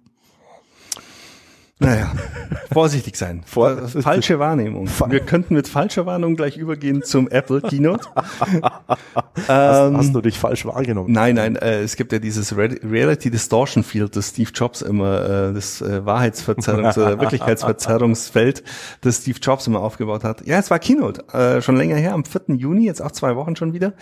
Naja, 1.81 2.11
vorsichtig 2.73 3.17
sein. 3.17 3.43
Vor- 3.47 3.71
Äh, 3.83 4.03
Falsche 4.03 4.39
Wahrnehmung. 4.41 4.89
Wir 5.09 5.21
könnten 5.21 5.55
mit 5.55 5.69
falscher 5.69 6.07
Warnung 6.07 6.35
gleich 6.35 6.57
übergehen 6.57 7.03
zum 7.05 7.29
Apple 7.29 7.61
Keynote. 7.61 8.09
Hast, 8.17 9.49
Ähm, 9.49 9.97
hast 9.97 10.13
du 10.15 10.21
dich 10.21 10.37
falsch 10.39 10.67
wahrgenommen? 10.67 11.13
Nein, 11.13 11.37
nein, 11.37 11.55
äh, 11.57 11.81
es 11.81 11.95
gibt 11.97 12.13
ja 12.13 12.19
dieses 12.19 12.57
Re 12.57 12.77
Reality 12.83 13.31
Distortion 13.31 13.85
Field, 13.85 14.17
das 14.17 14.31
Steve 14.31 14.51
Jobs 14.53 14.83
immer, 14.83 15.51
äh, 15.51 15.55
das 15.55 15.81
äh, 15.81 16.01
Wahrheitsverzerrungs- 16.05 16.99
oder 17.01 17.21
Wirklichkeitsverzerrungsfeld, 17.21 18.65
das 19.01 19.19
Steve 19.19 19.39
Jobs 19.41 19.67
immer 19.69 19.81
aufgebaut 19.81 20.25
hat. 20.25 20.45
Ja, 20.47 20.59
es 20.59 20.71
war 20.71 20.79
Keynote, 20.81 21.25
äh, 21.33 21.63
schon 21.63 21.77
länger 21.77 21.97
her, 21.97 22.13
am 22.15 22.25
4. 22.25 22.57
Juni, 22.57 22.85
jetzt 22.87 23.01
auch 23.01 23.13
zwei 23.13 23.37
Wochen 23.37 23.55
schon 23.57 23.73
wieder. 23.73 23.93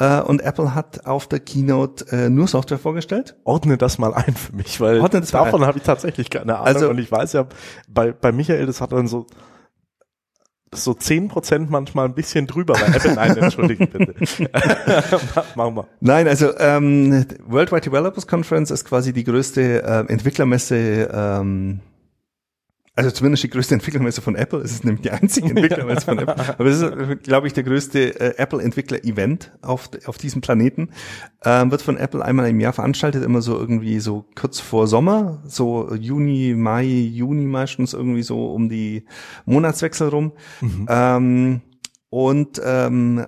Äh, 0.00 0.22
und 0.22 0.40
Apple 0.40 0.74
hat 0.74 1.06
auf 1.06 1.28
der 1.28 1.40
Keynote 1.40 2.06
äh, 2.10 2.30
nur 2.30 2.48
Software 2.48 2.78
vorgestellt. 2.78 3.36
Ordne 3.44 3.76
das 3.76 3.98
mal 3.98 4.14
ein 4.14 4.34
für 4.34 4.56
mich, 4.56 4.80
weil 4.80 4.98
davon 5.00 5.66
habe 5.66 5.78
ich 5.78 5.84
tatsächlich 5.84 6.30
keine 6.30 6.56
Ahnung. 6.56 6.66
Also- 6.66 6.88
und 6.88 6.98
ich 6.98 7.12
weiß 7.12 7.34
ja, 7.34 7.46
bei, 7.86 8.10
bei 8.10 8.32
Michael, 8.32 8.66
das 8.66 8.80
hat 8.80 8.92
dann 8.92 9.06
so 9.06 9.26
so 10.72 10.94
zehn 10.94 11.26
Prozent 11.28 11.68
manchmal 11.68 12.04
ein 12.06 12.14
bisschen 12.14 12.46
drüber 12.46 12.74
bei 12.74 12.86
Apple. 12.94 13.14
Nein, 13.14 13.36
entschuldigen 13.36 13.88
bitte. 13.88 14.14
Machen 15.56 15.76
wir. 15.76 15.88
Nein, 15.98 16.28
also 16.28 16.56
ähm, 16.58 17.26
Worldwide 17.44 17.82
Developers 17.82 18.26
Conference 18.26 18.70
ist 18.70 18.84
quasi 18.84 19.12
die 19.12 19.24
größte 19.24 19.82
äh, 19.82 20.12
Entwicklermesse, 20.12 21.10
ähm, 21.12 21.80
also 22.96 23.10
zumindest 23.10 23.44
die 23.44 23.50
größte 23.50 23.74
Entwicklermesse 23.74 24.20
von 24.20 24.34
Apple. 24.34 24.60
Es 24.60 24.72
ist 24.72 24.84
nämlich 24.84 25.02
die 25.02 25.10
einzige 25.10 25.48
Entwicklermesse 25.50 26.04
von 26.04 26.18
Apple. 26.18 26.58
Aber 26.58 26.66
es 26.66 26.80
ist, 26.80 27.22
glaube 27.22 27.46
ich, 27.46 27.52
der 27.52 27.62
größte 27.62 28.20
äh, 28.20 28.34
Apple-Entwickler-Event 28.36 29.52
auf, 29.62 29.90
auf 30.06 30.18
diesem 30.18 30.40
Planeten. 30.40 30.90
Ähm, 31.44 31.70
wird 31.70 31.82
von 31.82 31.96
Apple 31.96 32.24
einmal 32.24 32.48
im 32.48 32.60
Jahr 32.60 32.72
veranstaltet, 32.72 33.24
immer 33.24 33.42
so 33.42 33.58
irgendwie 33.58 34.00
so 34.00 34.26
kurz 34.34 34.60
vor 34.60 34.86
Sommer, 34.86 35.42
so 35.46 35.94
Juni, 35.94 36.54
Mai, 36.56 36.84
Juni 36.84 37.44
meistens 37.44 37.94
irgendwie 37.94 38.22
so 38.22 38.52
um 38.52 38.68
die 38.68 39.04
Monatswechsel 39.46 40.08
rum. 40.08 40.32
Ähm, 40.88 41.62
und 42.10 42.60
ähm, 42.64 43.26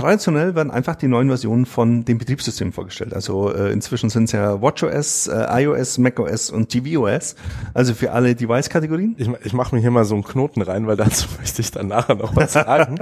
traditionell 0.00 0.54
werden 0.54 0.70
einfach 0.70 0.96
die 0.96 1.08
neuen 1.08 1.28
Versionen 1.28 1.66
von 1.66 2.04
dem 2.04 2.18
Betriebssystem 2.18 2.72
vorgestellt. 2.72 3.14
Also 3.14 3.52
äh, 3.52 3.72
inzwischen 3.72 4.10
sind 4.10 4.24
es 4.24 4.32
ja 4.32 4.60
WatchOS, 4.60 5.28
äh, 5.28 5.62
iOS, 5.62 5.98
macOS 5.98 6.50
und 6.50 6.70
tvOS. 6.70 7.36
Also 7.74 7.94
für 7.94 8.12
alle 8.12 8.34
Device-Kategorien. 8.34 9.14
Ich, 9.18 9.28
ich 9.44 9.52
mache 9.52 9.74
mir 9.74 9.80
hier 9.80 9.90
mal 9.90 10.04
so 10.04 10.14
einen 10.14 10.24
Knoten 10.24 10.62
rein, 10.62 10.86
weil 10.86 10.96
dazu 10.96 11.28
möchte 11.38 11.62
ich 11.62 11.70
dann 11.70 11.88
nachher 11.88 12.14
noch 12.14 12.34
was 12.36 12.52
sagen. 12.52 12.98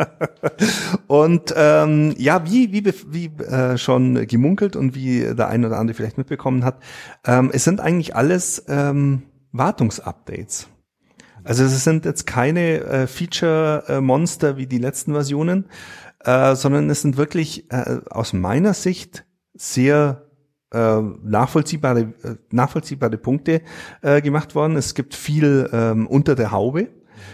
Und 1.06 1.54
ähm, 1.56 2.14
ja, 2.18 2.44
wie, 2.44 2.72
wie, 2.72 2.92
wie 3.08 3.42
äh, 3.44 3.78
schon 3.78 4.26
gemunkelt 4.26 4.76
und 4.76 4.94
wie 4.94 5.20
der 5.34 5.48
ein 5.48 5.64
oder 5.64 5.78
andere 5.78 5.94
vielleicht 5.94 6.18
mitbekommen 6.18 6.64
hat, 6.64 6.80
ähm, 7.26 7.50
es 7.52 7.64
sind 7.64 7.80
eigentlich 7.80 8.14
alles 8.14 8.64
ähm, 8.68 9.22
Wartungsupdates. 9.52 10.68
Also 11.44 11.64
es 11.64 11.82
sind 11.82 12.04
jetzt 12.04 12.26
keine 12.26 12.80
äh, 12.80 13.06
Feature-Monster 13.06 14.58
wie 14.58 14.66
die 14.66 14.76
letzten 14.76 15.12
Versionen, 15.12 15.64
äh, 16.20 16.54
sondern 16.54 16.90
es 16.90 17.02
sind 17.02 17.16
wirklich 17.16 17.70
äh, 17.70 18.00
aus 18.10 18.32
meiner 18.32 18.74
Sicht 18.74 19.24
sehr 19.54 20.28
äh, 20.72 21.00
nachvollziehbare, 21.22 22.00
äh, 22.22 22.34
nachvollziehbare 22.50 23.16
Punkte 23.18 23.62
äh, 24.02 24.20
gemacht 24.20 24.54
worden. 24.54 24.76
Es 24.76 24.94
gibt 24.94 25.14
viel 25.14 25.68
ähm, 25.72 26.06
unter 26.06 26.34
der 26.34 26.50
Haube. 26.50 26.88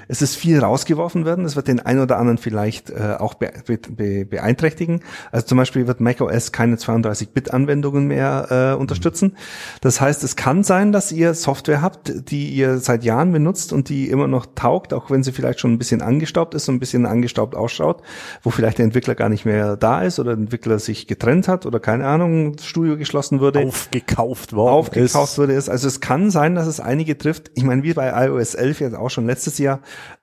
Es 0.09 0.23
ist 0.23 0.37
viel 0.37 0.61
rausgeworfen 0.61 1.25
werden. 1.25 1.45
Das 1.45 1.57
wird 1.57 1.69
den 1.69 1.81
einen 1.81 2.01
oder 2.01 2.19
anderen 2.19 2.39
vielleicht 2.39 2.91
äh, 2.91 3.17
auch 3.19 3.35
be 3.35 3.53
be 3.67 3.79
be 3.79 4.25
beeinträchtigen. 4.25 5.01
Also 5.33 5.47
zum 5.47 5.59
Beispiel 5.59 5.87
wird 5.87 6.01
macOS 6.01 6.53
keine 6.53 6.77
32-Bit-Anwendungen 6.77 8.07
mehr 8.07 8.75
äh, 8.75 8.81
unterstützen. 8.81 9.37
Das 9.81 10.01
heißt, 10.01 10.25
es 10.25 10.37
kann 10.37 10.65
sein, 10.65 10.93
dass 10.93 11.13
ihr 11.13 11.35
Software 11.35 11.83
habt, 11.83 12.31
die 12.31 12.49
ihr 12.51 12.79
seit 12.79 13.05
Jahren 13.05 13.33
benutzt 13.33 13.73
und 13.73 13.89
die 13.89 14.09
immer 14.09 14.29
noch 14.29 14.47
taugt, 14.55 14.93
auch 14.93 15.11
wenn 15.11 15.23
sie 15.23 15.33
vielleicht 15.33 15.61
schon 15.61 15.73
ein 15.73 15.79
bisschen 15.79 16.03
angestaubt 16.03 16.55
ist 16.55 16.69
und 16.69 16.77
ein 16.77 16.81
bisschen 16.81 17.07
angestaubt 17.07 17.55
ausschaut, 17.55 18.03
wo 18.43 18.51
vielleicht 18.51 18.79
der 18.79 18.85
Entwickler 18.85 19.15
gar 19.15 19.29
nicht 19.29 19.45
mehr 19.45 19.77
da 19.77 20.03
ist 20.03 20.19
oder 20.19 20.35
der 20.35 20.43
Entwickler 20.43 20.79
sich 20.79 21.07
getrennt 21.07 21.49
hat 21.49 21.67
oder 21.67 21.81
keine 21.81 22.07
Ahnung, 22.07 22.57
Studio 22.59 22.97
geschlossen 22.97 23.41
wurde 23.41 23.61
Aufgekauft 23.61 24.53
worden 24.53 24.73
aufgekauft 24.73 25.33
ist. 25.33 25.39
wurde 25.39 25.53
ist. 25.53 25.69
Also 25.69 25.89
es 25.89 26.01
kann 26.01 26.31
sein, 26.31 26.55
dass 26.55 26.67
es 26.67 26.81
einige 26.81 27.17
trifft. 27.17 27.51
Ich 27.55 27.65
meine, 27.65 27.83
wie 27.83 27.93
bei 27.93 28.27
iOS 28.27 28.55
11 28.55 28.81
jetzt 28.81 28.95
auch 28.97 29.11
schon 29.11 29.27
letztes 29.27 29.59
Jahr, 29.59 29.74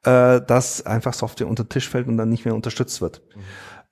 äh, 0.04 0.42
dass 0.42 0.86
einfach 0.86 1.14
Software 1.14 1.48
unter 1.48 1.64
den 1.64 1.70
Tisch 1.70 1.90
fällt 1.90 2.08
und 2.08 2.18
dann 2.18 2.30
nicht 2.30 2.46
mehr 2.46 2.56
unterstützt 2.56 3.02
wird. 3.02 3.22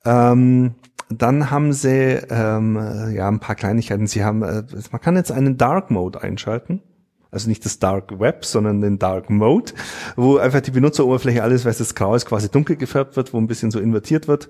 Ähm, 0.06 0.76
dann 1.10 1.50
haben 1.50 1.74
sie 1.74 2.19
ähm, 2.30 2.78
äh, 2.78 3.15
ja 3.15 3.28
ein 3.28 3.39
paar 3.39 3.56
Kleinigkeiten. 3.56 4.08
Sie 4.08 4.24
haben, 4.24 4.43
äh, 4.43 4.63
man 4.91 5.02
kann 5.02 5.15
jetzt 5.15 5.32
einen 5.32 5.58
Dark 5.58 5.89
Mode 5.91 6.22
einschalten. 6.22 6.82
Also 7.32 7.48
nicht 7.48 7.63
das 7.63 7.78
Dark 7.78 8.19
Web, 8.19 8.43
sondern 8.43 8.82
den 8.82 8.98
Dark 8.98 9.30
Mode, 9.30 9.74
wo 10.15 10.38
einfach 10.38 10.62
die 10.62 10.72
Benutzeroberfläche 10.72 11.43
alles, 11.43 11.63
weil 11.63 11.74
das 11.74 11.93
Grau 11.93 12.15
ist, 12.15 12.26
quasi 12.26 12.50
dunkel 12.50 12.76
gefärbt 12.76 13.15
wird, 13.15 13.34
wo 13.34 13.38
ein 13.38 13.45
bisschen 13.45 13.69
so 13.69 13.80
invertiert 13.80 14.28
wird. 14.28 14.50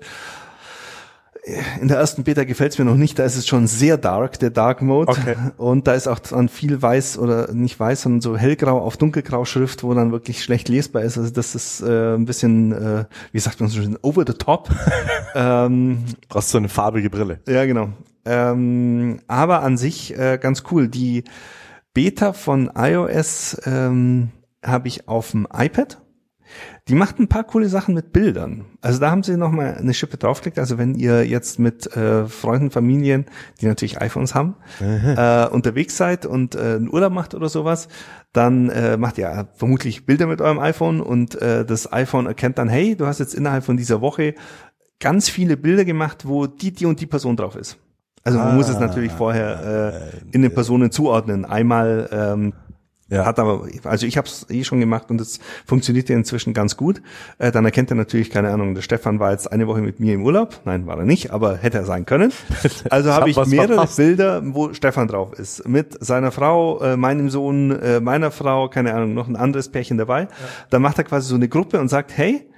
In 1.80 1.88
der 1.88 1.96
ersten 1.96 2.24
Beta 2.24 2.44
gefällt 2.44 2.72
es 2.72 2.78
mir 2.78 2.84
noch 2.84 2.96
nicht, 2.96 3.18
da 3.18 3.24
ist 3.24 3.36
es 3.36 3.46
schon 3.46 3.66
sehr 3.66 3.96
dark, 3.96 4.38
der 4.38 4.50
Dark 4.50 4.82
Mode. 4.82 5.10
Okay. 5.10 5.36
Und 5.56 5.86
da 5.86 5.94
ist 5.94 6.06
auch 6.06 6.18
dann 6.18 6.48
viel 6.48 6.82
weiß 6.82 7.18
oder 7.18 7.52
nicht 7.52 7.80
weiß, 7.80 8.02
sondern 8.02 8.20
so 8.20 8.36
hellgrau 8.36 8.78
auf 8.78 8.98
dunkelgrau 8.98 9.44
Schrift, 9.46 9.82
wo 9.82 9.94
dann 9.94 10.12
wirklich 10.12 10.42
schlecht 10.42 10.68
lesbar 10.68 11.02
ist. 11.02 11.16
Also 11.16 11.30
das 11.30 11.54
ist 11.54 11.80
äh, 11.80 12.14
ein 12.14 12.26
bisschen, 12.26 12.72
äh, 12.72 13.04
wie 13.32 13.38
sagt 13.38 13.60
man 13.60 13.70
so 13.70 13.80
schön, 13.80 13.96
over 14.02 14.24
the 14.26 14.34
top. 14.34 14.68
ähm, 15.34 16.04
Brauchst 16.28 16.52
du 16.52 16.58
eine 16.58 16.68
farbige 16.68 17.08
Brille. 17.08 17.40
ja, 17.48 17.64
genau. 17.64 17.88
Ähm, 18.26 19.20
aber 19.26 19.62
an 19.62 19.78
sich 19.78 20.16
äh, 20.18 20.38
ganz 20.38 20.64
cool. 20.70 20.88
Die 20.88 21.24
Beta 21.94 22.34
von 22.34 22.70
iOS 22.76 23.60
ähm, 23.64 24.28
habe 24.64 24.88
ich 24.88 25.08
auf 25.08 25.30
dem 25.30 25.48
iPad. 25.52 25.98
Die 26.88 26.94
macht 26.94 27.18
ein 27.18 27.28
paar 27.28 27.44
coole 27.44 27.68
Sachen 27.68 27.94
mit 27.94 28.12
Bildern. 28.12 28.66
Also 28.80 29.00
da 29.00 29.10
haben 29.10 29.22
sie 29.22 29.36
noch 29.36 29.50
mal 29.50 29.74
eine 29.74 29.94
Schippe 29.94 30.16
draufgelegt. 30.16 30.58
Also 30.58 30.78
wenn 30.78 30.94
ihr 30.94 31.26
jetzt 31.26 31.58
mit 31.58 31.94
äh, 31.96 32.26
Freunden, 32.26 32.70
Familien, 32.70 33.26
die 33.60 33.66
natürlich 33.66 34.00
iPhones 34.00 34.34
haben, 34.34 34.56
äh, 34.80 35.46
unterwegs 35.48 35.96
seid 35.96 36.26
und 36.26 36.54
äh, 36.54 36.76
einen 36.76 36.92
Urlaub 36.92 37.12
macht 37.12 37.34
oder 37.34 37.48
sowas, 37.48 37.88
dann 38.32 38.70
äh, 38.70 38.96
macht 38.96 39.18
ihr 39.18 39.48
vermutlich 39.54 40.06
Bilder 40.06 40.26
mit 40.26 40.40
eurem 40.40 40.58
iPhone 40.58 41.00
und 41.00 41.40
äh, 41.40 41.64
das 41.64 41.92
iPhone 41.92 42.26
erkennt 42.26 42.58
dann, 42.58 42.68
hey, 42.68 42.96
du 42.96 43.06
hast 43.06 43.18
jetzt 43.18 43.34
innerhalb 43.34 43.64
von 43.64 43.76
dieser 43.76 44.00
Woche 44.00 44.34
ganz 45.00 45.28
viele 45.28 45.56
Bilder 45.56 45.84
gemacht, 45.84 46.26
wo 46.26 46.46
die, 46.46 46.72
die 46.72 46.86
und 46.86 47.00
die 47.00 47.06
Person 47.06 47.36
drauf 47.36 47.56
ist. 47.56 47.78
Also 48.22 48.38
man 48.38 48.54
muss 48.54 48.68
es 48.68 48.78
natürlich 48.78 49.12
vorher 49.12 50.12
äh, 50.12 50.34
in 50.34 50.42
den 50.42 50.52
Personen 50.52 50.90
zuordnen. 50.90 51.46
Einmal 51.46 52.08
ähm, 52.12 52.52
Ja. 53.10 53.26
hat 53.26 53.38
aber, 53.38 53.66
also 53.84 54.06
ich 54.06 54.16
habe 54.16 54.28
es 54.28 54.46
eh 54.50 54.64
schon 54.64 54.80
gemacht 54.80 55.10
und 55.10 55.20
es 55.20 55.40
funktioniert 55.66 56.08
ja 56.08 56.16
inzwischen 56.16 56.54
ganz 56.54 56.76
gut. 56.76 57.02
Äh, 57.38 57.50
dann 57.52 57.64
erkennt 57.64 57.90
er 57.90 57.96
natürlich, 57.96 58.30
keine 58.30 58.50
Ahnung, 58.50 58.74
der 58.74 58.82
Stefan 58.82 59.18
war 59.18 59.32
jetzt 59.32 59.50
eine 59.50 59.66
Woche 59.66 59.80
mit 59.80 60.00
mir 60.00 60.14
im 60.14 60.24
Urlaub. 60.24 60.60
Nein, 60.64 60.86
war 60.86 60.98
er 60.98 61.04
nicht, 61.04 61.30
aber 61.32 61.56
hätte 61.56 61.78
er 61.78 61.84
sein 61.84 62.06
können. 62.06 62.32
Also 62.90 63.10
hab 63.10 63.20
habe 63.20 63.30
ich 63.30 63.36
was 63.36 63.48
mehrere 63.48 63.74
verpasst. 63.74 63.96
Bilder, 63.96 64.42
wo 64.44 64.72
Stefan 64.72 65.08
drauf 65.08 65.32
ist. 65.38 65.66
Mit 65.68 66.02
seiner 66.04 66.30
Frau, 66.30 66.80
äh, 66.80 66.96
meinem 66.96 67.30
Sohn, 67.30 67.70
äh, 67.72 68.00
meiner 68.00 68.30
Frau, 68.30 68.68
keine 68.68 68.94
Ahnung, 68.94 69.14
noch 69.14 69.28
ein 69.28 69.36
anderes 69.36 69.68
Pärchen 69.70 69.98
dabei. 69.98 70.28
Dann 70.70 70.82
macht 70.82 70.98
er 70.98 71.04
quasi 71.04 71.28
so 71.28 71.34
eine 71.34 71.48
Gruppe 71.48 71.80
und 71.80 71.88
sagt, 71.88 72.16
hey, 72.16 72.48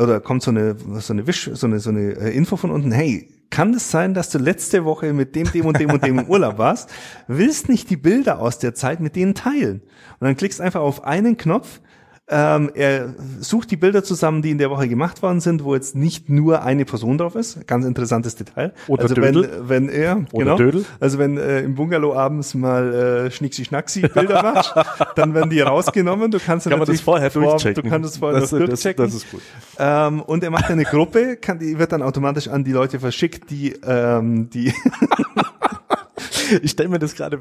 oder 0.00 0.20
kommt 0.20 0.42
so 0.42 0.50
eine 0.50 0.76
so 1.00 1.12
eine 1.12 1.26
Wisch, 1.26 1.50
so 1.52 1.66
eine 1.66 1.80
so 1.80 1.90
eine 1.90 2.12
äh, 2.12 2.36
Info 2.36 2.56
von 2.56 2.70
unten, 2.70 2.92
hey, 2.92 3.28
kann 3.50 3.74
es 3.74 3.90
sein, 3.90 4.14
dass 4.14 4.30
du 4.30 4.38
letzte 4.38 4.84
Woche 4.84 5.12
mit 5.12 5.34
dem, 5.34 5.50
dem 5.50 5.66
und 5.66 5.78
dem 5.78 5.90
und 5.90 6.04
dem 6.04 6.18
im 6.18 6.28
Urlaub 6.28 6.58
warst? 6.58 6.90
Willst 7.28 7.68
nicht 7.68 7.90
die 7.90 7.96
Bilder 7.96 8.40
aus 8.40 8.58
der 8.58 8.74
Zeit 8.74 9.00
mit 9.00 9.16
denen 9.16 9.34
teilen? 9.34 9.82
Und 10.18 10.26
dann 10.26 10.36
klickst 10.36 10.60
einfach 10.60 10.80
auf 10.80 11.04
einen 11.04 11.36
Knopf, 11.36 11.80
Ähm, 12.28 12.72
er 12.74 13.14
sucht 13.38 13.70
die 13.70 13.76
Bilder 13.76 14.02
zusammen, 14.02 14.42
die 14.42 14.50
in 14.50 14.58
der 14.58 14.68
Woche 14.68 14.88
gemacht 14.88 15.22
worden 15.22 15.38
sind, 15.40 15.62
wo 15.62 15.74
jetzt 15.76 15.94
nicht 15.94 16.28
nur 16.28 16.62
eine 16.62 16.84
Person 16.84 17.18
drauf 17.18 17.36
ist. 17.36 17.64
Ganz 17.68 17.84
interessantes 17.86 18.34
Detail. 18.34 18.72
Oder 18.88 19.04
also 19.04 19.14
Dödel. 19.14 19.48
wenn, 19.62 19.68
wenn 19.68 19.88
er, 19.88 20.24
Oder 20.32 20.44
genau, 20.44 20.56
Dödel. 20.56 20.84
also 20.98 21.18
wenn 21.18 21.38
äh, 21.38 21.60
im 21.60 21.76
Bungalow 21.76 22.16
abends 22.16 22.54
mal 22.54 23.26
äh, 23.26 23.30
Schnicksi-Schnacksi 23.30 24.08
Bilder 24.08 24.42
machst, 24.42 24.74
dann 25.14 25.34
werden 25.34 25.50
die 25.50 25.60
rausgenommen. 25.60 26.32
Du 26.32 26.40
kannst 26.40 26.64
Kann 26.64 26.72
man 26.72 26.80
das 26.80 26.88
natürlich 26.88 27.04
vorher 27.04 27.30
vor- 27.30 27.42
durchchecken? 27.42 27.84
Du 27.84 27.88
kannst 27.90 28.10
es 28.10 28.18
vorher 28.18 28.40
das, 28.40 28.50
noch 28.50 28.58
das, 28.58 28.68
durchchecken. 28.70 29.04
das 29.04 29.14
ist 29.14 29.30
gut. 29.30 29.42
Ähm, 29.78 30.20
und 30.22 30.42
er 30.42 30.50
macht 30.50 30.68
eine 30.68 30.82
Gruppe, 30.84 31.36
kann, 31.36 31.60
die 31.60 31.78
wird 31.78 31.92
dann 31.92 32.02
automatisch 32.02 32.48
an 32.48 32.64
die 32.64 32.72
Leute 32.72 32.98
verschickt, 32.98 33.50
die, 33.50 33.72
ähm, 33.86 34.50
die 34.50 34.72
Ich 36.62 36.72
stelle 36.72 36.88
mir 36.88 36.98
das 36.98 37.14
gerade, 37.14 37.38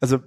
also 0.00 0.18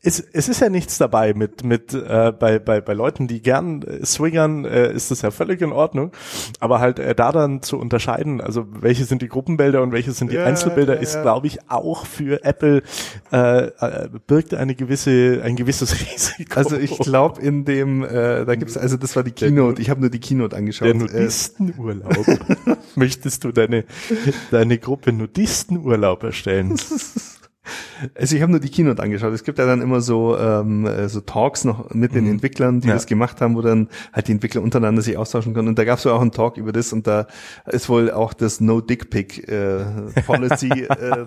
es, 0.00 0.20
es 0.20 0.48
ist 0.48 0.60
ja 0.60 0.68
nichts 0.68 0.96
dabei 0.98 1.34
mit 1.34 1.64
mit 1.64 1.92
äh, 1.92 2.32
bei, 2.38 2.58
bei 2.60 2.80
bei 2.80 2.92
Leuten, 2.92 3.26
die 3.26 3.42
gern 3.42 3.82
äh, 3.82 4.04
swingern, 4.06 4.64
äh, 4.64 4.92
ist 4.92 5.10
das 5.10 5.22
ja 5.22 5.30
völlig 5.32 5.60
in 5.60 5.72
Ordnung. 5.72 6.12
Aber 6.60 6.78
halt 6.78 6.98
äh, 7.00 7.14
da 7.14 7.32
dann 7.32 7.62
zu 7.62 7.78
unterscheiden, 7.78 8.40
also 8.40 8.66
welche 8.70 9.04
sind 9.04 9.22
die 9.22 9.28
Gruppenbilder 9.28 9.82
und 9.82 9.90
welche 9.92 10.12
sind 10.12 10.30
die 10.30 10.36
Ja, 10.36 10.44
Einzelbilder, 10.44 10.94
ja, 10.94 11.00
ist 11.00 11.14
ja. 11.14 11.22
glaube 11.22 11.48
ich 11.48 11.68
auch 11.68 12.06
für 12.06 12.44
Apple 12.44 12.82
äh, 13.32 13.66
äh, 13.66 14.08
birgt 14.26 14.54
eine 14.54 14.76
gewisse 14.76 15.40
ein 15.42 15.56
gewisses 15.56 15.92
Risiko. 16.00 16.54
Also 16.54 16.76
ich 16.76 16.96
glaube 16.98 17.40
in 17.42 17.64
dem, 17.64 18.04
äh, 18.04 18.44
da 18.44 18.54
gibt's 18.54 18.76
also 18.76 18.96
das 18.96 19.16
war 19.16 19.24
die 19.24 19.32
Keynote. 19.32 19.82
Ich 19.82 19.90
habe 19.90 20.00
nur 20.00 20.10
die 20.10 20.20
Keynote 20.20 20.56
angeschaut. 20.56 20.86
der 20.86 20.94
Äh, 20.94 20.98
Nudistenurlaub. 20.98 22.26
Möchtest 22.94 23.42
du 23.44 23.50
deine 23.50 23.84
deine 24.52 24.78
Gruppe 24.78 25.12
Nudistenurlaub 25.12 26.22
erstellen? 26.22 26.76
also 28.14 28.36
ich 28.36 28.42
habe 28.42 28.50
nur 28.52 28.60
die 28.60 28.68
Keynote 28.70 29.02
angeschaut. 29.02 29.32
Es 29.32 29.44
gibt 29.44 29.58
ja 29.58 29.66
dann 29.66 29.80
immer 29.82 30.00
so 30.00 30.36
ähm, 30.38 30.86
äh, 30.86 31.08
so 31.08 31.20
Talks 31.20 31.64
noch 31.64 31.90
mit 31.94 32.14
den 32.14 32.26
Entwicklern, 32.28 32.80
die 32.80 32.86
Mhm. 32.86 32.90
Ja. 32.90 32.94
das 32.94 33.06
gemacht 33.06 33.40
haben, 33.40 33.54
wo 33.56 33.62
dann 33.62 33.88
halt 34.12 34.28
die 34.28 34.32
Entwickler 34.32 34.62
untereinander 34.62 35.02
sich 35.02 35.16
austauschen 35.16 35.54
können. 35.54 35.68
Und 35.68 35.78
da 35.78 35.84
gab's 35.84 36.02
so 36.02 36.12
auch 36.12 36.20
einen 36.20 36.32
Talk 36.32 36.56
über 36.56 36.72
das 36.72 36.92
und 36.92 37.06
da 37.06 37.26
ist 37.66 37.88
wohl 37.88 38.10
auch 38.10 38.32
das 38.32 38.60
No 38.60 38.80
Dick 38.80 39.10
Pic 39.10 39.48
äh, 39.48 39.84
Policy 40.26 40.68
äh, 40.88 41.26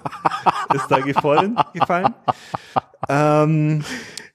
ist 0.76 0.88
da 0.90 1.00
gefallen. 1.00 1.56
gefallen. 1.74 2.14
Ähm, 3.10 3.84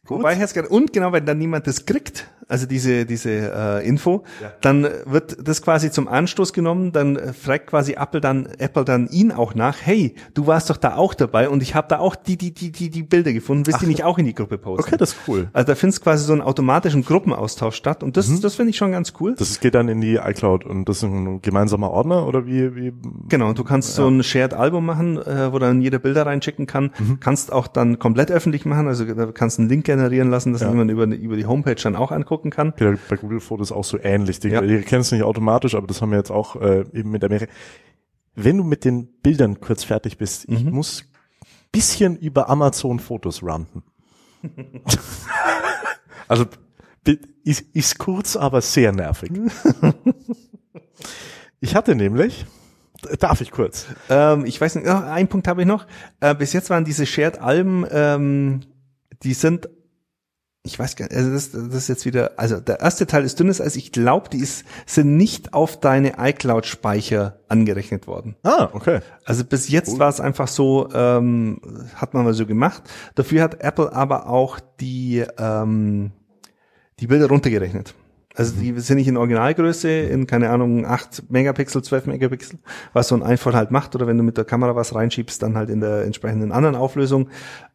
Wobei 0.09 0.35
ich 0.35 0.39
jetzt 0.39 0.55
gerade- 0.55 0.69
und 0.69 0.93
genau, 0.93 1.13
wenn 1.13 1.27
dann 1.27 1.39
niemand 1.39 1.67
das 1.67 1.85
kriegt, 1.85 2.29
also 2.49 2.67
diese 2.67 3.07
diese 3.07 3.31
äh, 3.31 3.87
Info, 3.89 4.23
dann 4.61 4.87
wird 5.05 5.37
das 5.47 5.63
quasi 5.63 5.91
zum 5.91 6.07
Anstoß 6.09 6.53
genommen, 6.53 6.93
dann 6.93 7.17
äh, 7.17 7.33
fragt 7.33 7.67
quasi 7.69 7.95
Apple 7.95 8.21
dann 8.21 8.47
Apple 8.59 8.85
dann 8.85 9.09
ihn 9.09 9.33
auch 9.33 9.55
nach, 9.55 9.77
hey, 9.81 10.15
du 10.35 10.47
warst 10.47 10.71
doch 10.71 10.77
da 10.77 10.97
auch 10.97 11.15
dabei 11.15 11.49
und 11.49 11.63
ich 11.63 11.75
habe 11.75 11.89
da 11.89 11.99
auch 11.99 12.15
die 12.15 12.37
die 12.37 12.53
die 12.53 12.71
die 12.71 12.91
die 12.91 13.03
Bilder 13.03 13.33
gefunden, 13.33 13.67
willst 13.67 13.81
du 13.81 13.87
die 13.87 13.91
nicht 13.91 14.05
auch 14.05 14.19
in 14.19 14.27
die 14.27 14.35
Gruppe 14.35 14.59
posten? 14.59 14.87
Okay, 14.87 14.97
das 14.97 15.11
ist 15.13 15.19
cool. 15.27 15.49
Also 15.53 15.67
da 15.67 15.75
findet 15.75 16.01
quasi 16.03 16.25
so 16.25 16.33
einen 16.33 16.43
automatischen 16.43 17.05
Gruppenaustausch 17.05 17.75
statt 17.77 18.03
und 18.03 18.17
das 18.17 18.27
das 18.41 18.55
finde 18.55 18.71
ich 18.71 18.77
schon 18.77 18.93
ganz 18.93 19.13
cool. 19.21 19.35
Das 19.37 19.61
geht 19.61 19.75
dann 19.75 19.89
in 19.89 20.01
die 20.01 20.17
iCloud 20.17 20.65
und 20.65 20.89
das 20.89 20.99
ist 20.99 21.03
ein 21.05 21.43
gemeinsamer 21.43 21.91
Ordner 21.91 22.27
oder 22.27 22.47
wie, 22.47 22.75
wie 22.77 22.93
Genau, 23.29 23.53
du 23.55 23.65
kannst 23.65 23.95
so 23.95 24.07
ein 24.09 24.23
Shared 24.23 24.55
Album 24.55 24.87
machen, 24.87 25.19
äh, 25.19 25.53
wo 25.53 25.59
dann 25.59 25.81
jeder 25.81 25.99
Bilder 25.99 26.27
reinschicken 26.27 26.67
kann. 26.67 26.91
Kannst 27.21 27.53
auch 27.53 27.67
dann 27.67 27.99
komplett 27.99 28.31
öffentlich 28.31 28.65
machen, 28.65 28.87
also 28.89 29.05
da 29.05 29.27
kannst 29.33 29.59
einen 29.59 29.69
Link 29.69 29.85
generieren 29.85 30.31
lassen, 30.31 30.53
dass 30.53 30.63
Ja. 30.63 30.69
jemand 30.71 30.91
über, 30.91 31.05
über 31.07 31.37
die 31.37 31.47
Homepage 31.47 31.75
dann 31.83 31.97
auch 31.97 32.13
angucken 32.37 32.51
kann. 32.51 32.75
Ja, 32.79 32.95
bei 33.09 33.17
Google 33.17 33.41
Fotos 33.41 33.73
auch 33.73 33.85
so 33.85 33.99
ähnlich. 33.99 34.41
Die, 34.41 34.49
Ja. 34.49 34.61
die 34.61 34.81
kennen 34.83 35.03
es 35.03 35.13
nicht 35.13 35.23
automatisch, 35.23 35.75
aber 35.75 35.87
das 35.87 36.03
haben 36.03 36.11
wir 36.11 36.19
jetzt 36.19 36.31
auch 36.31 36.57
äh, 36.57 36.81
eben 36.93 37.11
mit 37.11 37.25
Amerika. 37.25 37.53
Wenn 38.35 38.59
du 38.59 38.65
mit 38.65 38.85
den 38.85 39.07
Bildern 39.23 39.61
kurz 39.61 39.85
fertig 39.85 40.19
bist, 40.19 40.47
ich 40.49 40.65
Mhm. 40.65 40.73
muss 40.73 41.05
bisschen 41.73 42.17
über 42.17 42.49
Amazon 42.49 42.99
Fotos 42.99 43.43
ranten. 43.43 43.83
also 46.29 46.45
ist, 47.45 47.63
ist 47.75 47.99
kurz, 47.99 48.37
aber 48.37 48.61
sehr 48.61 48.93
nervig. 48.93 49.31
ich 51.61 51.75
hatte 51.75 51.95
nämlich, 51.95 52.47
darf 53.21 53.41
ich 53.41 53.51
kurz? 53.51 53.87
Ähm, 54.09 54.45
ich 54.45 54.61
weiß 54.61 54.77
nicht, 54.77 54.87
oh, 54.89 54.93
einen 54.93 55.29
Punkt 55.29 55.49
habe 55.49 55.63
ich 55.63 55.69
noch. 55.69 55.87
Äh, 56.21 56.35
bis 56.35 56.53
jetzt 56.53 56.71
waren 56.71 56.85
diese 56.85 57.07
Shared 57.07 57.41
Alben, 57.41 57.85
ähm, 57.91 58.61
die 59.23 59.35
sind, 59.35 59.69
ich 60.67 60.79
weiß 60.79 60.97
gar 60.97 61.07
nicht, 61.07 61.17
also 61.17 61.33
das, 61.33 61.53
das 61.53 61.75
ist 61.75 61.89
jetzt 61.89 62.05
wieder, 62.07 62.33
also 62.37 62.61
der 62.61 62.81
erste 62.81 63.07
Teil 63.07 63.25
ist 63.25 63.39
dünnes 63.41 63.61
Eis. 63.61 63.77
Ich 63.77 63.93
glaube, 63.93 64.29
die 64.29 64.39
ist, 64.39 64.65
sind 64.87 65.17
nicht 65.17 65.55
auf 65.55 65.79
deine 65.81 66.15
iCloud-Speicher 66.19 67.41
angerechnet 67.49 68.07
worden. 68.07 68.37
Ah, 68.43 68.69
okay. 68.73 69.01
Also 69.25 69.45
bis 69.45 69.69
jetzt 69.69 69.99
war 69.99 70.09
es 70.09 70.21
einfach 70.21 70.49
so, 70.49 70.89
ähm, 70.93 71.61
hat 71.95 72.15
man 72.15 72.25
mal 72.25 72.35
so 72.35 72.47
gemacht. 72.47 72.83
Dafür 73.15 73.43
hat 73.43 73.63
Apple 73.63 73.93
aber 73.93 74.29
auch 74.29 74.61
die, 74.81 75.25
ähm, 75.39 76.13
die 77.01 77.07
Bilder 77.07 77.29
runtergerechnet. 77.29 77.95
Also 78.37 78.53
die 78.61 78.79
sind 78.81 78.99
nicht 78.99 79.09
in 79.09 79.17
Originalgröße, 79.17 79.89
in 79.89 80.27
keine 80.27 80.51
Ahnung, 80.51 80.85
8 80.85 81.31
Megapixel, 81.31 81.83
12 81.83 82.07
Megapixel, 82.07 82.59
was 82.93 83.09
so 83.09 83.15
ein 83.15 83.23
iPhone 83.23 83.57
halt 83.57 83.71
macht, 83.71 83.95
oder 83.95 84.07
wenn 84.07 84.19
du 84.19 84.23
mit 84.23 84.37
der 84.37 84.45
Kamera 84.45 84.77
was 84.77 84.95
reinschiebst, 84.95 85.43
dann 85.43 85.57
halt 85.57 85.71
in 85.71 85.81
der 85.81 86.05
entsprechenden 86.05 86.53
anderen 86.53 86.77
Auflösung 86.77 87.29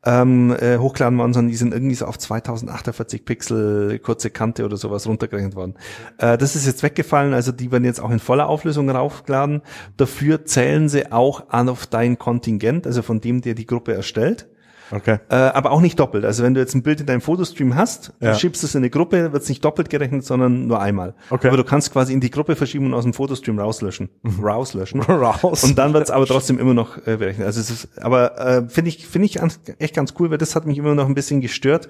ähm, 0.05 0.55
äh, 0.59 0.77
hochgeladen 0.77 1.17
worden, 1.17 1.33
sondern 1.33 1.49
die 1.49 1.57
sind 1.57 1.73
irgendwie 1.73 1.95
so 1.95 2.05
auf 2.05 2.19
2048 2.19 3.25
Pixel, 3.25 3.99
kurze 3.99 4.29
Kante 4.29 4.63
oder 4.63 4.77
sowas 4.77 5.07
runtergerechnet 5.07 5.55
worden. 5.55 5.75
Äh, 6.19 6.37
das 6.37 6.55
ist 6.55 6.67
jetzt 6.67 6.83
weggefallen, 6.83 7.33
also 7.33 7.51
die 7.51 7.71
werden 7.71 7.85
jetzt 7.85 7.99
auch 7.99 8.11
in 8.11 8.19
voller 8.19 8.47
Auflösung 8.47 8.89
raufgeladen. 8.89 9.61
Dafür 9.97 10.45
zählen 10.45 10.89
sie 10.89 11.11
auch 11.11 11.49
an 11.49 11.69
auf 11.69 11.87
dein 11.87 12.19
Kontingent, 12.19 12.85
also 12.85 13.01
von 13.01 13.19
dem, 13.19 13.41
der 13.41 13.55
die 13.55 13.65
Gruppe 13.65 13.93
erstellt. 13.93 14.47
Okay. 14.91 15.19
Äh, 15.29 15.35
aber 15.35 15.71
auch 15.71 15.81
nicht 15.81 15.99
doppelt. 15.99 16.25
Also 16.25 16.43
wenn 16.43 16.53
du 16.53 16.59
jetzt 16.59 16.73
ein 16.75 16.83
Bild 16.83 16.99
in 16.99 17.05
deinem 17.05 17.21
Fotostream 17.21 17.75
hast, 17.75 18.13
Ja. 18.19 18.33
schiebst 18.35 18.63
es 18.63 18.75
in 18.75 18.79
eine 18.79 18.89
Gruppe, 18.89 19.31
wird 19.31 19.43
es 19.43 19.49
nicht 19.49 19.63
doppelt 19.63 19.89
gerechnet, 19.89 20.25
sondern 20.25 20.67
nur 20.67 20.81
einmal. 20.81 21.15
Okay. 21.29 21.47
Aber 21.47 21.57
du 21.57 21.63
kannst 21.63 21.91
quasi 21.93 22.13
in 22.13 22.19
die 22.19 22.29
Gruppe 22.29 22.55
verschieben 22.55 22.87
und 22.87 22.93
aus 22.93 23.03
dem 23.03 23.13
Fotostream 23.13 23.57
rauslöschen. 23.59 24.09
Rauslöschen. 24.41 25.01
Raus. 25.01 25.63
Und 25.63 25.77
dann 25.77 25.93
wird 25.93 26.03
es 26.03 26.11
aber 26.11 26.25
trotzdem 26.25 26.59
immer 26.59 26.73
noch 26.73 26.97
äh, 27.07 27.17
berechnet. 27.17 27.45
Also 27.47 27.59
es 27.61 27.69
ist, 27.69 27.97
aber 28.03 28.37
äh, 28.39 28.69
finde 28.69 28.89
ich 28.89 29.07
finde 29.07 29.25
ich 29.27 29.41
an- 29.41 29.51
echt 29.79 29.95
ganz 29.95 30.13
cool, 30.19 30.29
weil 30.31 30.37
das 30.37 30.55
hat 30.55 30.65
mich 30.65 30.77
immer 30.77 30.93
noch 30.95 31.07
ein 31.07 31.15
bisschen 31.15 31.41
gestört, 31.41 31.87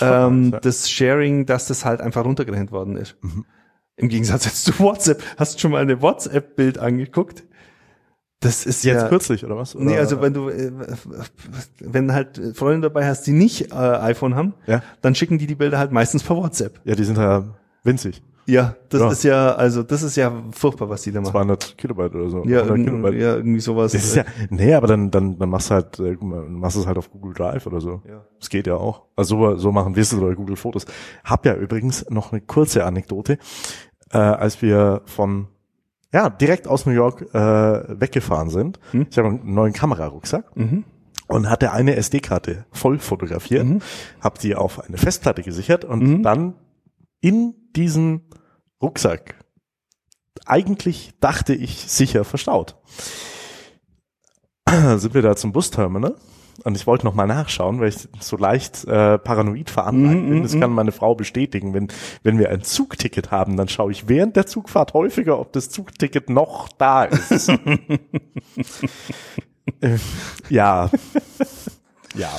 ähm, 0.00 0.54
das 0.62 0.90
Sharing, 0.90 1.46
dass 1.46 1.66
das 1.66 1.84
halt 1.84 2.00
einfach 2.00 2.24
runtergerechnet 2.24 2.72
worden 2.72 2.96
ist. 2.96 3.16
Mhm. 3.22 3.44
Im 3.96 4.08
Gegensatz 4.08 4.44
jetzt 4.46 4.64
zu 4.64 4.72
WhatsApp. 4.78 5.22
Hast 5.36 5.54
du 5.54 5.58
schon 5.60 5.70
mal 5.70 5.82
eine 5.82 6.00
WhatsApp-Bild 6.02 6.78
angeguckt? 6.78 7.44
Das 8.42 8.66
ist 8.66 8.84
Jetzt 8.84 9.02
ja, 9.02 9.08
kürzlich, 9.08 9.44
oder 9.44 9.56
was? 9.56 9.74
Oder? 9.74 9.84
Nee, 9.84 9.96
also 9.98 10.20
wenn 10.20 10.34
du, 10.34 10.48
äh, 10.50 10.70
wenn 11.80 12.12
halt 12.12 12.40
Freunde 12.54 12.88
dabei 12.88 13.06
hast, 13.06 13.26
die 13.26 13.32
nicht 13.32 13.72
äh, 13.72 13.74
iPhone 13.74 14.34
haben, 14.34 14.54
Ja. 14.66 14.82
dann 15.00 15.14
schicken 15.14 15.38
die 15.38 15.46
die 15.46 15.54
Bilder 15.54 15.78
halt 15.78 15.92
meistens 15.92 16.22
per 16.22 16.36
WhatsApp. 16.36 16.80
Ja, 16.84 16.94
die 16.94 17.04
sind 17.04 17.16
ja 17.18 17.44
winzig. 17.84 18.22
Ja, 18.44 18.74
das 18.88 19.00
Ja. 19.00 19.10
ist 19.12 19.22
ja, 19.22 19.54
also 19.54 19.84
das 19.84 20.02
ist 20.02 20.16
ja 20.16 20.32
furchtbar, 20.50 20.88
was 20.90 21.02
die 21.02 21.12
da 21.12 21.20
machen. 21.20 21.30
200 21.30 21.78
Kilobyte 21.78 22.12
oder 22.16 22.28
so. 22.28 22.38
Ja, 22.44 22.62
100 22.62 22.68
irgendwie, 22.70 22.90
Kilobyte. 22.90 23.14
ja, 23.22 23.36
irgendwie 23.36 23.60
sowas. 23.60 23.92
Das 23.92 24.02
ist 24.02 24.16
ja, 24.16 24.24
nee, 24.50 24.74
aber 24.74 24.88
dann, 24.88 25.12
dann, 25.12 25.38
dann 25.38 25.48
machst 25.48 25.70
du 25.70 25.74
halt, 25.74 26.00
äh, 26.00 26.16
machst 26.20 26.76
es 26.76 26.86
halt 26.86 26.98
auf 26.98 27.08
Google 27.12 27.34
Drive 27.34 27.66
oder 27.68 27.80
so. 27.80 28.02
Ja. 28.08 28.24
Das 28.40 28.48
geht 28.50 28.66
ja 28.66 28.74
auch. 28.74 29.02
Also 29.14 29.36
so, 29.38 29.56
so 29.58 29.70
machen 29.72 29.94
wir 29.94 30.02
es 30.02 30.12
bei 30.18 30.34
Google 30.34 30.56
Fotos. 30.56 30.86
Hab 31.22 31.46
ja 31.46 31.54
übrigens 31.54 32.04
noch 32.10 32.32
eine 32.32 32.40
kurze 32.40 32.84
Anekdote, 32.84 33.38
äh, 34.12 34.18
als 34.18 34.60
wir 34.60 35.02
von, 35.04 35.46
ja, 36.12 36.28
direkt 36.30 36.66
aus 36.68 36.84
New 36.86 36.92
York 36.92 37.22
äh, 37.34 38.00
weggefahren 38.00 38.50
sind. 38.50 38.78
Hm? 38.90 39.06
Ich 39.10 39.16
habe 39.18 39.28
einen 39.28 39.54
neuen 39.54 39.72
Kamerarucksack 39.72 40.56
Mhm. 40.56 40.84
und 41.28 41.48
hatte 41.48 41.72
eine 41.72 41.96
SD-Karte 41.96 42.66
voll 42.72 42.98
fotografiert, 42.98 43.64
Mhm. 43.66 43.80
hab 44.20 44.38
die 44.38 44.54
auf 44.54 44.80
eine 44.80 44.98
Festplatte 44.98 45.42
gesichert 45.42 45.84
und 45.84 46.22
dann 46.22 46.54
in 47.20 47.54
diesen 47.74 48.22
Rucksack 48.82 49.36
eigentlich 50.44 51.12
dachte 51.20 51.54
ich 51.54 51.78
sicher 51.90 52.24
verstaut. 52.24 52.76
Sind 54.96 55.14
wir 55.14 55.22
da 55.22 55.36
zum 55.36 55.52
Busterminal 55.52 56.16
und 56.64 56.76
ich 56.76 56.86
wollte 56.86 57.04
noch 57.04 57.14
mal 57.14 57.26
nachschauen, 57.26 57.80
weil 57.80 57.88
ich 57.88 58.08
so 58.20 58.36
leicht 58.36 58.84
äh, 58.84 59.18
paranoid 59.18 59.70
veranlagt 59.70 60.20
Mhm, 60.20 60.30
bin. 60.30 60.42
Das 60.42 60.54
mhm, 60.54 60.60
kann 60.60 60.70
meine 60.72 60.92
Frau 60.92 61.14
bestätigen. 61.14 61.74
Wenn, 61.74 61.88
wenn 62.22 62.38
wir 62.38 62.50
ein 62.50 62.62
Zugticket 62.62 63.30
haben, 63.30 63.56
dann 63.56 63.68
schaue 63.68 63.90
ich 63.92 64.08
während 64.08 64.36
der 64.36 64.46
Zugfahrt 64.46 64.94
häufiger, 64.94 65.38
ob 65.38 65.52
das 65.52 65.70
Zugticket 65.70 66.30
noch 66.30 66.68
da 66.68 67.04
ist. 67.04 67.50
Äh, 69.80 69.96
ja. 70.48 70.90
Ja. 72.16 72.30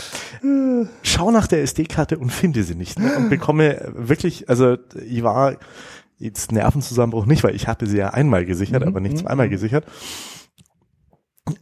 Schau 1.04 1.32
nach 1.32 1.47
der 1.47 1.62
SD-Karte 1.63 2.17
und 2.17 2.32
finde 2.32 2.63
sie 2.63 2.76
nicht. 2.76 2.99
Ne? 2.99 3.15
Und 3.15 3.30
bekomme 3.30 3.91
wirklich, 3.95 4.49
also 4.49 4.76
ich 5.08 5.23
war 5.23 5.56
jetzt 6.19 6.52
Nervenzusammenbruch 6.52 7.26
nicht, 7.26 7.43
weil 7.43 7.56
ich 7.56 7.67
hatte 7.67 7.88
sie 7.88 7.97
ja 7.97 8.10
einmal 8.10 8.45
gesichert, 8.45 8.84
aber 8.84 8.99
nicht 8.99 9.19
zweimal 9.19 9.49
gesichert. 9.49 9.86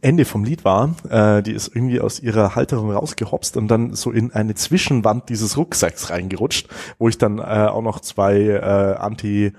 Ende 0.00 0.24
vom 0.24 0.44
Lied 0.44 0.64
war, 0.64 0.94
äh, 1.08 1.42
die 1.42 1.52
ist 1.52 1.74
irgendwie 1.74 2.00
aus 2.00 2.20
ihrer 2.20 2.54
Halterung 2.54 2.92
rausgehopst 2.92 3.56
und 3.56 3.66
dann 3.66 3.94
so 3.94 4.12
in 4.12 4.32
eine 4.32 4.54
Zwischenwand 4.54 5.28
dieses 5.28 5.56
Rucksacks 5.56 6.10
reingerutscht, 6.10 6.68
wo 6.98 7.08
ich 7.08 7.18
dann 7.18 7.38
äh, 7.38 7.42
auch 7.42 7.82
noch 7.82 7.98
zwei 7.98 8.36
äh, 8.42 8.60
Anti 8.60 9.52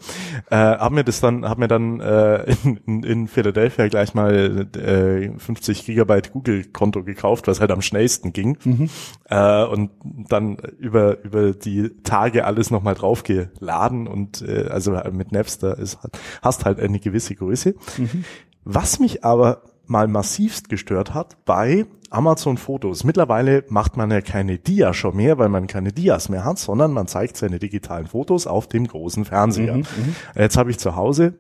Äh, 0.50 0.56
hab 0.56 0.92
mir 0.92 1.04
das 1.04 1.22
dann, 1.22 1.48
hab 1.48 1.60
mir 1.60 1.68
dann 1.68 2.00
äh, 2.00 2.56
in, 2.88 3.04
in 3.04 3.28
Philadelphia 3.28 3.88
gleich 3.90 4.16
mal 4.16 4.66
äh, 4.76 5.30
50 5.38 5.86
Gigabyte 5.86 6.32
Google-Konto 6.32 7.04
gekauft, 7.04 7.48
was 7.48 7.60
halt 7.60 7.70
am 7.70 7.84
schnellsten 7.84 8.34
ging. 8.34 8.58
Mhm. 8.64 8.90
Äh, 9.30 9.66
und 9.66 9.92
dann 10.30 10.58
über 10.80 11.24
über 11.24 11.54
die 11.54 11.92
Tage 12.02 12.46
alles 12.46 12.72
nochmal 12.72 12.96
draufgeladen 12.96 14.08
und 14.08 14.42
äh, 14.42 14.66
also 14.70 15.00
mit 15.12 15.32
Napster 15.32 15.78
ist, 15.78 16.00
hast 16.42 16.66
halt 16.66 16.80
eine 16.80 17.00
gewisse 17.00 17.36
Größe. 17.36 17.76
Mhm. 18.00 18.24
Was 18.66 19.00
mich 19.00 19.24
aber 19.24 19.62
mal 19.94 20.08
massivst 20.08 20.70
gestört 20.70 21.14
hat 21.14 21.38
bei 21.46 21.86
Amazon 22.10 22.58
Fotos. 22.58 23.04
Mittlerweile 23.04 23.64
macht 23.70 23.96
man 23.96 24.10
ja 24.12 24.22
keine 24.22 24.58
Dia 24.58 24.94
schon 24.94 25.16
mehr, 25.16 25.38
weil 25.38 25.50
man 25.50 25.68
keine 25.68 25.94
Dias 25.94 26.30
mehr 26.30 26.44
hat, 26.44 26.58
sondern 26.58 26.92
man 26.92 27.08
zeigt 27.08 27.38
seine 27.38 27.60
digitalen 27.60 28.08
Fotos 28.08 28.48
auf 28.48 28.68
dem 28.68 28.88
großen 28.88 29.24
Fernseher. 29.24 29.76
Mhm, 29.76 29.80
mhm. 29.82 30.16
Jetzt 30.36 30.58
habe 30.58 30.72
ich 30.72 30.80
zu 30.80 30.96
Hause 30.96 31.36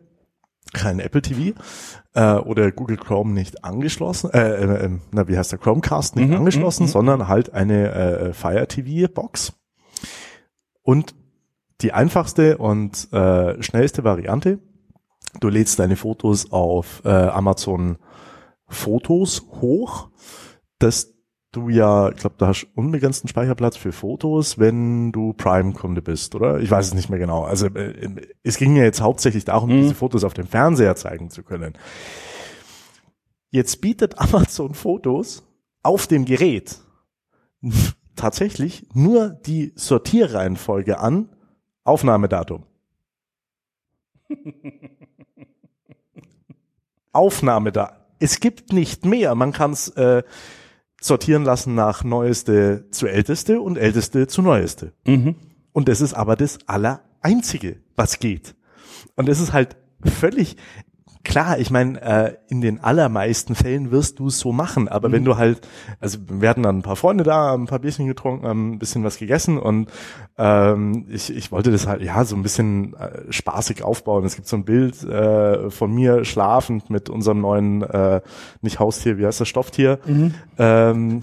kein 0.71 0.99
Apple 0.99 1.21
TV 1.21 1.59
äh, 2.13 2.35
oder 2.35 2.71
Google 2.71 2.97
Chrome 2.97 3.33
nicht 3.33 3.63
angeschlossen, 3.63 4.29
äh, 4.31 4.39
äh, 4.39 4.85
äh 4.85 4.89
na 5.11 5.27
wie 5.27 5.37
heißt 5.37 5.51
der 5.51 5.59
Chromecast 5.59 6.15
nicht 6.15 6.29
mhm, 6.29 6.37
angeschlossen, 6.37 6.83
mhm, 6.83 6.89
sondern 6.89 7.27
halt 7.27 7.53
eine 7.53 7.91
äh, 7.91 8.33
Fire 8.33 8.67
TV 8.67 9.11
Box. 9.11 9.53
Und 10.83 11.15
die 11.81 11.91
einfachste 11.91 12.57
und 12.59 13.11
äh, 13.11 13.61
schnellste 13.61 14.03
Variante, 14.03 14.59
du 15.39 15.49
lädst 15.49 15.79
deine 15.79 15.95
Fotos 15.95 16.51
auf 16.51 17.01
äh, 17.03 17.09
Amazon 17.09 17.97
Fotos 18.73 19.47
hoch, 19.61 20.09
dass 20.79 21.13
du 21.53 21.69
ja, 21.69 22.09
ich 22.09 22.17
glaube, 22.17 22.35
da 22.37 22.47
hast 22.47 22.67
unbegrenzten 22.75 23.29
Speicherplatz 23.29 23.77
für 23.77 23.91
Fotos, 23.91 24.59
wenn 24.59 25.11
du 25.11 25.33
Prime-Kunde 25.33 26.01
bist, 26.01 26.35
oder? 26.35 26.59
Ich 26.59 26.69
weiß 26.69 26.87
es 26.87 26.93
nicht 26.93 27.09
mehr 27.09 27.19
genau. 27.19 27.43
Also 27.43 27.67
äh, 27.67 28.15
es 28.41 28.57
ging 28.57 28.73
mir 28.73 28.83
jetzt 28.83 29.01
hauptsächlich 29.01 29.45
darum, 29.45 29.69
mhm. 29.69 29.81
diese 29.81 29.95
Fotos 29.95 30.23
auf 30.23 30.33
dem 30.33 30.47
Fernseher 30.47 30.95
zeigen 30.95 31.29
zu 31.29 31.43
können. 31.43 31.77
Jetzt 33.49 33.81
bietet 33.81 34.19
Amazon 34.19 34.73
Fotos 34.73 35.43
auf 35.83 36.07
dem 36.07 36.25
Gerät 36.25 36.79
tatsächlich 38.15 38.87
nur 38.93 39.29
die 39.29 39.73
Sortierreihenfolge 39.75 40.99
an, 40.99 41.29
Aufnahmedatum. 41.83 42.65
Aufnahmedatum 47.13 48.02
es 48.23 48.39
gibt 48.39 48.71
nicht 48.71 49.05
mehr. 49.05 49.35
Man 49.35 49.51
kann 49.51 49.71
es 49.71 49.89
äh, 49.89 50.23
sortieren 51.01 51.43
lassen 51.43 51.75
nach 51.75 52.05
neueste 52.05 52.85
zu 52.89 53.07
älteste 53.07 53.59
und 53.59 53.77
älteste 53.77 54.27
zu 54.27 54.41
neueste. 54.41 54.93
Mhm. 55.05 55.35
Und 55.73 55.89
das 55.89 55.99
ist 55.99 56.13
aber 56.13 56.37
das 56.37 56.59
Allereinzige, 56.65 57.81
was 57.97 58.19
geht. 58.19 58.55
Und 59.17 59.27
es 59.27 59.41
ist 59.41 59.51
halt 59.51 59.75
völlig, 60.05 60.55
Klar, 61.23 61.57
ich 61.57 61.71
meine, 61.71 62.01
äh, 62.01 62.33
in 62.49 62.59
den 62.59 62.83
allermeisten 62.83 63.55
Fällen 63.55 63.91
wirst 63.91 64.19
du 64.19 64.27
es 64.27 64.39
so 64.39 64.51
machen, 64.51 64.89
aber 64.89 65.07
mhm. 65.07 65.13
wenn 65.13 65.25
du 65.25 65.37
halt, 65.37 65.61
also 66.01 66.17
wir 66.27 66.49
hatten 66.49 66.63
dann 66.63 66.79
ein 66.79 66.81
paar 66.81 66.97
Freunde 66.97 67.23
da, 67.23 67.33
haben 67.33 67.63
ein 67.63 67.67
paar 67.67 67.79
Bierchen 67.79 68.07
getrunken, 68.07 68.45
haben 68.45 68.71
ein 68.73 68.79
bisschen 68.79 69.05
was 69.05 69.17
gegessen 69.17 69.57
und 69.57 69.89
ähm, 70.37 71.07
ich, 71.09 71.33
ich 71.33 71.49
wollte 71.53 71.71
das 71.71 71.87
halt, 71.87 72.01
ja, 72.01 72.25
so 72.25 72.35
ein 72.35 72.43
bisschen 72.43 72.93
äh, 72.95 73.31
spaßig 73.31 73.83
aufbauen. 73.83 74.25
Es 74.25 74.35
gibt 74.35 74.49
so 74.49 74.57
ein 74.57 74.65
Bild 74.65 75.01
äh, 75.03 75.69
von 75.69 75.93
mir 75.93 76.25
schlafend 76.25 76.89
mit 76.89 77.09
unserem 77.09 77.39
neuen, 77.39 77.83
äh, 77.83 78.19
nicht 78.61 78.79
Haustier, 78.79 79.17
wie 79.17 79.25
heißt 79.25 79.39
das, 79.39 79.47
Stofftier. 79.47 79.99
Mhm. 80.05 80.33
Ähm, 80.57 81.21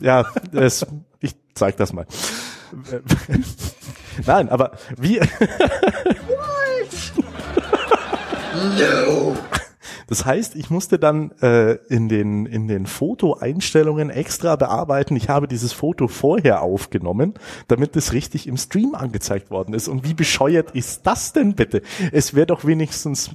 ja, 0.00 0.26
das, 0.52 0.86
ich 1.18 1.34
zeig 1.54 1.76
das 1.76 1.92
mal. 1.92 2.06
Nein, 4.26 4.48
aber 4.48 4.72
wie... 4.96 5.20
No. 8.54 9.36
Das 10.06 10.24
heißt, 10.24 10.54
ich 10.56 10.70
musste 10.70 10.98
dann 10.98 11.30
äh, 11.40 11.74
in 11.88 12.08
den 12.08 12.46
in 12.46 12.68
den 12.68 12.86
Fotoeinstellungen 12.86 14.10
extra 14.10 14.56
bearbeiten. 14.56 15.16
Ich 15.16 15.28
habe 15.28 15.48
dieses 15.48 15.72
Foto 15.72 16.08
vorher 16.08 16.62
aufgenommen, 16.62 17.34
damit 17.68 17.96
es 17.96 18.12
richtig 18.12 18.46
im 18.46 18.56
Stream 18.56 18.94
angezeigt 18.94 19.50
worden 19.50 19.74
ist. 19.74 19.88
Und 19.88 20.06
wie 20.06 20.14
bescheuert 20.14 20.72
ist 20.72 21.06
das 21.06 21.32
denn 21.32 21.54
bitte? 21.54 21.82
Es 22.12 22.34
wäre 22.34 22.46
doch 22.46 22.64
wenigstens, 22.64 23.30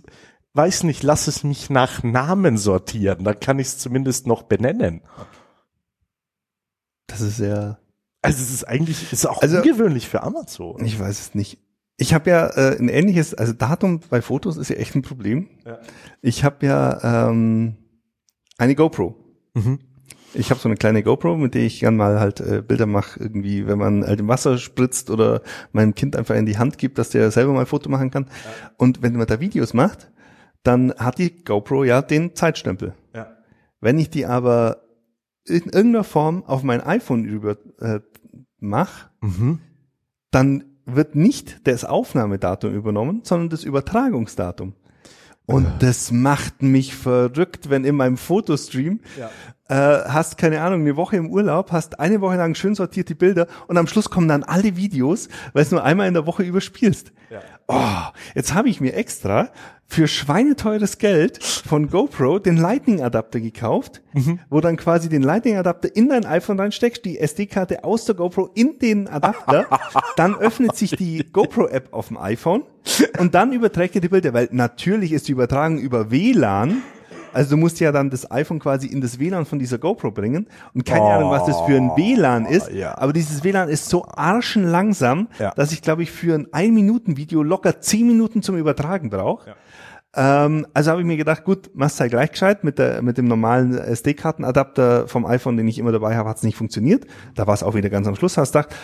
weiß 0.54 0.84
nicht, 0.84 1.04
lass 1.04 1.28
es 1.28 1.44
mich 1.44 1.70
nach 1.70 2.04
Namen 2.04 2.58
sortieren. 2.58 3.24
Dann 3.24 3.40
kann 3.40 3.60
ich 3.60 3.68
es 3.68 3.78
zumindest 3.80 4.28
noch 4.28 4.44
benennen. 4.44 5.02
Das 7.08 7.22
ist 7.22 7.40
ja. 7.40 7.80
Also 8.22 8.44
es 8.44 8.52
ist 8.52 8.64
eigentlich, 8.66 9.12
ist 9.12 9.26
auch 9.26 9.42
also, 9.42 9.58
ungewöhnlich 9.58 10.08
für 10.08 10.24
Amazon. 10.24 10.84
Ich 10.84 11.00
weiß 11.00 11.20
es 11.20 11.36
nicht. 11.36 11.58
Ich 12.02 12.14
habe 12.14 12.30
ja 12.30 12.48
äh, 12.48 12.78
ein 12.80 12.88
ähnliches, 12.88 13.34
also 13.34 13.52
Datum 13.52 14.00
bei 14.10 14.22
Fotos 14.22 14.56
ist 14.56 14.70
ja 14.70 14.78
echt 14.78 14.96
ein 14.96 15.02
Problem. 15.02 15.50
Ja. 15.66 15.80
Ich 16.22 16.46
habe 16.46 16.66
ja 16.66 17.28
ähm, 17.30 17.76
eine 18.58 18.74
GoPro. 18.74 19.18
Mhm. 19.54 19.80
Ich 20.34 20.50
habe 20.50 20.62
so 20.62 20.70
eine 20.70 20.78
kleine 20.78 21.04
GoPro, 21.04 21.36
mit 21.36 21.56
der 21.56 21.64
ich 21.64 21.82
gern 21.82 21.98
mal 21.98 22.22
halt 22.22 22.40
äh, 22.40 22.64
Bilder 22.66 22.86
mache, 22.86 23.20
irgendwie, 23.20 23.68
wenn 23.68 23.78
man 23.78 24.06
halt 24.06 24.22
im 24.22 24.30
Wasser 24.30 24.58
spritzt 24.58 25.10
oder 25.10 25.42
meinem 25.74 25.94
Kind 25.94 26.16
einfach 26.16 26.36
in 26.36 26.46
die 26.46 26.58
Hand 26.58 26.78
gibt, 26.78 27.00
dass 27.00 27.10
der 27.10 27.32
selber 27.32 27.52
mal 27.52 27.62
ein 27.62 27.66
Foto 27.66 27.90
machen 27.90 28.12
kann. 28.12 28.26
Ja. 28.26 28.72
Und 28.78 29.02
wenn 29.02 29.18
man 29.18 29.28
da 29.28 29.42
Videos 29.42 29.74
macht, 29.74 30.10
dann 30.64 30.94
hat 30.94 31.18
die 31.18 31.44
GoPro 31.44 31.84
ja 31.84 32.02
den 32.02 32.34
Zeitstempel. 32.34 32.94
Ja. 33.14 33.36
Wenn 33.82 34.00
ich 34.00 34.10
die 34.10 34.26
aber 34.26 34.84
in 35.46 35.64
irgendeiner 35.64 36.06
Form 36.06 36.46
auf 36.46 36.64
mein 36.64 36.80
iPhone 36.80 37.26
über 37.26 37.58
äh, 37.80 38.00
mache, 38.58 39.10
mhm. 39.20 39.60
dann 40.32 40.64
wird 40.96 41.16
nicht 41.16 41.68
das 41.68 41.86
Aufnahmedatum 41.86 42.74
übernommen, 42.74 43.22
sondern 43.24 43.50
das 43.50 43.64
Übertragungsdatum. 43.64 44.74
Und 45.50 45.66
äh. 45.66 45.70
das 45.80 46.12
macht 46.12 46.62
mich 46.62 46.96
verrückt, 46.96 47.72
wenn 47.72 47.84
in 47.84 47.96
meinem 47.96 48.18
Fotostream 48.18 49.00
ja. 49.18 49.30
äh, 49.68 50.04
hast, 50.08 50.38
keine 50.38 50.62
Ahnung, 50.62 50.82
eine 50.82 50.96
Woche 50.96 51.18
im 51.18 51.32
Urlaub, 51.32 51.72
hast 51.72 52.00
eine 52.00 52.22
Woche 52.22 52.36
lang 52.36 52.54
schön 52.54 52.76
sortierte 52.76 53.16
Bilder 53.16 53.48
und 53.68 53.78
am 53.78 53.88
Schluss 53.88 54.12
kommen 54.12 54.28
dann 54.28 54.44
alle 54.44 54.76
Videos, 54.76 55.28
weil 55.54 55.64
es 55.64 55.72
nur 55.72 55.84
einmal 55.84 56.08
in 56.08 56.14
der 56.14 56.28
Woche 56.28 56.44
überspielst. 56.44 57.12
Ja. 57.32 57.42
Oh, 57.68 58.16
jetzt 58.36 58.54
habe 58.54 58.70
ich 58.70 58.80
mir 58.80 58.94
extra 58.94 59.50
für 59.90 60.08
schweineteures 60.08 61.00
Geld 61.00 61.44
von 61.44 61.90
GoPro 61.90 62.38
den 62.38 62.58
Lightning-Adapter 62.58 63.40
gekauft, 63.40 64.02
mhm. 64.14 64.40
wo 64.50 64.62
dann 64.62 64.78
quasi 64.78 65.10
den 65.10 65.24
Lightning-Adapter 65.24 65.96
in 65.96 66.10
dein 66.10 66.26
iPhone 66.26 66.60
reinsteckst, 66.60 67.04
die 67.04 67.20
SD-Karte 67.20 67.84
aus 67.84 68.06
der 68.06 68.14
GoPro 68.14 68.52
in 68.54 68.78
den 68.80 69.08
Adapter, 69.08 69.66
dann 70.16 70.36
öffnet 70.36 70.76
sich 70.76 70.92
die 70.92 71.26
GoPro-App 71.34 71.92
auf 71.92 72.10
dem 72.10 72.18
iPhone 72.18 72.64
und 73.18 73.34
dann 73.34 73.52
überträgt 73.52 73.96
er 73.96 74.02
die 74.02 74.10
Bilder, 74.10 74.32
weil 74.34 74.48
natürlich 74.52 75.12
ist 75.12 75.28
die 75.28 75.32
Übertragung 75.32 75.80
über 75.80 76.12
WLAN, 76.12 76.84
also 77.34 77.52
du 77.52 77.58
musst 77.58 77.80
ja 77.80 77.92
dann 77.92 78.10
das 78.10 78.30
iPhone 78.30 78.60
quasi 78.60 78.88
in 78.88 79.02
das 79.02 79.20
WLAN 79.20 79.46
von 79.46 79.60
dieser 79.60 79.80
GoPro 79.80 80.12
bringen 80.12 80.48
und 80.74 80.86
keine 80.86 81.02
oh, 81.02 81.10
Ahnung, 81.10 81.32
was 81.32 81.46
das 81.46 81.60
für 81.62 81.76
ein 81.76 81.92
WLAN 81.96 82.46
ist, 82.46 82.72
ja. 82.72 82.98
aber 82.98 83.14
dieses 83.14 83.44
WLAN 83.44 83.70
ist 83.70 83.90
so 83.90 84.06
arschenlangsam, 84.06 85.30
ja. 85.40 85.52
dass 85.56 85.72
ich 85.72 85.82
glaube 85.82 86.04
ich 86.04 86.12
für 86.12 86.36
ein 86.36 86.48
ein 86.52 86.74
Minuten 86.74 87.18
Video 87.18 87.42
locker 87.42 87.82
zehn 87.82 88.08
Minuten 88.08 88.42
zum 88.42 88.58
Übertragen 88.58 89.10
brauche. 89.10 89.50
Ja. 89.50 89.56
Ähm, 90.16 90.66
also 90.74 90.92
habe 90.92 91.02
ich 91.02 91.08
mir 91.08 91.18
gedacht, 91.18 91.44
gut, 91.44 91.70
machst 91.74 92.00
halt 92.00 92.12
gleich 92.12 92.32
gescheit. 92.32 92.64
Mit, 92.64 92.80
der, 92.80 93.02
mit 93.02 93.18
dem 93.18 93.28
normalen 93.28 93.78
SD-Kartenadapter 93.78 95.08
vom 95.08 95.26
iPhone, 95.26 95.58
den 95.58 95.68
ich 95.68 95.78
immer 95.78 95.92
dabei 95.92 96.16
habe, 96.16 96.30
hat 96.30 96.38
es 96.38 96.44
nicht 96.44 96.58
funktioniert. 96.58 97.06
Da 97.36 97.48
war 97.48 97.54
es 97.54 97.64
auch 97.64 97.76
wieder 97.76 97.90
ganz 97.90 98.08
am 98.08 98.16
Schluss. 98.16 98.38
Hast 98.38 98.54
gedacht, 98.54 98.76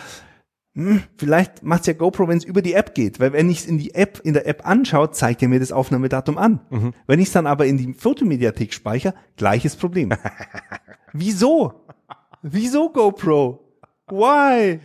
hm, 0.75 1.03
vielleicht 1.17 1.63
macht's 1.63 1.87
ja 1.87 1.93
GoPro, 1.93 2.27
wenn 2.27 2.37
es 2.37 2.43
über 2.43 2.61
die 2.61 2.73
App 2.73 2.93
geht. 2.93 3.19
Weil 3.19 3.33
wenn 3.33 3.49
ich 3.49 3.59
es 3.59 3.65
in 3.65 3.77
die 3.77 3.95
App, 3.95 4.19
in 4.23 4.33
der 4.33 4.47
App 4.47 4.67
anschaue, 4.67 5.11
zeigt 5.11 5.41
er 5.41 5.47
mir 5.47 5.59
das 5.59 5.71
Aufnahmedatum 5.71 6.37
an. 6.37 6.59
Mhm. 6.69 6.93
Wenn 7.07 7.19
ich 7.19 7.27
es 7.27 7.33
dann 7.33 7.47
aber 7.47 7.65
in 7.65 7.77
die 7.77 7.93
Fotomediathek 7.93 8.73
speichere, 8.73 9.15
gleiches 9.37 9.75
Problem. 9.75 10.13
Wieso? 11.13 11.85
Wieso 12.41 12.89
GoPro? 12.89 13.64
Why? 14.07 14.79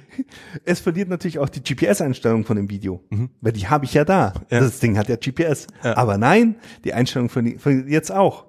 Es 0.64 0.80
verliert 0.80 1.08
natürlich 1.08 1.38
auch 1.38 1.48
die 1.48 1.62
GPS-Einstellung 1.62 2.44
von 2.44 2.56
dem 2.56 2.70
Video, 2.70 3.04
mhm. 3.10 3.30
weil 3.40 3.52
die 3.52 3.68
habe 3.68 3.84
ich 3.84 3.92
ja 3.92 4.04
da. 4.04 4.32
Ja. 4.50 4.60
Das 4.60 4.80
Ding 4.80 4.96
hat 4.96 5.08
ja 5.08 5.16
GPS. 5.16 5.66
Ja. 5.84 5.96
Aber 5.96 6.16
nein, 6.16 6.56
die 6.84 6.94
Einstellung 6.94 7.28
verliert 7.28 7.88
jetzt 7.88 8.10
auch. 8.10 8.46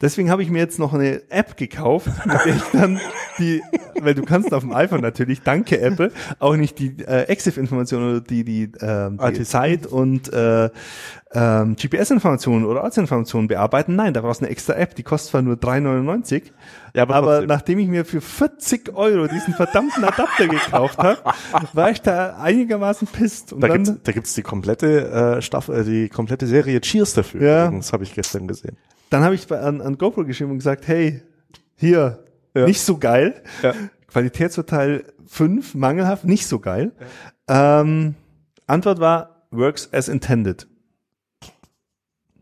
Deswegen 0.00 0.30
habe 0.30 0.44
ich 0.44 0.50
mir 0.50 0.58
jetzt 0.58 0.78
noch 0.78 0.94
eine 0.94 1.28
App 1.28 1.56
gekauft, 1.56 2.08
mit 2.24 2.38
der 2.44 2.54
ich 2.54 2.62
dann 2.72 3.00
die, 3.38 3.60
weil 4.00 4.14
du 4.14 4.22
kannst 4.22 4.54
auf 4.54 4.62
dem 4.62 4.72
iPhone 4.72 5.00
natürlich, 5.00 5.42
danke 5.42 5.80
Apple, 5.80 6.12
auch 6.38 6.54
nicht 6.54 6.78
die 6.78 6.94
äh, 7.00 7.22
Exif-Informationen 7.24 8.10
oder 8.10 8.20
die, 8.20 8.44
die, 8.44 8.62
äh, 8.80 9.32
die 9.32 9.42
Zeit 9.42 9.86
und 9.86 10.32
äh, 10.32 10.70
ähm, 11.32 11.74
GPS-Informationen 11.74 12.64
oder 12.64 12.84
Ortsinformationen 12.84 13.48
bearbeiten. 13.48 13.96
Nein, 13.96 14.14
da 14.14 14.20
brauchst 14.20 14.40
du 14.40 14.44
eine 14.44 14.52
extra 14.52 14.74
App, 14.74 14.94
die 14.94 15.02
kostet 15.02 15.32
zwar 15.32 15.42
nur 15.42 15.56
3,99, 15.56 16.44
ja, 16.94 17.02
aber, 17.02 17.16
aber 17.16 17.46
nachdem 17.46 17.80
ich 17.80 17.88
mir 17.88 18.04
für 18.04 18.20
40 18.20 18.94
Euro 18.94 19.26
diesen 19.26 19.52
verdammten 19.54 20.04
Adapter 20.04 20.46
gekauft 20.46 20.98
habe, 20.98 21.18
war 21.72 21.90
ich 21.90 22.00
da 22.02 22.36
einigermaßen 22.36 23.08
pisst. 23.08 23.52
Und 23.52 23.62
da 23.62 23.68
gibt 23.68 23.88
da 24.06 24.12
gibt's 24.12 24.34
die 24.34 24.42
komplette 24.42 25.38
äh, 25.38 25.42
Staffel, 25.42 25.80
äh, 25.80 25.84
die 25.84 26.08
komplette 26.08 26.46
Serie 26.46 26.80
Cheers 26.80 27.14
dafür. 27.14 27.42
Ja. 27.42 27.70
Das 27.70 27.92
habe 27.92 28.04
ich 28.04 28.14
gestern 28.14 28.46
gesehen. 28.46 28.76
Dann 29.10 29.22
habe 29.24 29.34
ich 29.34 29.50
an, 29.52 29.80
an 29.80 29.98
GoPro 29.98 30.24
geschrieben 30.24 30.50
und 30.52 30.58
gesagt, 30.58 30.86
hey, 30.88 31.22
hier, 31.76 32.24
Ja. 32.54 32.66
nicht 32.66 32.80
so 32.80 32.98
geil. 32.98 33.42
Ja. 33.62 33.72
Qualitätsurteil 34.08 35.04
5, 35.26 35.74
mangelhaft, 35.74 36.24
nicht 36.24 36.46
so 36.46 36.58
geil. 36.60 36.92
Ähm, 37.48 38.14
Antwort 38.66 39.00
war, 39.00 39.46
works 39.50 39.92
as 39.92 40.08
intended. 40.08 40.66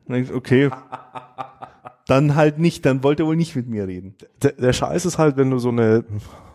Okay. 0.08 0.70
Dann 2.08 2.36
halt 2.36 2.60
nicht, 2.60 2.86
dann 2.86 3.02
wollte 3.02 3.24
er 3.24 3.26
wohl 3.26 3.34
nicht 3.34 3.56
mit 3.56 3.66
mir 3.66 3.88
reden. 3.88 4.14
Der, 4.40 4.52
der 4.52 4.72
Scheiß 4.72 5.06
ist 5.06 5.18
halt, 5.18 5.36
wenn 5.36 5.50
du 5.50 5.58
so 5.58 5.70
eine 5.70 6.04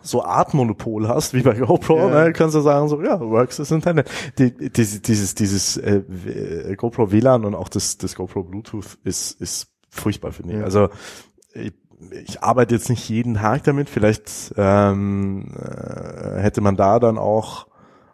so 0.00 0.24
Art 0.24 0.54
Monopol 0.54 1.06
hast, 1.08 1.34
wie 1.34 1.42
bei 1.42 1.52
GoPro, 1.52 2.08
Ja. 2.08 2.24
ne, 2.24 2.32
kannst 2.32 2.54
du 2.56 2.62
sagen 2.62 2.88
so, 2.88 3.02
ja, 3.02 3.20
works 3.20 3.58
is 3.58 3.70
intended. 3.70 4.10
Die, 4.38 4.50
dieses 4.70 5.02
dieses, 5.02 5.34
dieses 5.34 5.76
äh, 5.76 5.96
äh, 5.96 6.74
GoPro 6.74 7.12
WLAN 7.12 7.44
und 7.44 7.54
auch 7.54 7.68
das, 7.68 7.98
das 7.98 8.14
GoPro 8.14 8.44
Bluetooth 8.44 8.96
ist, 9.04 9.38
ist 9.42 9.68
furchtbar, 9.92 10.32
finde 10.32 10.54
ich. 10.54 10.58
Ja. 10.58 10.64
Also 10.64 10.88
ich, 11.54 11.72
ich 12.26 12.42
arbeite 12.42 12.74
jetzt 12.74 12.88
nicht 12.88 13.08
jeden 13.08 13.34
Tag 13.34 13.62
damit, 13.64 13.88
vielleicht 13.88 14.54
ähm, 14.56 15.54
äh, 15.56 16.40
hätte 16.40 16.60
man 16.60 16.76
da 16.76 16.98
dann 16.98 17.18
auch 17.18 17.66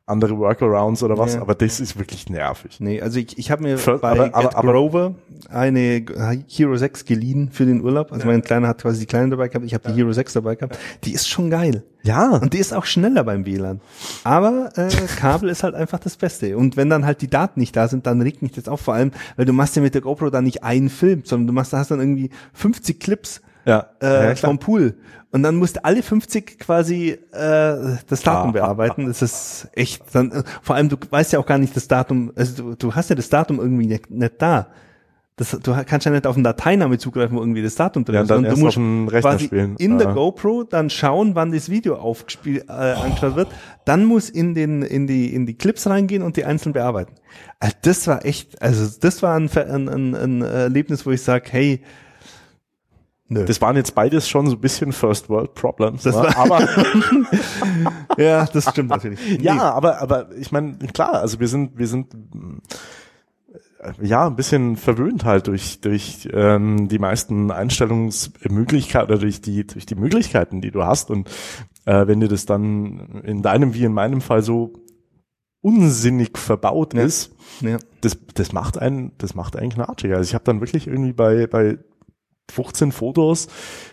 andere 0.08 0.38
Workarounds 0.38 1.02
oder 1.02 1.18
was, 1.18 1.34
Ja. 1.34 1.42
aber 1.42 1.54
das 1.54 1.80
ist 1.80 1.98
wirklich 1.98 2.28
nervig. 2.30 2.80
Nee, 2.80 3.00
also 3.00 3.18
ich, 3.18 3.38
ich 3.38 3.50
habe 3.50 3.62
mir 3.62 3.78
Für- 3.78 3.98
bei 3.98 4.10
aber- 4.10 4.34
aber- 4.34 4.56
aber- 4.56 4.72
Grover 4.72 5.14
eine 5.50 6.04
Hero 6.48 6.76
6 6.76 7.04
geliehen 7.04 7.50
für 7.52 7.64
den 7.66 7.82
Urlaub. 7.82 8.12
Also 8.12 8.26
mein 8.26 8.42
Kleiner 8.42 8.68
hat 8.68 8.82
quasi 8.82 9.00
die 9.00 9.06
Kleine 9.06 9.30
dabei 9.30 9.48
gehabt, 9.48 9.64
ich 9.64 9.74
habe 9.74 9.88
die 9.88 9.94
Hero 9.94 10.12
6 10.12 10.32
dabei 10.32 10.54
gehabt. 10.56 10.78
Die 11.04 11.12
ist 11.12 11.28
schon 11.28 11.50
geil. 11.50 11.84
Ja, 12.02 12.36
Und 12.36 12.52
die 12.54 12.58
ist 12.58 12.72
auch 12.72 12.84
schneller 12.84 13.24
beim 13.24 13.44
WLAN. 13.44 13.80
Aber 14.24 14.70
äh, 14.76 14.88
Kabel 15.18 15.48
ist 15.50 15.62
halt 15.62 15.74
einfach 15.74 15.98
das 15.98 16.16
Beste. 16.16 16.56
Und 16.56 16.76
wenn 16.76 16.88
dann 16.88 17.04
halt 17.04 17.20
die 17.22 17.28
Daten 17.28 17.60
nicht 17.60 17.76
da 17.76 17.88
sind, 17.88 18.06
dann 18.06 18.22
regt 18.22 18.40
mich 18.40 18.52
das 18.52 18.68
auf. 18.68 18.80
Vor 18.80 18.94
allem, 18.94 19.10
weil 19.36 19.44
du 19.46 19.52
machst 19.52 19.76
ja 19.76 19.82
mit 19.82 19.94
der 19.94 20.00
GoPro 20.00 20.30
dann 20.30 20.44
nicht 20.44 20.62
einen 20.62 20.88
Film, 20.90 21.22
sondern 21.24 21.48
du 21.48 21.52
machst, 21.52 21.72
hast 21.72 21.90
dann 21.90 22.00
irgendwie 22.00 22.30
50 22.54 23.00
Clips 23.00 23.40
ja, 23.68 23.86
äh, 24.02 24.28
ja, 24.30 24.34
vom 24.36 24.58
Pool. 24.58 24.94
Und 25.30 25.42
dann 25.42 25.56
musst 25.56 25.76
du 25.76 25.84
alle 25.84 26.02
50 26.02 26.58
quasi 26.58 27.10
äh, 27.10 27.96
das 28.08 28.22
Datum 28.22 28.48
Ah. 28.50 28.52
bearbeiten. 28.52 29.06
Das 29.06 29.20
ist 29.20 29.68
echt. 29.74 30.02
Dann, 30.14 30.42
vor 30.62 30.74
allem, 30.76 30.88
du 30.88 30.96
weißt 31.10 31.32
ja 31.34 31.38
auch 31.38 31.46
gar 31.46 31.58
nicht 31.58 31.76
das 31.76 31.86
Datum, 31.86 32.32
also 32.34 32.62
du, 32.70 32.74
du 32.76 32.94
hast 32.94 33.10
ja 33.10 33.16
das 33.16 33.28
Datum 33.28 33.58
irgendwie 33.58 33.86
nicht, 33.86 34.10
nicht 34.10 34.34
da. 34.38 34.68
Das, 35.36 35.50
du 35.50 35.72
kannst 35.86 36.04
ja 36.04 36.10
nicht 36.10 36.26
auf 36.26 36.34
eine 36.34 36.42
Dateiname 36.42 36.98
zugreifen, 36.98 37.36
wo 37.36 37.40
irgendwie 37.40 37.62
das 37.62 37.76
Datum 37.76 38.04
drin 38.04 38.14
Ja, 38.16 38.22
ist. 38.22 38.30
und 38.32 38.42
dann 38.42 38.56
sondern 38.56 38.66
erst 38.66 38.66
auf 38.66 38.74
dem 38.74 39.06
Rechner 39.08 39.30
quasi 39.30 39.44
spielen. 39.44 39.76
in 39.76 39.98
der 39.98 40.08
Ah. 40.08 40.12
GoPro 40.12 40.64
dann 40.64 40.90
schauen, 40.90 41.36
wann 41.36 41.52
das 41.52 41.68
Video 41.70 41.94
aufgespielt 41.96 42.64
äh, 42.68 42.72
angeschaut 42.72 43.36
wird. 43.36 43.48
Dann 43.84 44.04
muss 44.06 44.30
in 44.30 44.54
den 44.56 44.82
in 44.82 45.06
die 45.06 45.32
in 45.32 45.46
die 45.46 45.54
Clips 45.56 45.86
reingehen 45.86 46.22
und 46.24 46.36
die 46.38 46.44
einzeln 46.44 46.72
bearbeiten. 46.72 47.12
Also 47.60 47.76
das 47.82 48.06
war 48.08 48.24
echt, 48.24 48.60
also 48.60 48.98
das 49.00 49.22
war 49.22 49.36
ein, 49.36 49.48
ein, 49.54 49.88
ein, 49.88 50.14
ein 50.16 50.42
Erlebnis, 50.42 51.06
wo 51.06 51.10
ich 51.12 51.22
sage, 51.22 51.44
hey, 51.50 51.82
nö. 53.28 53.44
Das 53.44 53.60
waren 53.60 53.76
jetzt 53.76 53.94
beides 53.94 54.28
schon 54.28 54.46
so 54.46 54.56
ein 54.56 54.60
bisschen 54.60 54.92
First 54.92 55.28
World 55.28 55.54
Problems. 55.54 56.02
Das 56.02 56.14
ne? 56.16 56.22
war- 56.22 56.36
aber 56.36 56.68
Ja, 58.18 58.46
das 58.46 58.68
stimmt 58.70 58.90
natürlich. 58.90 59.20
ja, 59.40 59.54
Nee. 59.54 59.60
aber 59.60 60.00
aber 60.00 60.34
ich 60.36 60.50
meine 60.52 60.76
klar, 60.92 61.14
also 61.14 61.38
wir 61.40 61.48
sind 61.48 61.78
wir 61.78 61.86
sind 61.86 62.14
äh, 63.80 64.06
ja 64.06 64.26
ein 64.26 64.36
bisschen 64.36 64.76
verwöhnt 64.76 65.24
halt 65.24 65.46
durch 65.46 65.80
durch 65.80 66.28
ähm, 66.32 66.88
die 66.88 66.98
meisten 66.98 67.50
Einstellungsmöglichkeiten 67.50 69.10
oder 69.10 69.18
durch 69.20 69.40
die 69.40 69.66
durch 69.66 69.86
die 69.86 69.94
Möglichkeiten, 69.94 70.60
die 70.60 70.70
du 70.70 70.82
hast 70.84 71.10
und 71.10 71.28
äh, 71.84 72.06
wenn 72.06 72.20
dir 72.20 72.28
das 72.28 72.46
dann 72.46 73.22
in 73.24 73.42
deinem 73.42 73.74
wie 73.74 73.84
in 73.84 73.92
meinem 73.92 74.20
Fall 74.20 74.42
so 74.42 74.72
unsinnig 75.60 76.38
verbaut 76.38 76.94
Ja. 76.94 77.02
ist, 77.02 77.32
Ja. 77.60 77.78
das, 78.00 78.16
das 78.34 78.52
macht 78.52 78.78
einen, 78.78 79.12
das 79.18 79.34
macht 79.34 79.56
einen 79.56 79.70
knatschig. 79.70 80.12
Also 80.12 80.22
ich 80.28 80.34
habe 80.34 80.44
dann 80.44 80.60
wirklich 80.60 80.86
irgendwie 80.86 81.12
bei, 81.12 81.46
bei 81.48 81.78
15 82.50 82.92
Fotos, 82.92 83.48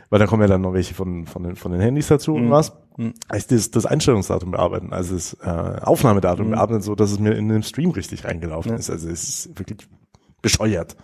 weil 0.10 0.20
da 0.20 0.28
kommen 0.28 0.42
ja 0.42 0.48
dann 0.48 0.62
noch 0.62 0.74
welche 0.74 0.94
von, 0.94 1.26
von, 1.26 1.44
den, 1.44 1.56
von 1.56 1.72
den 1.72 1.82
Handys 1.82 2.08
dazu 2.08 2.34
und 2.36 2.46
Mhm. 2.48 2.52
was, 2.52 2.74
Mhm. 2.98 3.14
heißt 3.32 3.52
das, 3.52 3.72
das 3.72 3.86
Einstellungsdatum 3.86 4.52
bearbeiten, 4.52 4.94
also 4.94 5.16
das 5.16 5.34
äh, 5.44 5.48
Aufnahmedatum 5.82 6.48
Mhm. 6.48 6.52
bearbeiten, 6.52 6.82
so 6.82 6.96
dass 6.96 7.12
es 7.12 7.20
mir 7.20 7.34
in 7.34 7.50
dem 7.50 7.64
Stream 7.64 7.92
richtig 7.92 8.24
reingelaufen 8.26 8.72
Ja. 8.72 8.78
ist. 8.78 8.90
Also 8.90 9.10
es 9.10 9.24
ist 9.28 9.60
wirklich 9.60 9.88
bescheuert. 10.42 10.96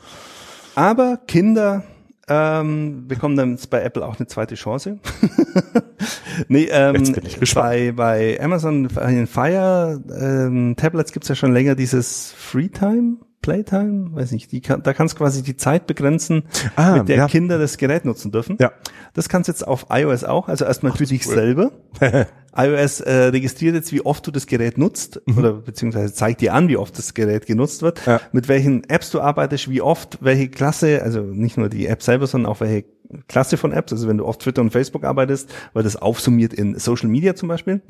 Aber 0.76 1.18
Kinder 1.28 1.84
ähm, 2.30 3.08
bekommen 3.10 3.36
dann 3.36 3.58
bei 3.70 3.82
Apple 3.82 4.06
auch 4.06 4.18
eine 4.18 4.28
zweite 4.28 4.56
Chance. 4.56 5.00
nee, 6.48 6.68
ähm, 6.72 6.96
Jetzt 6.96 7.14
bin 7.14 7.26
ich 7.26 7.40
gespannt. 7.40 7.66
bei, 7.68 7.92
bei 7.92 8.40
Amazon 8.42 8.88
bei 8.88 9.12
den 9.12 9.28
Fire 9.28 10.02
ähm, 10.18 10.76
Tablets 10.78 11.12
gibt's 11.12 11.28
ja 11.28 11.36
schon 11.36 11.52
länger 11.52 11.76
dieses 11.76 12.32
Freetime. 12.38 13.18
Playtime, 13.42 14.14
weiß 14.16 14.32
nicht, 14.32 14.52
die 14.52 14.62
kann, 14.62 14.84
da 14.84 14.94
kannst 14.94 15.16
du 15.16 15.18
quasi 15.20 15.42
die 15.44 15.58
Zeit 15.58 15.88
begrenzen, 15.88 16.44
Ah, 16.76 16.98
mit 16.98 17.10
der 17.10 17.16
ja. 17.18 17.28
Kinder 17.28 17.58
das 17.58 17.78
Gerät 17.78 18.06
nutzen 18.06 18.32
dürfen. 18.32 18.58
Ja. 18.60 18.72
Das 19.14 19.30
kannst 19.30 19.48
du 19.48 19.52
jetzt 19.52 19.68
auf 19.68 19.88
iOS 19.90 20.24
auch, 20.24 20.48
also 20.48 20.66
erstmal 20.66 20.92
für 20.94 21.06
dich 21.06 21.26
selber. 21.26 21.72
iOS 22.56 23.00
äh, 23.02 23.12
registriert 23.26 23.76
jetzt, 23.76 23.92
wie 23.94 24.02
oft 24.06 24.26
du 24.28 24.32
das 24.32 24.46
Gerät 24.46 24.78
nutzt 24.78 25.22
oder 25.38 25.54
beziehungsweise 25.54 26.14
zeigt 26.14 26.42
dir 26.42 26.54
an, 26.54 26.68
wie 26.68 26.78
oft 26.78 26.98
das 26.98 27.14
Gerät 27.14 27.46
genutzt 27.46 27.82
wird, 27.82 28.06
Ja. 28.06 28.20
mit 28.32 28.48
welchen 28.48 28.84
Apps 28.90 29.10
du 29.12 29.22
arbeitest, 29.22 29.70
wie 29.70 29.82
oft, 29.82 30.18
welche 30.22 30.50
Klasse, 30.50 31.02
also 31.02 31.22
nicht 31.22 31.58
nur 31.58 31.70
die 31.70 31.88
App 31.88 32.04
selber, 32.04 32.28
sondern 32.28 32.52
auch 32.52 32.60
welche 32.60 32.86
Klasse 33.28 33.58
von 33.58 33.72
Apps, 33.72 33.92
also 33.92 34.08
wenn 34.08 34.18
du 34.18 34.26
auf 34.26 34.38
Twitter 34.38 34.62
und 34.62 34.72
Facebook 34.72 35.04
arbeitest, 35.04 35.50
weil 35.74 35.84
das 35.84 35.96
aufsummiert 35.96 36.54
in 36.54 36.78
Social 36.80 37.10
Media 37.10 37.36
zum 37.36 37.50
Beispiel. 37.50 37.82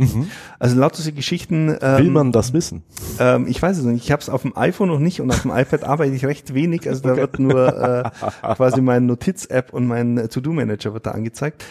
Also 0.60 0.80
lauter 0.80 0.98
solche 0.98 1.14
Geschichten. 1.14 1.70
Will 1.70 1.78
Ähm, 2.08 2.14
man 2.14 2.32
das 2.32 2.54
wissen? 2.54 2.84
ähm, 3.20 3.46
ich 3.48 3.62
weiß 3.62 3.78
es 3.78 3.84
nicht. 3.86 4.04
Ich 4.04 4.12
habe 4.12 4.22
es 4.22 4.30
auf 4.30 4.42
dem 4.44 4.56
iPhone 4.58 4.90
noch 4.90 5.00
nicht 5.00 5.22
und 5.22 5.30
auf 5.32 5.42
dem 5.44 5.52
iPad 5.52 5.84
arbeite 5.84 6.14
ich 6.14 6.26
recht 6.26 6.54
wenig. 6.54 6.88
Also 6.88 7.02
da 7.04 7.16
wird 7.16 7.40
nur 7.40 7.68
äh, 7.68 8.10
quasi 8.56 8.82
meine 8.82 9.06
Notiz-App 9.06 9.74
und 9.74 9.88
mein 9.88 10.28
To-Do-Manager 10.30 10.94
wird 10.94 11.06
da 11.06 11.12
angezeigt. 11.12 11.64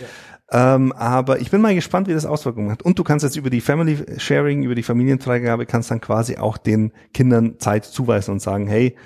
Ähm, 0.52 0.92
aber 0.92 1.40
ich 1.40 1.50
bin 1.52 1.60
mal 1.60 1.74
gespannt, 1.76 2.08
wie 2.08 2.12
das 2.12 2.26
Auswirkungen 2.26 2.72
hat. 2.72 2.82
Und 2.82 2.98
du 2.98 3.04
kannst 3.04 3.22
jetzt 3.22 3.36
über 3.36 3.50
die 3.50 3.60
Family 3.60 3.98
Sharing, 4.18 4.64
über 4.64 4.74
die 4.74 4.82
Familienfreigabe, 4.82 5.64
kannst 5.64 5.92
dann 5.92 6.00
quasi 6.00 6.38
auch 6.38 6.56
den 6.58 6.92
Kindern 7.14 7.60
Zeit 7.60 7.84
zuweisen 7.84 8.32
und 8.32 8.42
sagen, 8.42 8.66
hey, 8.66 8.96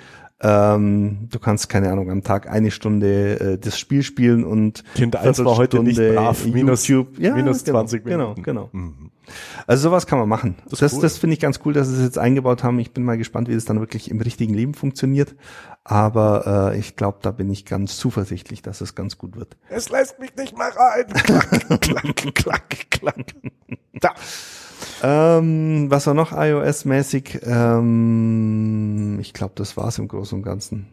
ähm, 0.41 1.29
du 1.31 1.39
kannst, 1.39 1.69
keine 1.69 1.91
Ahnung, 1.91 2.11
am 2.11 2.21
Tag 2.21 2.49
eine 2.49 2.69
Stunde 2.69 3.39
äh, 3.39 3.57
das 3.57 3.79
Spiel 3.79 4.03
spielen 4.03 4.43
und 4.43 4.83
Kind 4.93 5.15
1 5.15 5.43
war 5.45 5.55
heute 5.55 5.81
nicht 5.81 5.97
Viertelstunde 5.97 6.21
brav, 6.21 6.45
minus, 6.45 6.87
YouTube. 6.87 7.19
Ja, 7.19 7.33
minus 7.33 7.63
genau, 7.63 7.79
20 7.79 8.05
Minuten. 8.05 8.43
Genau, 8.43 8.67
genau. 8.67 8.69
Mhm. 8.73 9.11
Also 9.65 9.89
sowas 9.89 10.05
kann 10.07 10.19
man 10.19 10.29
machen. 10.29 10.55
Das, 10.69 10.79
das, 10.79 10.93
cool. 10.93 11.09
finde 11.09 11.33
ich 11.35 11.39
ganz 11.39 11.59
cool, 11.65 11.73
dass 11.73 11.87
sie 11.87 11.95
es 11.95 12.01
jetzt 12.01 12.17
eingebaut 12.17 12.63
haben. 12.63 12.79
Ich 12.79 12.91
bin 12.91 13.03
mal 13.03 13.17
gespannt, 13.17 13.47
wie 13.47 13.53
es 13.53 13.65
dann 13.65 13.79
wirklich 13.79 14.11
im 14.11 14.21
richtigen 14.21 14.53
Leben 14.53 14.73
funktioniert. 14.73 15.35
Aber 15.83 16.71
äh, 16.73 16.79
ich 16.79 16.95
glaube, 16.95 17.19
da 17.21 17.31
bin 17.31 17.49
ich 17.49 17.65
ganz 17.65 17.97
zuversichtlich, 17.97 18.61
dass 18.61 18.81
es 18.81 18.93
ganz 18.93 19.17
gut 19.17 19.35
wird. 19.35 19.57
Es 19.69 19.89
lässt 19.89 20.19
mich 20.19 20.35
nicht 20.35 20.57
mehr 20.57 20.71
rein. 20.75 21.05
Klack, 21.07 21.81
klack, 21.81 22.35
klack, 22.35 22.91
klack. 22.91 23.25
Da. 24.01 24.13
Ähm, 25.03 25.87
was 25.89 26.07
war 26.07 26.13
noch 26.13 26.31
iOS-mäßig? 26.31 27.41
Ähm, 27.45 29.19
ich 29.21 29.33
glaube, 29.33 29.53
das 29.55 29.77
war's 29.77 29.99
im 29.99 30.07
Großen 30.07 30.37
und 30.37 30.43
Ganzen. 30.43 30.87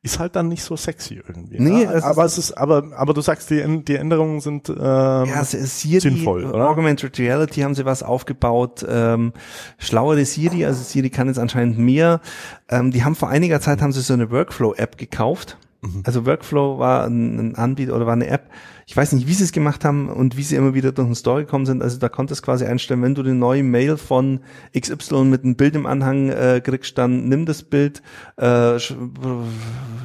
Ist 0.00 0.20
halt 0.20 0.36
dann 0.36 0.46
nicht 0.46 0.62
so 0.62 0.76
sexy 0.76 1.14
irgendwie. 1.26 1.56
Nee, 1.58 1.84
ne? 1.84 1.92
es 1.92 2.04
aber 2.04 2.24
es 2.24 2.38
ist, 2.38 2.52
aber, 2.52 2.84
aber 2.94 3.14
du 3.14 3.20
sagst, 3.20 3.50
die, 3.50 3.84
die 3.84 3.96
Änderungen 3.96 4.40
sind, 4.40 4.68
ähm, 4.68 4.76
Ja, 4.76 5.40
ist 5.40 5.80
sinnvoll, 5.80 6.44
oder? 6.44 6.70
Augmented 6.70 7.18
Reality 7.18 7.62
haben 7.62 7.74
sie 7.74 7.84
was 7.84 8.04
aufgebaut, 8.04 8.86
ähm, 8.88 9.32
schlauere 9.76 10.24
Siri, 10.24 10.64
also 10.64 10.84
Siri 10.84 11.10
kann 11.10 11.26
jetzt 11.26 11.40
anscheinend 11.40 11.78
mehr. 11.78 12.20
Ähm, 12.68 12.92
die 12.92 13.02
haben 13.02 13.16
vor 13.16 13.28
einiger 13.28 13.60
Zeit 13.60 13.82
haben 13.82 13.90
sie 13.90 14.00
so 14.00 14.14
eine 14.14 14.30
Workflow-App 14.30 14.98
gekauft. 14.98 15.58
Mhm. 15.80 16.02
Also 16.04 16.24
Workflow 16.26 16.78
war 16.78 17.04
ein, 17.04 17.38
ein 17.38 17.54
Anbieter 17.56 17.96
oder 17.96 18.06
war 18.06 18.12
eine 18.12 18.28
App. 18.28 18.48
Ich 18.90 18.96
weiß 18.96 19.12
nicht, 19.12 19.28
wie 19.28 19.34
sie 19.34 19.44
es 19.44 19.52
gemacht 19.52 19.84
haben 19.84 20.08
und 20.08 20.38
wie 20.38 20.42
sie 20.42 20.56
immer 20.56 20.72
wieder 20.72 20.92
durch 20.92 21.06
den 21.06 21.14
Store 21.14 21.44
gekommen 21.44 21.66
sind. 21.66 21.82
Also 21.82 21.98
da 21.98 22.08
konntest 22.08 22.40
du 22.40 22.46
quasi 22.46 22.64
einstellen, 22.64 23.02
wenn 23.02 23.14
du 23.14 23.20
eine 23.20 23.34
neue 23.34 23.62
Mail 23.62 23.98
von 23.98 24.40
XY 24.74 25.24
mit 25.24 25.44
einem 25.44 25.56
Bild 25.56 25.76
im 25.76 25.84
Anhang 25.84 26.30
äh, 26.30 26.62
kriegst, 26.64 26.96
dann 26.96 27.28
nimm 27.28 27.44
das 27.44 27.62
Bild, 27.62 28.02
äh, 28.38 28.78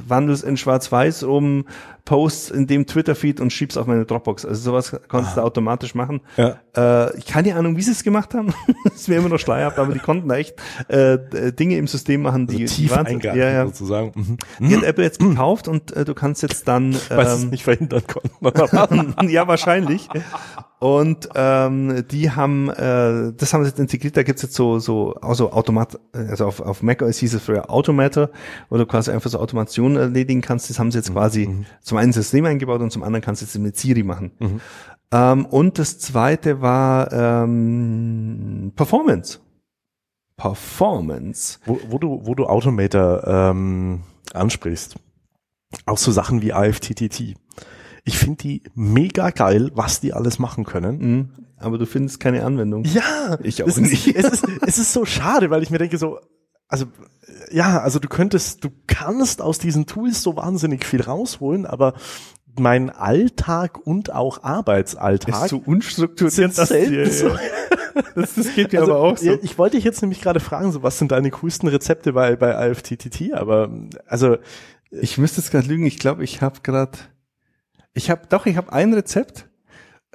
wandel 0.06 0.34
es 0.34 0.44
in 0.44 0.58
Schwarz-Weiß 0.58 1.24
um, 1.24 1.64
post 2.06 2.52
in 2.52 2.68
dem 2.68 2.86
Twitter-Feed 2.86 3.40
und 3.40 3.54
schieb's 3.54 3.78
auf 3.78 3.88
meine 3.88 4.04
Dropbox. 4.06 4.46
Also 4.46 4.62
sowas 4.62 4.94
konntest 5.08 5.38
du 5.38 5.42
automatisch 5.42 5.96
machen. 5.96 6.20
Ja. 6.36 6.58
Äh, 6.76 7.18
ich 7.18 7.26
keine 7.26 7.56
Ahnung, 7.56 7.78
wie 7.78 7.82
sie 7.82 7.92
es 7.92 8.04
gemacht 8.04 8.34
haben. 8.34 8.54
Das 8.84 8.96
ist 8.96 9.08
mir 9.08 9.16
immer 9.18 9.30
noch 9.30 9.40
schleierhaft, 9.40 9.80
aber 9.80 9.94
die 9.94 10.00
konnten 10.00 10.28
da 10.28 10.36
echt 10.36 10.56
äh, 10.90 11.18
d- 11.18 11.52
Dinge 11.54 11.78
im 11.78 11.88
System 11.88 12.22
machen, 12.22 12.48
die 12.48 12.66
tief 12.66 12.92
Wahnsinn- 12.92 13.06
eingearbeitet 13.16 13.44
ja, 13.46 13.52
ja. 13.52 13.66
sozusagen. 13.68 14.38
Mhm. 14.60 14.68
Die 14.68 14.76
hat 14.76 14.84
Apple 14.84 15.04
jetzt 15.06 15.20
gekauft 15.20 15.68
und 15.70 15.96
äh, 15.96 16.04
du 16.04 16.14
kannst 16.14 16.42
jetzt 16.42 16.68
dann 16.68 16.94
Weil 17.10 17.26
sie 17.28 17.34
es 17.36 17.44
ähm, 17.44 17.50
nicht 17.52 17.64
verhindern 17.64 18.04
konnten. 18.06 19.28
Ja, 19.30 19.48
wahrscheinlich. 19.48 20.10
Und 20.84 21.30
ähm, 21.34 22.04
die 22.12 22.32
haben, 22.32 22.68
äh, 22.70 23.32
das 23.38 23.54
haben 23.54 23.64
sie 23.64 23.70
jetzt 23.70 23.80
integriert, 23.80 24.18
da 24.18 24.24
gibt's 24.24 24.42
jetzt 24.42 24.54
so, 24.54 24.80
so, 24.80 25.14
also 25.22 25.54
Automat, 25.54 25.98
also 26.12 26.46
auf, 26.46 26.60
auf 26.60 26.84
macOS 26.84 27.20
hieß 27.20 27.36
es 27.36 27.42
früher 27.42 27.72
Automator, 27.72 28.30
wo 28.70 28.76
du 28.76 28.86
quasi 28.86 29.10
einfach 29.12 29.30
so 29.30 29.40
Automation 29.40 29.96
erledigen 29.96 30.42
kannst. 30.42 30.70
Das 30.70 30.80
haben 30.80 30.92
sie 30.92 30.98
jetzt 30.98 31.14
quasi 31.14 31.66
zum 31.80 31.98
einen 31.98 32.12
System 32.12 32.44
eingebaut 32.44 32.82
und 32.82 32.92
zum 32.92 33.02
anderen 33.02 33.24
kannst 33.24 33.42
du 33.42 33.46
jetzt 33.46 33.58
mit 33.60 33.78
Siri 33.78 34.04
machen. 34.04 34.34
Ähm, 35.14 35.46
und 35.46 35.80
das 35.80 36.00
zweite 36.00 36.60
war 36.60 37.14
ähm, 37.14 38.74
Performance. 38.76 39.40
Performance. 40.36 41.60
wo, 41.66 41.80
wo 41.88 41.98
du, 41.98 42.20
wo 42.26 42.36
du 42.36 42.46
Automator 42.46 43.26
ähm, 43.26 44.02
ansprichst. 44.34 44.98
auch 45.86 45.98
so 45.98 46.12
Sachen 46.12 46.42
wie 46.42 46.50
IFTTT. 46.50 47.36
Ich 48.06 48.18
finde 48.18 48.38
die 48.38 48.64
mega 48.76 49.30
geil, 49.30 49.72
was 49.74 50.02
die 50.02 50.14
alles 50.14 50.38
machen 50.40 50.66
können. 50.66 50.98
Mhm. 50.98 51.30
Aber 51.58 51.78
du 51.78 51.86
findest 51.86 52.20
keine 52.20 52.44
Anwendung. 52.44 52.84
Ja, 52.84 53.38
Ich 53.42 53.64
auch 53.64 53.68
es 53.68 53.78
nicht. 53.78 54.08
Ist, 54.08 54.26
es, 54.26 54.44
ist, 54.44 54.48
es 54.68 54.78
ist 54.78 54.94
so 54.94 55.06
schade, 55.06 55.50
weil 55.50 55.64
ich 55.64 55.70
mir 55.70 55.78
denke 55.78 55.98
so, 55.98 56.20
also 56.68 56.86
ja, 57.52 57.80
also 57.80 58.00
du 58.00 58.10
könntest, 58.10 58.64
du 58.64 58.70
kannst 58.88 59.42
aus 59.42 59.60
diesen 59.60 59.86
Tools 59.86 60.22
so 60.22 60.36
wahnsinnig 60.36 60.86
viel 60.86 61.02
rausholen, 61.02 61.66
aber 61.66 61.94
mein 62.60 62.90
Alltag 62.90 63.80
und 63.86 64.12
auch 64.14 64.44
Arbeitsalltag 64.44 65.44
Ist 65.46 65.50
so 65.50 65.62
unstrukturiert, 65.66 66.34
sind 66.34 66.54
selten 66.54 66.92
dir, 66.92 67.10
so. 67.12 67.30
das, 68.16 68.36
das 68.36 68.54
geht 68.56 68.74
mir 68.74 68.82
Also, 68.82 68.94
aber 68.94 69.02
auch 69.02 69.18
so. 69.18 69.38
Ich 69.42 69.58
wollte 69.58 69.78
dich 69.78 69.86
jetzt 69.86 70.02
nämlich 70.02 70.22
gerade 70.22 70.40
fragen, 70.40 70.72
so 70.72 70.84
was 70.84 70.98
sind 71.00 71.12
deine 71.12 71.32
coolsten 71.32 71.68
Rezepte 71.68 72.14
bei 72.14 72.36
bei 72.36 72.70
IFTTT, 72.70 73.34
aber 73.34 73.70
also 74.06 74.38
Ich 74.92 75.18
müsste 75.18 75.42
es 75.42 75.50
gerade 75.50 75.68
lügen. 75.68 75.86
Ich 75.86 75.98
glaube, 75.98 76.24
ich 76.24 76.42
habe 76.42 76.60
gerade, 76.62 76.98
ich 77.94 78.10
habe 78.10 78.22
doch, 78.30 78.46
ich 78.46 78.58
habe 78.58 78.72
ein 78.74 78.94
Rezept. 78.94 79.48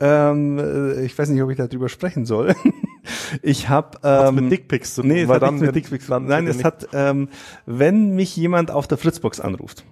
Ähm, 0.00 0.58
äh, 0.58 1.04
ich 1.04 1.18
weiß 1.18 1.28
nicht, 1.30 1.42
ob 1.42 1.50
ich 1.50 1.56
darüber 1.56 1.88
sprechen 1.88 2.24
soll. 2.24 2.54
ich 3.42 3.68
habe 3.68 3.98
ähm, 4.04 4.34
mit 4.36 4.52
Dickpics 4.52 4.94
zu 4.94 5.02
tun, 5.02 5.10
Nee, 5.10 5.22
es 5.22 5.28
hat 5.28 5.42
nichts 5.42 5.60
mit 5.60 5.74
Dickpics. 5.74 6.06
dann 6.06 6.26
Nein, 6.26 6.46
es 6.46 6.56
nicht- 6.58 6.64
hat, 6.64 6.88
ähm, 6.92 7.28
wenn 7.66 8.14
mich 8.14 8.36
jemand 8.36 8.70
auf 8.70 8.86
der 8.86 8.96
Fritzbox 8.98 9.40
anruft, 9.40 9.84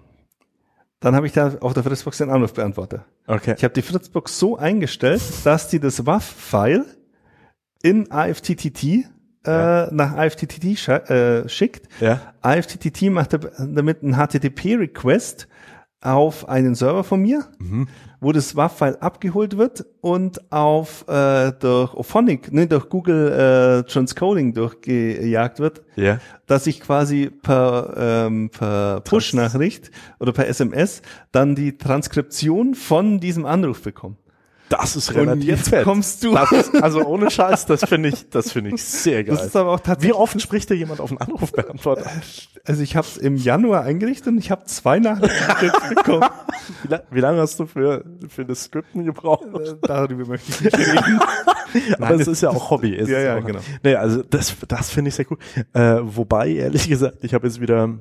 dann 1.00 1.16
habe 1.16 1.26
ich 1.26 1.32
da 1.32 1.56
auf 1.60 1.74
der 1.74 1.82
Fritzbox 1.82 2.18
den 2.18 2.30
Anrufbeantworter. 2.30 3.04
Okay. 3.26 3.54
Ich 3.56 3.64
habe 3.64 3.74
die 3.74 3.82
Fritzbox 3.82 4.38
so 4.38 4.56
eingestellt, 4.56 5.22
dass 5.44 5.68
die 5.68 5.80
das 5.80 6.06
WAF-File 6.06 6.84
in 7.82 8.10
AFTTT 8.10 8.82
äh, 8.84 9.04
Ja. 9.44 9.88
nach 9.92 10.16
AFTTT 10.16 10.64
scha- 10.76 11.08
äh, 11.10 11.48
schickt. 11.48 11.88
Ja. 12.00 12.32
AFTTT 12.42 13.10
macht 13.10 13.32
damit 13.58 14.02
einen 14.04 14.14
HTTP-Request 14.14 15.48
auf 16.02 16.48
einen 16.48 16.74
Server 16.74 17.02
von 17.04 17.20
mir, 17.22 17.44
Mhm. 17.58 17.88
wo 18.20 18.32
das 18.32 18.54
WAV-File 18.54 18.96
abgeholt 19.00 19.56
wird 19.56 19.84
und 20.00 20.52
auf 20.52 21.06
äh, 21.08 21.52
durch 21.52 21.94
Ophonic, 21.94 22.52
ne, 22.52 22.66
durch 22.66 22.88
Google 22.88 23.32
äh, 23.84 23.90
Transcoding 23.90 24.52
durchgejagt 24.54 25.58
wird, 25.58 25.82
Ja. 25.96 26.18
dass 26.46 26.66
ich 26.66 26.80
quasi 26.80 27.30
per, 27.30 27.94
ähm, 27.96 28.50
per 28.50 29.00
Push-Nachricht 29.00 29.90
oder 30.20 30.32
per 30.32 30.46
SMS 30.48 31.02
dann 31.32 31.54
die 31.54 31.76
Transkription 31.76 32.74
von 32.74 33.18
diesem 33.20 33.46
Anruf 33.46 33.82
bekomme. 33.82 34.16
Das 34.68 34.96
ist 34.96 35.10
Und 35.10 35.16
relativ 35.16 35.44
jetzt 35.48 35.68
fett. 35.68 35.84
kommst 35.84 36.24
du. 36.24 36.34
Das 36.34 36.74
also 36.74 37.04
ohne 37.04 37.30
Scheiß, 37.30 37.66
das 37.66 37.84
finde 37.84 38.08
ich, 38.08 38.28
das 38.30 38.50
finde 38.50 38.74
ich 38.74 38.82
sehr 38.82 39.22
geil. 39.22 39.36
Das 39.36 39.46
ist 39.46 39.56
aber 39.56 39.70
auch 39.72 39.78
Wie 39.78 39.82
tatsächlich. 39.84 40.14
oft 40.18 40.40
spricht 40.40 40.70
dir 40.70 40.74
jemand 40.74 41.00
auf 41.00 41.10
einen 41.10 41.18
Anrufbeantworter? 41.18 42.10
Also 42.64 42.82
ich 42.82 42.96
habe 42.96 43.06
es 43.06 43.16
im 43.16 43.36
Januar 43.36 43.82
eingerichtet 43.84 44.28
und 44.28 44.38
ich 44.38 44.50
habe 44.50 44.64
zwei 44.64 44.98
Nachrichten 44.98 45.94
bekommen. 45.94 46.28
Wie, 46.82 46.88
la 46.88 47.02
wie 47.12 47.20
lange 47.20 47.40
hast 47.40 47.60
du 47.60 47.66
für, 47.66 48.04
für 48.28 48.44
das 48.44 48.64
Skripten 48.64 49.04
gebraucht? 49.04 49.46
Äh, 49.54 49.74
Darüber 49.82 50.26
möchte 50.26 50.50
ich 50.50 50.60
nicht 50.62 50.76
reden. 50.76 51.20
Aber 52.00 52.14
es 52.16 52.26
ist 52.26 52.40
ja 52.40 52.50
auch 52.50 52.70
Hobby. 52.70 52.96
Es 52.96 53.08
Ja, 53.08 53.18
ist 53.18 53.24
ja, 53.24 53.38
genau. 53.38 53.60
Nee, 53.84 53.94
also 53.94 54.22
das, 54.22 54.56
das 54.66 54.90
finde 54.90 55.10
ich 55.10 55.14
sehr 55.14 55.26
cool. 55.30 55.38
Äh, 55.74 55.98
wobei, 56.02 56.48
ehrlich 56.50 56.88
gesagt, 56.88 57.18
ich 57.22 57.34
habe 57.34 57.46
jetzt 57.46 57.60
wieder 57.60 58.00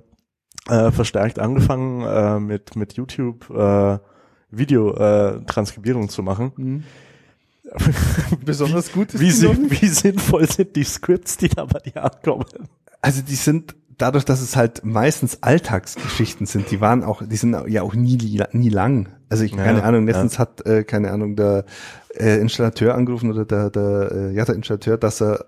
äh, 0.68 0.90
verstärkt 0.92 1.38
angefangen, 1.38 2.02
äh, 2.02 2.40
mit, 2.40 2.76
mit 2.76 2.94
YouTube 2.94 3.48
äh, 3.52 4.00
Video-Transkribierung 4.52 6.10
zu 6.10 6.24
machen. 6.24 6.84
Besonders 8.46 8.92
gut 8.92 9.14
ist 9.14 9.20
Wie, 9.20 9.32
sin 9.32 9.72
wie 9.72 9.88
sinnvoll 9.88 10.48
sind 10.50 10.76
die 10.76 10.84
Scripts, 10.84 11.38
die 11.38 11.50
da 11.50 11.66
bei 11.66 11.80
dir 11.80 12.04
ankommen? 12.04 12.46
Also 13.02 13.22
die 13.22 13.36
sind 13.36 13.76
dadurch, 13.98 14.26
dass 14.26 14.42
es 14.42 14.56
halt 14.56 14.84
meistens 14.84 15.42
Alltagsgeschichten 15.42 16.46
sind, 16.46 16.72
die 16.72 16.82
waren 16.82 17.04
auch, 17.04 17.22
die 17.26 17.36
sind 17.38 17.56
ja 17.68 17.82
auch 17.82 17.94
nie, 17.96 18.18
nie 18.52 18.70
lang. 18.70 19.10
Also 19.30 19.44
ich, 19.44 19.56
keine 19.56 19.80
Ja, 19.80 19.86
Ahnung, 19.86 20.06
letztens 20.06 20.38
hat, 20.38 20.66
äh, 20.66 20.84
keine 20.84 21.12
Ahnung, 21.12 21.36
der 21.36 21.66
äh, 22.14 22.40
Installateur 22.40 22.96
angerufen 22.96 23.32
oder 23.32 23.46
der, 23.46 23.70
der, 23.70 24.12
äh, 24.12 24.34
ja, 24.34 24.46
der 24.46 24.56
Installateur, 24.56 24.98
dass 24.98 25.22
er, 25.22 25.46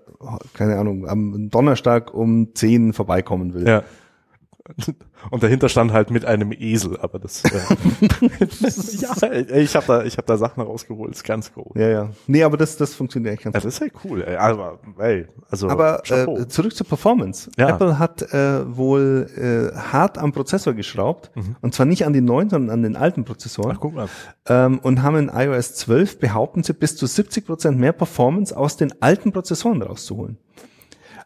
keine 0.54 0.78
Ahnung, 0.78 1.06
am 1.08 1.50
Donnerstag 1.50 2.12
um 2.12 2.54
10 2.54 2.92
vorbeikommen 2.92 3.54
will. 3.54 3.66
Ja. 3.66 3.82
Und 5.30 5.42
dahinter 5.42 5.68
stand 5.68 5.92
halt 5.92 6.10
mit 6.10 6.24
einem 6.24 6.52
Esel, 6.52 6.98
aber 7.00 7.18
das, 7.18 7.42
äh, 7.44 7.50
ja, 9.00 9.12
ey, 9.28 9.62
ich 9.62 9.74
habe 9.76 9.86
da, 9.86 10.04
ich 10.04 10.16
habe 10.16 10.26
da 10.26 10.36
Sachen 10.36 10.62
rausgeholt, 10.62 11.12
ist 11.12 11.24
ganz 11.24 11.52
cool. 11.56 11.66
Ja, 11.74 11.88
ja. 11.88 12.10
Nee, 12.26 12.42
aber 12.42 12.56
das, 12.56 12.76
das 12.76 12.94
funktioniert 12.94 13.34
echt 13.34 13.44
ganz 13.44 13.54
Ja, 13.54 13.60
das 13.60 13.74
ist 13.74 13.80
ja 13.80 13.86
cool, 14.04 14.22
ey. 14.22 14.36
Aber, 14.36 14.78
ey, 14.98 15.26
also, 15.50 15.68
Aber 15.68 16.02
Chapeau. 16.06 16.38
äh, 16.38 16.48
zurück 16.48 16.74
zur 16.74 16.86
Performance. 16.86 17.50
Ja. 17.58 17.70
Apple 17.70 17.98
hat 17.98 18.22
äh, 18.32 18.76
wohl 18.76 19.28
äh, 19.36 19.76
hart 19.76 20.18
am 20.18 20.32
Prozessor 20.32 20.74
geschraubt 20.74 21.30
Mhm. 21.34 21.56
und 21.60 21.74
zwar 21.74 21.86
nicht 21.86 22.04
an 22.06 22.12
den 22.12 22.24
neuen, 22.24 22.50
sondern 22.50 22.70
an 22.70 22.82
den 22.82 22.96
alten 22.96 23.24
Prozessoren 23.24 23.76
Ach, 23.76 23.80
guck 23.80 23.94
mal. 23.94 24.08
ähm, 24.46 24.78
und 24.80 25.02
haben 25.02 25.16
in 25.16 25.28
iOS 25.34 25.74
12 25.74 26.18
behaupten 26.18 26.62
sie 26.62 26.72
bis 26.72 26.96
zu 26.96 27.06
70 27.06 27.46
Prozent 27.46 27.78
mehr 27.78 27.92
Performance 27.92 28.56
aus 28.56 28.76
den 28.76 28.92
alten 29.02 29.32
Prozessoren 29.32 29.82
rauszuholen. 29.82 30.38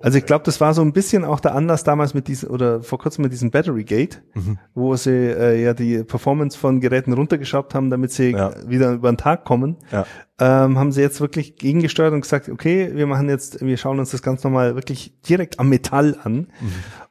Also 0.03 0.19
ich 0.19 0.27
glaube, 0.27 0.45
das 0.45 0.61
war 0.61 0.75
so 0.75 0.83
ein 0.83 0.93
bisschen 0.93 1.25
auch 1.25 1.41
der 1.41 1.55
Anlass 1.55 1.85
damals 1.85 2.13
mit 2.13 2.29
diesem 2.29 2.51
oder 2.51 2.83
vor 2.83 2.99
kurzem 2.99 3.23
mit 3.23 3.33
diesem 3.33 3.51
Battery 3.51 3.85
Gate, 3.85 4.23
Mhm. 4.35 4.59
wo 4.75 4.97
sie 4.97 5.11
äh, 5.11 5.63
ja 5.63 5.75
die 5.75 6.03
Performance 6.05 6.59
von 6.59 6.81
Geräten 6.81 7.13
runtergeschraubt 7.13 7.75
haben, 7.75 7.89
damit 7.91 8.13
sie 8.13 8.31
Ja. 8.33 8.53
wieder 8.69 8.93
über 8.93 9.11
den 9.13 9.17
Tag 9.17 9.45
kommen 9.45 9.77
Ja. 9.91 10.05
ähm, 10.41 10.79
haben 10.79 10.93
sie 10.93 11.01
jetzt 11.03 11.21
wirklich 11.21 11.57
gegengesteuert 11.57 12.13
und 12.13 12.23
gesagt, 12.23 12.49
okay, 12.49 12.91
wir 12.95 13.07
machen 13.07 13.29
jetzt, 13.29 13.65
wir 13.65 13.77
schauen 13.77 13.99
uns 14.01 14.11
das 14.11 14.23
ganz 14.23 14.43
nochmal 14.45 14.75
wirklich 14.75 15.15
direkt 15.29 15.61
am 15.61 15.69
Metall 15.69 16.17
an 16.23 16.49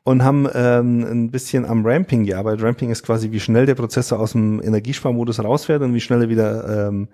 und 0.03 0.23
haben 0.23 0.47
ähm, 0.55 1.03
ein 1.05 1.29
bisschen 1.31 1.63
am 1.63 1.85
Ramping 1.85 2.25
gearbeitet. 2.25 2.63
Ramping 2.63 2.89
ist 2.89 3.03
quasi, 3.03 3.31
wie 3.31 3.39
schnell 3.39 3.67
der 3.67 3.75
Prozessor 3.75 4.19
aus 4.19 4.31
dem 4.31 4.59
Energiesparmodus 4.61 5.43
rausfährt 5.43 5.83
und 5.83 5.93
wie 5.93 5.99
schnell 5.99 6.23
er 6.23 6.29
wieder 6.29 6.87
ähm, 6.87 7.07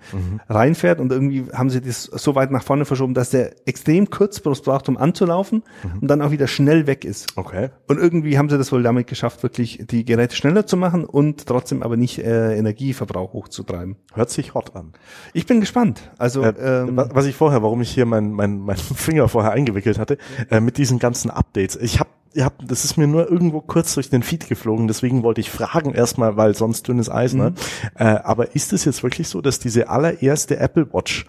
reinfährt. 0.48 1.00
Und 1.02 1.12
irgendwie 1.12 1.46
haben 1.54 1.70
sie 1.70 1.82
das 1.82 2.04
so 2.04 2.36
weit 2.36 2.52
nach 2.52 2.64
vorne 2.64 2.86
verschoben, 2.86 3.14
dass 3.14 3.32
der 3.32 3.68
extrem 3.68 4.10
kurz 4.10 4.40
braucht, 4.40 4.88
um 4.88 4.96
anzulaufen 4.98 5.64
und 6.00 6.08
dann 6.08 6.22
auch 6.22 6.32
wieder 6.32 6.48
schnell 6.48 6.88
weg 6.88 7.04
ist. 7.04 7.28
Okay. 7.36 7.70
Und 7.88 7.98
irgendwie 8.00 8.38
haben 8.38 8.50
sie 8.50 8.58
das 8.58 8.72
wohl 8.72 8.84
damit 8.84 9.08
geschafft, 9.08 9.44
wirklich 9.44 9.84
die 9.90 10.06
Geräte 10.06 10.36
schneller 10.36 10.66
zu 10.66 10.78
machen 10.78 11.04
und 11.06 11.46
trotzdem 11.46 11.84
aber 11.84 11.98
nicht 11.98 12.20
äh, 12.20 12.56
Energieverbrauch 12.58 13.34
hochzutreiben. 13.34 13.98
Hört 14.14 14.30
sich 14.30 14.54
hot 14.54 14.76
an. 14.78 14.94
Ich 15.34 15.46
bin 15.46 15.60
gespannt. 15.60 16.10
Also 16.18 16.42
Äh, 16.44 16.54
ähm, 16.84 16.96
wa- 16.96 17.10
was 17.14 17.26
ich 17.26 17.36
vorher, 17.36 17.62
warum 17.64 17.82
ich 17.82 17.90
hier 17.90 18.06
meinen 18.06 18.32
mein, 18.32 18.60
mein 18.60 18.78
Finger 18.96 19.28
vorher 19.28 19.52
eingewickelt 19.52 20.00
hatte, 20.00 20.18
äh, 20.50 20.62
mit 20.62 20.78
diesen 20.78 21.00
ganzen 21.00 21.30
Updates. 21.32 21.76
Ich 21.76 22.00
habe 22.00 22.10
hab, 22.44 22.68
das 22.68 22.86
ist 22.86 22.98
mir 22.98 23.08
nur 23.08 23.30
irgendwo 23.30 23.62
kurz 23.62 23.94
durch 23.96 24.10
den 24.10 24.24
Feed 24.24 24.48
geflogen, 24.48 24.88
deswegen 24.88 25.24
wollte 25.24 25.42
ich 25.42 25.50
fragen 25.50 25.94
erstmal, 25.94 26.38
weil 26.38 26.56
sonst 26.56 26.88
dünnes 26.88 27.10
Eis, 27.10 27.34
ne? 27.34 27.54
Äh, 27.96 28.04
aber 28.06 28.56
ist 28.56 28.74
es 28.74 28.86
jetzt 28.86 29.04
wirklich 29.04 29.28
so, 29.28 29.42
dass 29.42 29.60
diese 29.60 29.90
allererste 29.90 30.58
Apple 30.58 30.94
Watch, 30.94 31.26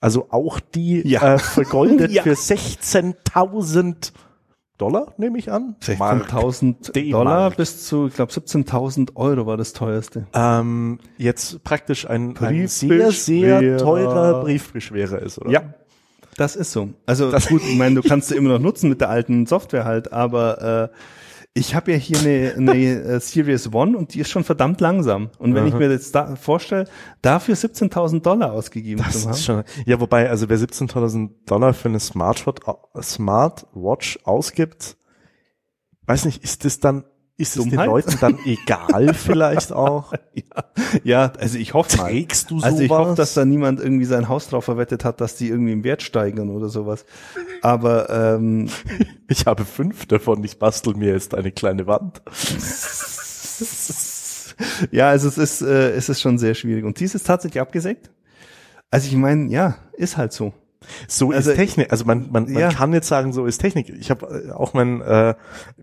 also 0.00 0.26
auch 0.30 0.60
die 0.60 1.06
Ja. 1.08 1.34
äh, 1.34 1.38
vergoldet 1.38 2.10
Ja. 2.12 2.22
für 2.22 2.34
16.000 2.34 4.12
Dollar, 4.78 5.12
nehme 5.16 5.38
ich 5.38 5.50
an? 5.50 5.74
Mark. 5.98 6.30
16.000 6.30 6.92
D-Mark. 6.92 7.10
Dollar 7.24 7.50
bis 7.50 7.84
zu, 7.86 8.06
ich 8.06 8.14
glaube, 8.14 8.30
17.000 8.30 9.16
Euro 9.16 9.44
war 9.46 9.56
das 9.56 9.72
teuerste. 9.72 10.28
Ähm, 10.32 11.00
jetzt 11.16 11.64
praktisch 11.64 12.08
ein, 12.08 12.36
ein 12.38 12.68
sehr, 12.68 13.10
sehr 13.10 13.78
teurer 13.78 14.40
Briefbeschwerer 14.44 15.20
ist, 15.20 15.38
oder? 15.40 15.50
Ja, 15.50 15.74
das 16.38 16.56
ist 16.56 16.72
so. 16.72 16.90
Also 17.06 17.30
gut, 17.48 17.62
ich 17.68 17.76
meine, 17.76 17.96
du 18.00 18.08
kannst 18.08 18.28
sie 18.28 18.36
immer 18.36 18.50
noch 18.50 18.60
nutzen 18.60 18.88
mit 18.88 19.00
der 19.00 19.10
alten 19.10 19.46
Software 19.46 19.84
halt, 19.84 20.12
aber 20.12 20.90
äh, 20.92 20.96
ich 21.54 21.74
habe 21.74 21.92
ja 21.92 21.98
hier 21.98 22.18
eine, 22.20 22.54
eine 22.56 22.74
äh, 22.74 23.20
Series 23.20 23.72
One 23.72 23.96
und 23.96 24.14
die 24.14 24.20
ist 24.20 24.30
schon 24.30 24.44
verdammt 24.44 24.80
langsam. 24.80 25.30
Und 25.38 25.54
wenn 25.54 25.66
ich 25.66 25.72
Aha. 25.72 25.80
mir 25.80 25.90
jetzt 25.90 26.14
da 26.14 26.36
vorstelle, 26.36 26.84
dafür 27.20 27.56
17.000 27.56 28.22
Dollar 28.22 28.52
ausgegeben 28.52 29.02
Das 29.04 29.22
zu 29.22 29.24
haben. 29.24 29.32
ist 29.32 29.44
schon, 29.44 29.64
ja, 29.84 30.00
wobei, 30.00 30.30
also 30.30 30.48
wer 30.48 30.58
17.000 30.58 31.30
Dollar 31.46 31.74
für 31.74 31.88
eine 31.88 32.00
Smartwatch, 32.00 32.62
Smartwatch 33.02 34.20
ausgibt, 34.24 34.96
weiß 36.06 36.26
nicht, 36.26 36.44
ist 36.44 36.64
das 36.64 36.78
dann, 36.78 37.04
ist 37.38 37.56
es 37.56 37.62
den 37.62 37.70
Dummheit? 37.70 37.86
Leuten 37.86 38.18
dann 38.20 38.38
egal 38.44 39.14
vielleicht 39.14 39.72
auch? 39.72 40.12
ja, 40.34 40.64
ja, 41.04 41.32
also 41.38 41.56
ich 41.56 41.72
hoffe 41.72 41.96
mal. 41.96 42.10
Trägst 42.10 42.50
du 42.50 42.58
sowas? 42.58 42.72
Also 42.72 42.82
ich 42.82 42.90
hoffe, 42.90 43.14
dass 43.14 43.34
da 43.34 43.44
niemand 43.44 43.80
irgendwie 43.80 44.04
sein 44.04 44.28
Haus 44.28 44.48
drauf 44.48 44.64
verwettet 44.64 45.04
hat, 45.04 45.20
dass 45.20 45.36
die 45.36 45.48
irgendwie 45.48 45.72
im 45.72 45.84
Wert 45.84 46.02
steigern 46.02 46.50
oder 46.50 46.68
sowas. 46.68 47.06
Aber 47.62 48.10
ähm, 48.10 48.68
ich 49.28 49.46
habe 49.46 49.64
fünf 49.64 50.06
davon, 50.06 50.42
ich 50.44 50.58
bastel 50.58 50.94
mir 50.94 51.12
jetzt 51.12 51.34
eine 51.34 51.52
kleine 51.52 51.86
Wand. 51.86 52.20
ja, 54.90 55.08
also 55.08 55.28
es 55.28 55.38
ist, 55.38 55.62
äh, 55.62 55.92
es 55.92 56.08
ist 56.08 56.20
schon 56.20 56.38
sehr 56.38 56.54
schwierig. 56.54 56.84
Und 56.84 56.98
dies 56.98 57.14
ist 57.14 57.26
tatsächlich 57.26 57.60
abgesägt. 57.60 58.10
Also 58.90 59.08
ich 59.08 59.16
meine, 59.16 59.50
ja, 59.50 59.76
ist 59.92 60.16
halt 60.16 60.32
so. 60.32 60.52
So 61.06 61.30
Also, 61.32 61.50
ist 61.50 61.56
Technik. 61.56 61.90
Also 61.90 62.04
man, 62.04 62.28
man, 62.30 62.44
man 62.44 62.54
ja. 62.54 62.70
kann 62.70 62.92
jetzt 62.92 63.08
sagen, 63.08 63.32
so 63.32 63.46
ist 63.46 63.58
Technik. 63.58 63.90
Ich 63.90 64.10
habe 64.10 64.44
äh, 64.48 64.52
auch 64.52 64.74
mein, 64.74 65.00
äh, 65.00 65.34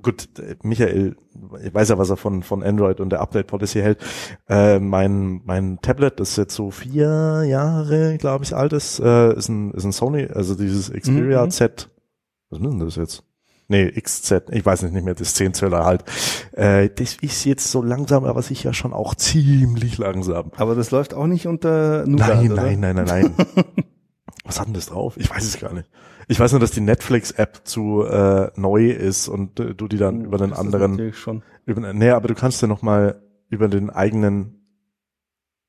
gut, 0.02 0.30
äh, 0.40 0.56
Michael, 0.64 1.16
ich 1.64 1.74
weiß 1.74 1.90
ja, 1.90 1.98
was 1.98 2.10
er 2.10 2.18
von, 2.18 2.44
von 2.44 2.64
Android 2.64 3.00
und 3.00 3.10
der 3.10 3.22
Update 3.22 3.48
Policy 3.48 3.82
hält. 3.82 4.00
Äh, 4.48 4.80
mein, 4.80 5.42
mein 5.46 5.80
Tablet, 5.82 6.20
das 6.20 6.36
jetzt 6.38 6.56
so 6.56 6.72
vier 6.72 7.44
Jahre, 7.46 8.18
glaube 8.18 8.44
ich, 8.46 8.56
alt 8.56 8.74
ist, 8.74 9.00
äh, 9.00 9.34
ist 9.36 9.50
ein, 9.50 9.72
ist 9.72 9.84
ein 9.84 9.92
Sony, 9.92 10.28
also 10.34 10.56
dieses 10.56 10.92
Xperia 10.92 11.46
Mhm. 11.46 11.52
Z. 11.52 11.90
Was 12.50 12.60
ist 12.60 12.66
denn 12.66 12.80
das 12.80 12.96
jetzt? 12.96 13.24
Nee, 13.68 13.92
XZ, 14.00 14.44
ich 14.52 14.64
weiß 14.64 14.84
nicht, 14.84 14.94
nicht 14.94 15.06
mehr, 15.06 15.16
das 15.16 15.34
10 15.34 15.56
Zöller 15.56 15.86
halt. 15.86 16.04
Äh, 16.52 16.90
das 16.90 17.16
ist 17.16 17.46
jetzt 17.46 17.72
so 17.72 17.82
langsam, 17.82 18.24
aber 18.24 18.44
sicher 18.44 18.74
schon 18.74 18.94
auch 18.94 19.16
ziemlich 19.16 19.98
langsam. 19.98 20.52
Aber 20.56 20.76
das 20.76 20.92
läuft 20.92 21.16
auch 21.16 21.26
nicht 21.26 21.48
unter 21.48 22.06
Nougat, 22.06 22.44
Nein, 22.44 22.80
nein, 22.80 22.80
nein, 22.80 22.96
nein, 22.96 23.36
nein. 23.36 23.46
Was 24.46 24.60
hat 24.60 24.68
denn 24.68 24.74
das 24.76 24.86
drauf? 24.88 25.18
Ich 25.18 25.30
weiß 25.30 25.44
es 25.44 25.60
gar 25.60 25.74
nicht. 25.74 25.90
Ich 26.28 26.40
weiß 26.40 26.52
nur, 26.52 26.60
dass 26.62 26.72
die 26.72 26.82
Netflix-App 26.82 27.62
zu 27.66 28.04
äh, 28.04 28.52
neu 28.56 28.90
ist 28.90 29.28
und 29.28 29.60
äh, 29.60 29.76
du 29.76 29.88
die 29.88 29.98
dann 29.98 30.24
über 30.26 30.38
den 30.38 30.54
anderen, 30.54 30.92
natürlich 30.92 31.18
schon. 31.18 31.44
über, 31.66 31.94
nee, 31.94 32.10
aber 32.12 32.28
du 32.28 32.36
kannst 32.36 32.62
ja 32.62 32.68
noch 32.68 32.82
mal 32.82 33.22
über 33.50 33.68
den 33.68 33.90
eigenen 33.90 34.62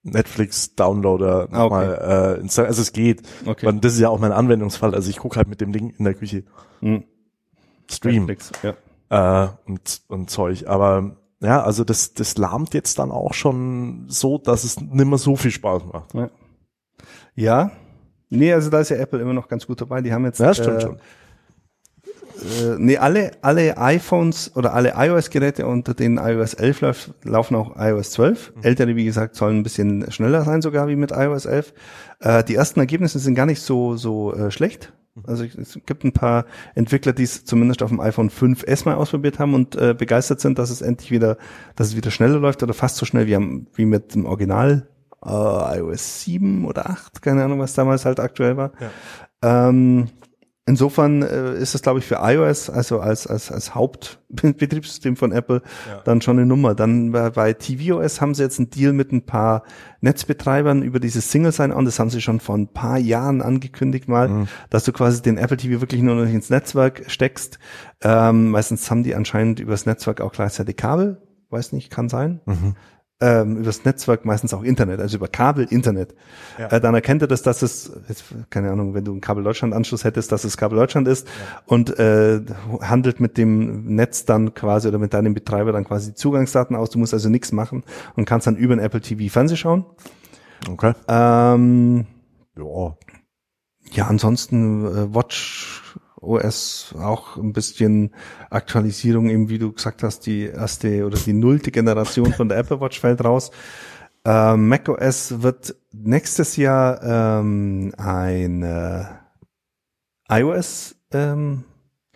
Netflix-Downloader 0.03 1.41
Ah, 1.41 1.45
okay. 1.45 1.57
nochmal 1.57 2.35
äh, 2.39 2.41
installieren. 2.41 2.70
Also 2.70 2.83
es 2.83 2.93
geht. 2.93 3.22
Okay. 3.45 3.66
Weil 3.66 3.81
das 3.81 3.95
ist 3.95 4.01
ja 4.01 4.09
auch 4.09 4.18
mein 4.20 4.33
Anwendungsfall. 4.33 4.95
Also 4.95 5.11
ich 5.11 5.18
gucke 5.18 5.37
halt 5.37 5.49
mit 5.49 5.61
dem 5.61 5.72
Ding 5.72 5.91
in 5.91 6.05
der 6.05 6.14
Küche 6.14 6.45
Hm. 6.81 7.05
Stream 7.91 8.27
Netflix, 8.27 8.53
ja. 9.11 9.45
äh, 9.45 9.49
und, 9.66 10.03
und 10.09 10.31
Zeug. 10.31 10.66
Aber 10.66 11.16
ja, 11.41 11.62
also 11.62 11.85
das, 11.85 12.14
das 12.14 12.37
lahmt 12.39 12.74
jetzt 12.74 12.99
dann 12.99 13.11
auch 13.11 13.33
schon 13.35 14.05
so, 14.09 14.39
dass 14.39 14.64
es 14.64 14.81
nimmer 14.81 15.18
so 15.18 15.37
viel 15.37 15.51
Spaß 15.51 15.85
macht. 15.93 16.14
Ja. 16.14 16.31
Ja. 17.35 17.70
Nee, 18.29 18.53
also 18.53 18.70
da 18.70 18.81
ist 18.81 18.89
ja 18.89 18.97
Apple 18.97 19.20
immer 19.20 19.33
noch 19.33 19.49
ganz 19.49 19.66
gut 19.66 19.81
dabei. 19.81 20.01
Die 20.01 20.12
haben 20.12 20.24
jetzt 20.24 20.41
Ja, 20.41 20.53
stimmt 20.53 20.79
äh, 20.79 20.81
schon. 20.81 20.99
Äh, 22.37 22.77
nee, 22.79 22.99
alle, 22.99 23.33
alle 23.41 23.79
iPhones 23.79 24.55
oder 24.57 24.74
alle 24.74 24.95
iOS-Geräte 24.97 25.66
unter 25.66 25.95
denen 25.95 26.18
iOS 26.18 26.55
11 26.55 26.81
läuft, 26.81 27.14
laufen 27.24 27.55
auch 27.57 27.77
iOS 27.79 28.11
12. 28.12 28.55
Mhm. 28.57 28.62
Ältere, 28.62 28.97
wie 28.97 29.05
gesagt, 29.05 29.37
sollen 29.37 29.59
ein 29.59 29.62
bisschen 29.62 30.11
schneller 30.11 30.43
sein 30.43 30.61
sogar 30.62 30.89
wie 30.89 30.97
mit 30.97 31.12
iOS 31.12 31.47
11. 31.47 31.72
Äh, 32.20 32.45
die 32.45 32.55
ersten 32.55 32.81
Ergebnisse 32.81 33.18
sind 33.18 33.35
gar 33.35 33.47
nicht 33.47 33.61
so, 33.61 33.97
so 33.97 34.35
äh, 34.35 34.51
schlecht. 34.51 34.93
Mhm. 35.14 35.22
Also 35.27 35.45
es 35.45 35.79
gibt 35.87 36.05
ein 36.05 36.12
paar 36.12 36.45
Entwickler, 36.74 37.12
die 37.12 37.22
es 37.22 37.45
zumindest 37.45 37.83
auf 37.83 37.91
dem 37.91 38.01
iPhone 38.01 38.31
5S 38.31 38.85
mal 38.85 38.97
ausprobiert 38.97 39.39
haben 39.39 39.55
und 39.55 39.77
äh, 39.77 39.95
begeistert 39.95 40.41
sind, 40.41 40.59
dass 40.59 40.70
es 40.70 40.83
endlich 40.83 41.11
wieder, 41.11 41.39
dass 41.74 41.89
es 41.89 41.97
wieder 41.97 42.11
schneller 42.11 42.39
läuft 42.39 42.62
oder 42.62 42.74
fast 42.74 42.97
so 42.97 43.07
schnell 43.07 43.27
wie, 43.27 43.37
am, 43.37 43.66
wie 43.74 43.87
mit 43.87 44.14
dem 44.14 44.27
Original 44.27 44.89
äh, 45.25 45.79
iOS 45.79 46.23
7 46.25 46.64
oder 46.64 46.91
8, 46.91 47.23
keine 47.23 47.45
Ahnung, 47.45 47.59
was 47.61 47.75
damals 47.75 48.05
halt 48.05 48.21
aktuell 48.21 48.57
war. 48.57 48.73
Ähm, 49.43 50.09
insofern 50.69 51.23
äh, 51.23 51.55
ist 51.59 51.75
es, 51.75 51.83
glaube 51.83 52.01
ich, 52.01 52.07
für 52.07 52.19
iOS, 52.21 52.71
also 52.71 53.01
als, 53.01 53.27
als, 53.27 53.53
als 53.53 53.75
Hauptbetriebssystem 53.75 55.17
von 55.17 55.33
Apple, 55.33 55.62
Ja. 55.89 56.01
dann 56.05 56.21
schon 56.21 56.39
eine 56.39 56.47
Nummer. 56.47 56.75
Dann 56.75 57.12
bei, 57.12 57.31
bei 57.31 57.53
tvOS 57.53 58.21
haben 58.21 58.35
sie 58.35 58.43
jetzt 58.43 58.59
einen 58.59 58.71
Deal 58.71 58.93
mit 58.93 59.12
ein 59.12 59.25
paar 59.27 59.62
Netzbetreibern 60.01 60.83
über 60.83 60.99
dieses 61.01 61.31
Single 61.31 61.53
Sign-On. 61.53 61.85
Das 61.85 61.99
haben 61.99 62.11
sie 62.11 62.21
schon 62.21 62.41
vor 62.41 62.57
ein 62.57 62.69
paar 62.69 62.99
Jahren 62.99 63.43
angekündigt 63.43 64.09
mal, 64.09 64.47
dass 64.71 64.85
du 64.85 64.93
quasi 64.93 65.23
den 65.23 65.39
Apple 65.39 65.57
TV 65.57 65.81
wirklich 65.81 66.03
nur 66.03 66.14
noch 66.17 66.29
ins 66.31 66.51
Netzwerk 66.51 67.05
steckst. 67.09 67.59
Ähm, 68.03 68.51
meistens 68.51 68.91
haben 68.91 69.03
die 69.03 69.14
anscheinend 69.14 69.61
übers 69.61 69.87
Netzwerk 69.87 70.21
auch 70.21 70.33
gleichzeitig 70.33 70.77
Kabel. 70.77 71.23
Weiß 71.51 71.73
nicht, 71.73 71.91
kann 71.91 72.09
sein. 72.09 72.41
Ähm, 73.19 73.57
übers 73.57 73.83
Netzwerk 73.87 74.27
meistens 74.27 74.53
auch 74.53 74.62
Internet, 74.62 75.01
also 75.01 75.17
über 75.17 75.29
Kabel 75.29 75.64
Internet. 75.71 76.14
Ja. 76.59 76.67
Äh, 76.69 76.81
dann 76.83 76.95
erkennt 76.95 77.23
er 77.23 77.29
das, 77.29 77.41
dass 77.41 77.62
es, 77.62 77.91
jetzt, 78.09 78.25
keine 78.51 78.71
Ahnung, 78.71 78.93
wenn 78.93 79.07
du 79.07 79.12
einen 79.12 79.23
Kabel 79.23 79.43
Deutschland 79.43 79.73
Anschluss 79.73 80.05
hättest, 80.05 80.33
dass 80.33 80.45
es 80.45 80.59
Kabel 80.59 80.77
Deutschland 80.77 81.09
ist 81.09 81.27
und 81.64 81.99
äh, 81.99 82.43
handelt 82.83 83.19
mit 83.19 83.39
dem 83.39 83.87
Netz 83.87 84.27
dann 84.27 84.53
quasi 84.53 84.89
oder 84.89 84.99
mit 84.99 85.14
deinem 85.14 85.33
Betreiber 85.33 85.73
dann 85.73 85.85
quasi 85.85 86.12
Zugangsdaten 86.14 86.77
aus. 86.77 86.91
Du 86.91 86.99
musst 86.99 87.14
also 87.14 87.31
nichts 87.31 87.53
machen 87.53 87.85
und 88.17 88.27
kannst 88.27 88.47
dann 88.47 88.57
über 88.57 88.75
ein 88.75 88.81
Apple 88.81 89.01
TV 89.01 89.33
Fernseh 89.33 89.57
schauen. 89.57 89.87
Okay. 90.69 90.93
Ähm, 91.09 92.05
Ja. 92.59 92.97
ja, 93.93 94.07
ansonsten 94.09 94.85
äh, 94.85 95.14
Watch 95.14 95.97
OS 96.27 96.95
auch 96.99 97.37
ein 97.37 97.53
bisschen 97.53 98.14
Aktualisierung, 98.51 99.31
eben 99.31 99.49
wie 99.49 99.59
du 99.59 99.72
gesagt 99.72 100.03
hast, 100.03 100.27
die 100.27 100.43
erste 100.43 101.07
oder 101.07 101.18
die 101.18 101.33
nullte 101.33 101.70
Generation 101.70 102.33
von 102.33 102.49
der 102.49 102.59
Apple 102.59 102.81
Watch 102.81 103.01
fällt 103.01 103.24
raus. 103.24 103.51
Ähm, 104.24 104.68
Mac 104.68 104.89
OS 104.89 105.43
wird 105.43 105.77
nächstes 105.93 106.57
Jahr 106.57 107.41
ähm, 107.41 107.93
ein 107.97 108.62
äh, 108.62 109.05
iOS, 110.29 110.97
ähm, 111.12 111.64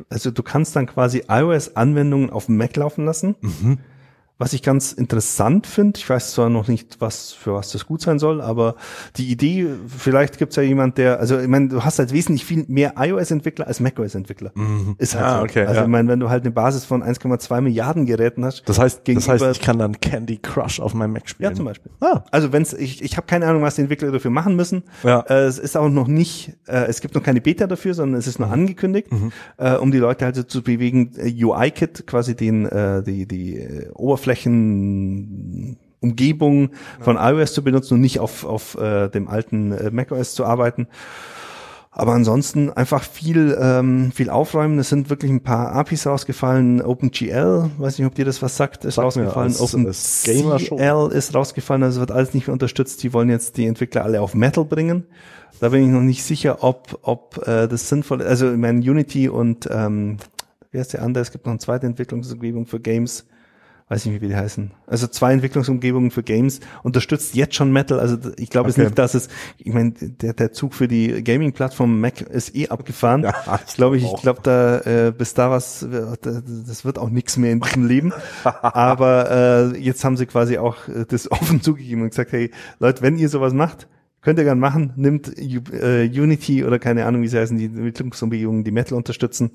also 0.09 0.31
du 0.31 0.43
kannst 0.43 0.75
dann 0.77 0.87
quasi 0.87 1.25
iOS-Anwendungen 1.29 2.31
auf 2.31 2.47
dem 2.47 2.57
Mac 2.57 2.75
laufen 2.77 3.05
lassen. 3.05 3.37
Mhm. 3.41 3.79
Was 4.41 4.55
ich 4.55 4.63
ganz 4.63 4.93
interessant 4.93 5.67
finde, 5.67 5.99
ich 5.99 6.09
weiß 6.09 6.33
zwar 6.33 6.49
noch 6.49 6.67
nicht, 6.67 6.97
was 6.99 7.33
für 7.33 7.53
was 7.53 7.73
das 7.73 7.85
gut 7.85 8.01
sein 8.01 8.19
soll, 8.19 8.41
aber 8.41 8.75
die 9.17 9.29
Idee, 9.31 9.67
vielleicht 9.87 10.39
gibt's 10.39 10.57
ja 10.57 10.63
jemand, 10.63 10.97
der, 10.97 11.21
also 11.21 11.39
ich 11.39 11.47
meine, 11.47 11.69
du 11.69 11.85
hast 11.85 11.99
halt 11.99 12.11
wesentlich 12.15 12.47
viel 12.47 12.65
mehr 12.67 12.95
iOS-Entwickler 12.97 13.67
als 13.67 13.81
macOS-Entwickler. 13.81 14.53
Ist 14.97 15.15
halt 15.15 15.25
Ah, 15.27 15.37
so. 15.39 15.43
okay, 15.45 15.61
also 15.67 15.75
ja. 15.81 15.83
ich 15.83 15.89
meine, 15.89 16.09
wenn 16.09 16.21
du 16.21 16.31
halt 16.31 16.43
eine 16.45 16.53
Basis 16.53 16.87
von 16.87 17.03
1,2 17.05 17.61
Milliarden 17.61 18.07
Geräten 18.07 18.43
hast, 18.45 18.67
Das 18.67 18.79
heißt, 18.79 19.03
das 19.07 19.29
heißt, 19.29 19.45
ich 19.53 19.61
kann 19.61 19.79
dann 19.79 20.01
Candy 20.01 20.39
Crush 20.39 20.81
auf 20.81 20.95
meinem 20.95 21.13
Mac 21.13 21.29
spielen. 21.29 21.51
ja 21.51 21.55
zum 21.55 21.67
Beispiel. 21.67 21.93
Ah. 22.01 22.23
Also 22.31 22.51
wenn's, 22.53 22.73
ich, 22.73 23.03
ich 23.03 23.19
habe 23.19 23.27
keine 23.27 23.47
Ahnung, 23.47 23.61
was 23.61 23.75
die 23.75 23.83
Entwickler 23.83 24.11
dafür 24.11 24.31
machen 24.31 24.57
müssen. 24.57 24.85
Ja. 25.03 25.21
Äh, 25.29 25.41
es 25.45 25.59
ist 25.59 25.77
auch 25.77 25.91
noch 25.91 26.09
nicht, 26.09 26.55
äh, 26.67 26.87
es 26.87 27.03
gibt 27.03 27.15
noch 27.15 27.23
keine 27.23 27.43
Beta 27.43 27.67
dafür, 27.67 27.93
sondern 27.93 28.19
es 28.19 28.27
ist 28.27 28.39
Mhm. 28.39 28.47
nur 28.47 28.55
angekündigt, 28.55 29.09
äh, 29.59 29.75
um 29.75 29.91
die 29.93 29.99
Leute 29.99 30.25
also 30.25 30.43
zu 30.45 30.63
bewegen, 30.63 31.13
äh, 31.19 31.45
UI-Kit, 31.45 32.07
quasi 32.07 32.35
den, 32.35 32.65
äh, 32.65 33.03
die, 33.03 33.27
die 33.27 33.59
äh, 33.59 33.91
Oberflächen 34.31 35.77
Umgebung 36.03 36.71
von 37.01 37.17
iOS 37.17 37.53
zu 37.53 37.63
benutzen 37.63 37.95
und 37.95 38.01
nicht 38.01 38.21
auf, 38.21 38.45
auf 38.45 38.75
äh, 38.79 39.09
dem 39.09 39.29
alten 39.29 39.73
äh, 39.73 39.91
macOS 39.91 40.35
zu 40.35 40.47
arbeiten. 40.47 40.87
Aber 41.91 42.13
ansonsten 42.13 42.71
einfach 42.71 43.03
viel, 43.03 43.59
ähm, 43.61 44.11
viel 44.13 44.31
aufräumen. 44.31 44.79
Es 44.79 44.89
sind 44.89 45.11
wirklich 45.11 45.31
ein 45.31 45.43
paar 45.43 45.73
APIs 45.73 46.07
rausgefallen. 46.07 46.81
OpenGL, 46.81 47.71
weiß 47.77 47.99
nicht, 47.99 48.07
ob 48.07 48.15
dir 48.15 48.25
das 48.25 48.41
was 48.41 48.57
sagt, 48.57 48.87
ist 48.87 48.97
mir 48.97 49.03
rausgefallen. 49.03 49.55
OpenCL 49.57 51.11
ist 51.13 51.35
rausgefallen, 51.35 51.83
also 51.83 52.01
wird 52.01 52.13
alles 52.13 52.33
nicht 52.33 52.47
mehr 52.47 52.55
unterstützt. 52.55 53.03
Die 53.03 53.13
wollen 53.13 53.29
jetzt 53.29 53.59
die 53.59 53.67
Entwickler 53.67 54.05
alle 54.05 54.23
auf 54.23 54.35
Metal 54.35 54.65
bringen. 54.65 55.07
Da 55.59 55.71
bin 55.71 55.83
ich 55.83 55.89
noch 55.89 56.01
nicht 56.01 56.23
sicher, 56.23 56.63
ob, 56.63 57.01
ob 57.03 57.47
äh, 57.47 57.67
das 57.67 57.89
sinnvoll 57.91 58.23
ist. 58.23 58.29
Also 58.29 58.53
ich 58.53 58.57
meine, 58.57 58.79
Unity 58.79 59.29
und 59.29 59.69
ähm, 59.71 60.17
wie 60.71 60.79
heißt 60.79 60.95
der 60.95 61.03
andere? 61.03 61.21
Es 61.23 61.33
gibt 61.33 61.45
noch 61.45 61.51
eine 61.51 61.59
zweite 61.59 61.87
Entwicklungsumgebung 61.87 62.67
für 62.67 62.81
Games. 62.81 63.27
Weiß 63.91 64.07
nicht, 64.07 64.21
wie 64.23 64.29
die 64.29 64.37
heißen. 64.37 64.71
Also 64.87 65.09
zwei 65.09 65.33
Entwicklungsumgebungen 65.33 66.13
für 66.13 66.23
Games 66.23 66.61
unterstützt 66.85 67.35
jetzt 67.35 67.57
schon 67.57 67.73
Metal. 67.73 67.99
Also 67.99 68.17
ich 68.37 68.49
glaube 68.49 68.71
Okay. 68.71 68.83
es 68.83 68.87
nicht, 68.87 68.99
dass 68.99 69.15
es, 69.15 69.29
ich 69.59 69.73
meine, 69.73 69.91
der, 69.91 70.33
der 70.33 70.53
Zug 70.53 70.75
für 70.75 70.87
die 70.87 71.25
Gaming-Plattform 71.25 72.01
Mac 72.01 72.21
ist 72.21 72.55
eh 72.55 72.69
abgefahren. 72.69 73.25
Ja, 73.47 73.61
ich 73.67 73.75
glaube, 73.75 73.97
ich, 73.97 74.05
ich 74.05 74.21
glaube, 74.23 74.41
da 74.45 74.79
äh, 74.83 75.11
bis 75.11 75.35
da 75.35 75.51
was, 75.51 75.85
das 76.23 76.85
wird 76.85 76.99
auch 77.01 77.11
nichts 77.11 77.37
mehr 77.37 77.51
in 77.51 77.61
diesem 77.61 77.87
Leben. 77.89 78.13
Aber 78.45 79.73
äh, 79.75 79.77
jetzt 79.79 80.05
haben 80.05 80.17
sie 80.17 80.27
quasi 80.27 80.57
auch 80.59 80.87
äh, 80.87 81.05
das 81.09 81.29
offen 81.33 81.61
zugegeben 81.61 82.03
und 82.03 82.11
gesagt, 82.11 82.31
hey 82.31 82.53
Leute, 82.79 83.03
wenn 83.03 83.19
ihr 83.19 83.29
sowas 83.29 83.53
macht, 83.53 83.89
könnt 84.23 84.39
ihr 84.39 84.45
gern 84.45 84.59
machen, 84.59 84.93
nimmt 84.97 85.33
äh, 85.39 86.05
Unity 86.07 86.65
oder 86.65 86.79
keine 86.79 87.07
Ahnung, 87.07 87.23
wie 87.23 87.29
sie 87.29 87.39
heißen, 87.39 87.57
die 87.57 87.67
Entwicklungsumgebungen, 87.67 88.65
die 88.65 88.71
Metal 88.71 88.97
unterstützen, 88.97 89.51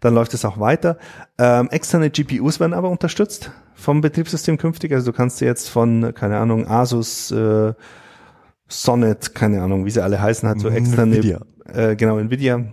dann 0.00 0.14
läuft 0.14 0.34
es 0.34 0.44
auch 0.44 0.58
weiter. 0.58 0.98
Ähm, 1.38 1.68
externe 1.70 2.10
GPUs 2.10 2.60
werden 2.60 2.74
aber 2.74 2.90
unterstützt 2.90 3.52
vom 3.74 4.00
Betriebssystem 4.00 4.58
künftig. 4.58 4.92
Also 4.92 5.12
du 5.12 5.16
kannst 5.16 5.40
dir 5.40 5.46
jetzt 5.46 5.68
von, 5.68 6.12
keine 6.14 6.38
Ahnung, 6.38 6.66
Asus, 6.66 7.30
äh, 7.30 7.72
Sonnet, 8.68 9.34
keine 9.34 9.62
Ahnung, 9.62 9.84
wie 9.84 9.90
sie 9.90 10.02
alle 10.02 10.20
heißen, 10.20 10.48
halt 10.48 10.60
so 10.60 10.68
externe, 10.68 11.16
Nvidia. 11.16 11.40
Äh, 11.66 11.96
genau, 11.96 12.18
Nvidia. 12.18 12.72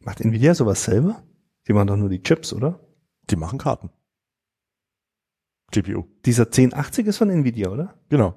Macht 0.00 0.20
Nvidia 0.20 0.54
sowas 0.54 0.84
selber? 0.84 1.22
Die 1.68 1.72
machen 1.72 1.86
doch 1.86 1.96
nur 1.96 2.08
die 2.08 2.22
Chips, 2.22 2.52
oder? 2.52 2.80
Die 3.30 3.36
machen 3.36 3.58
Karten. 3.58 3.90
GPU. 5.70 6.04
Dieser 6.26 6.44
1080 6.44 7.06
ist 7.06 7.18
von 7.18 7.30
Nvidia, 7.30 7.68
oder? 7.70 7.94
Genau. 8.08 8.34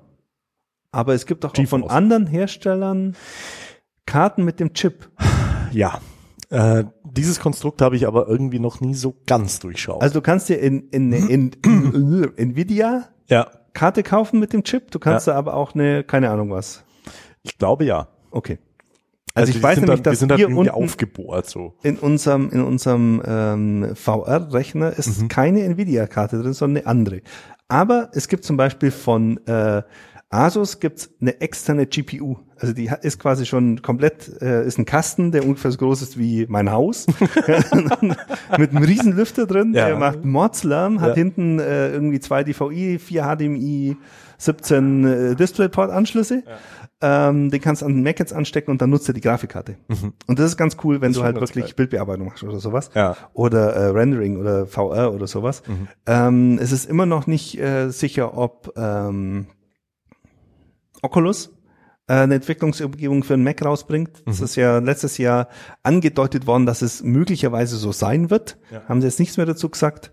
Aber 0.95 1.13
es 1.13 1.25
gibt 1.25 1.43
doch 1.43 1.53
auch 1.53 1.67
von 1.67 1.89
anderen 1.89 2.25
Herstellern 2.25 3.17
Karten 4.05 4.45
mit 4.45 4.61
dem 4.61 4.73
Chip. 4.73 5.09
Ja. 5.73 5.99
Äh, 6.49 6.85
dieses 7.03 7.41
Konstrukt 7.41 7.81
habe 7.81 7.97
ich 7.97 8.07
aber 8.07 8.29
irgendwie 8.29 8.59
noch 8.59 8.79
nie 8.79 8.93
so 8.93 9.13
ganz 9.27 9.59
durchschaut. 9.59 10.01
Also 10.01 10.13
du 10.13 10.21
kannst 10.21 10.47
dir 10.47 10.57
in, 10.59 10.87
in, 10.91 11.11
in, 11.11 11.51
in 11.63 12.37
Nvidia 12.37 13.09
ja, 13.27 13.51
Karte 13.73 14.03
kaufen 14.03 14.39
mit 14.39 14.53
dem 14.53 14.63
Chip, 14.63 14.89
du 14.91 14.99
kannst 14.99 15.27
da 15.27 15.35
aber 15.35 15.55
auch 15.55 15.75
eine, 15.75 16.05
keine 16.05 16.29
Ahnung 16.29 16.51
was. 16.51 16.85
ich 17.43 17.57
glaube 17.57 17.83
ja. 17.83 18.07
Okay. 18.31 18.59
Also, 19.33 19.49
ich 19.49 19.57
die 19.57 19.63
weiß 19.63 19.75
sind 19.75 19.87
nämlich, 19.87 20.01
dann, 20.01 20.03
die 20.03 20.09
dass 20.11 20.19
sind 20.19 20.29
dann 20.29 20.37
wir 20.37 20.45
irgendwie 20.45 20.69
unten 20.69 20.83
aufgebohrt 20.83 21.49
so. 21.49 21.73
in 21.83 21.97
unserem, 21.97 22.51
in 22.51 22.63
unserem 22.63 23.21
ähm, 23.25 23.95
VR-Rechner 23.95 24.97
ist 24.97 25.27
keine 25.27 25.63
Nvidia-Karte 25.63 26.41
drin, 26.41 26.53
sondern 26.53 26.83
eine 26.83 26.87
andere. 26.87 27.21
Aber 27.67 28.11
es 28.13 28.29
gibt 28.29 28.45
zum 28.45 28.55
Beispiel 28.55 28.91
von 28.91 29.45
äh, 29.45 29.81
Asus 30.35 30.79
gibt's 30.79 31.09
eine 31.21 31.39
externe 31.41 31.85
GPU. 31.87 32.37
Also 32.57 32.73
die 32.73 32.89
ist 33.01 33.19
quasi 33.19 33.45
schon 33.45 33.81
komplett, 33.81 34.41
äh, 34.41 34.65
ist 34.65 34.77
ein 34.77 34.85
Kasten, 34.85 35.31
der 35.31 35.43
ungefähr 35.43 35.71
so 35.71 35.77
groß 35.77 36.01
ist 36.01 36.17
wie 36.17 36.45
mein 36.49 36.71
Haus. 36.71 37.05
Mit 38.57 38.69
einem 38.71 38.83
riesen 38.83 39.13
Lüfter 39.15 39.45
drin, 39.45 39.73
Ja. 39.73 39.87
der 39.87 39.97
macht 39.97 40.23
Mordslärm, 40.23 41.01
hat 41.01 41.09
Ja. 41.09 41.15
hinten 41.15 41.59
äh, 41.59 41.89
irgendwie 41.91 42.19
zwei 42.19 42.43
DVI, 42.43 42.97
vier 42.99 43.23
HDMI, 43.23 43.97
17 44.37 45.05
äh, 45.05 45.35
DisplayPort-Anschlüsse. 45.35 46.43
Ähm, 47.01 47.51
den 47.51 47.59
kannst 47.61 47.81
du 47.81 47.85
an 47.85 47.93
den 47.93 48.03
Mac 48.03 48.19
jetzt 48.19 48.33
anstecken 48.33 48.71
und 48.71 48.81
dann 48.81 48.89
nutzt 48.89 49.07
er 49.09 49.13
die 49.13 49.21
Grafikkarte. 49.21 49.75
Und 50.27 50.39
das 50.39 50.45
ist 50.51 50.57
ganz 50.57 50.77
cool, 50.83 51.01
wenn 51.01 51.09
Mhm. 51.09 51.11
Ist 51.11 51.17
du 51.19 51.23
halt 51.23 51.39
wirklich 51.41 51.65
geil. 51.65 51.73
Bildbearbeitung 51.75 52.27
machst 52.27 52.43
oder 52.43 52.59
sowas. 52.59 52.89
Ja. 52.95 53.15
Oder 53.33 53.73
äh, 53.73 53.85
Rendering 53.87 54.37
oder 54.37 54.65
VR 54.65 55.13
oder 55.13 55.27
sowas. 55.27 55.61
Mhm. 55.67 55.87
Ähm, 56.05 56.59
es 56.61 56.71
ist 56.71 56.89
immer 56.89 57.05
noch 57.05 57.27
nicht 57.27 57.59
äh, 57.59 57.89
sicher, 57.89 58.37
ob 58.37 58.73
ähm, 58.77 59.47
Oculus 61.01 61.51
äh, 62.07 62.13
eine 62.13 62.35
Entwicklungsumgebung 62.35 63.23
für 63.23 63.33
einen 63.33 63.43
Mac 63.43 63.63
rausbringt. 63.63 64.21
Mhm. 64.25 64.31
Das 64.31 64.41
ist 64.41 64.55
ja 64.55 64.79
letztes 64.79 65.17
Jahr 65.17 65.47
angedeutet 65.83 66.47
worden, 66.47 66.65
dass 66.65 66.81
es 66.81 67.03
möglicherweise 67.03 67.77
so 67.77 67.91
sein 67.91 68.29
wird. 68.29 68.57
Ja. 68.71 68.83
Haben 68.87 69.01
sie 69.01 69.07
jetzt 69.07 69.19
nichts 69.19 69.37
mehr 69.37 69.45
dazu 69.45 69.69
gesagt. 69.69 70.11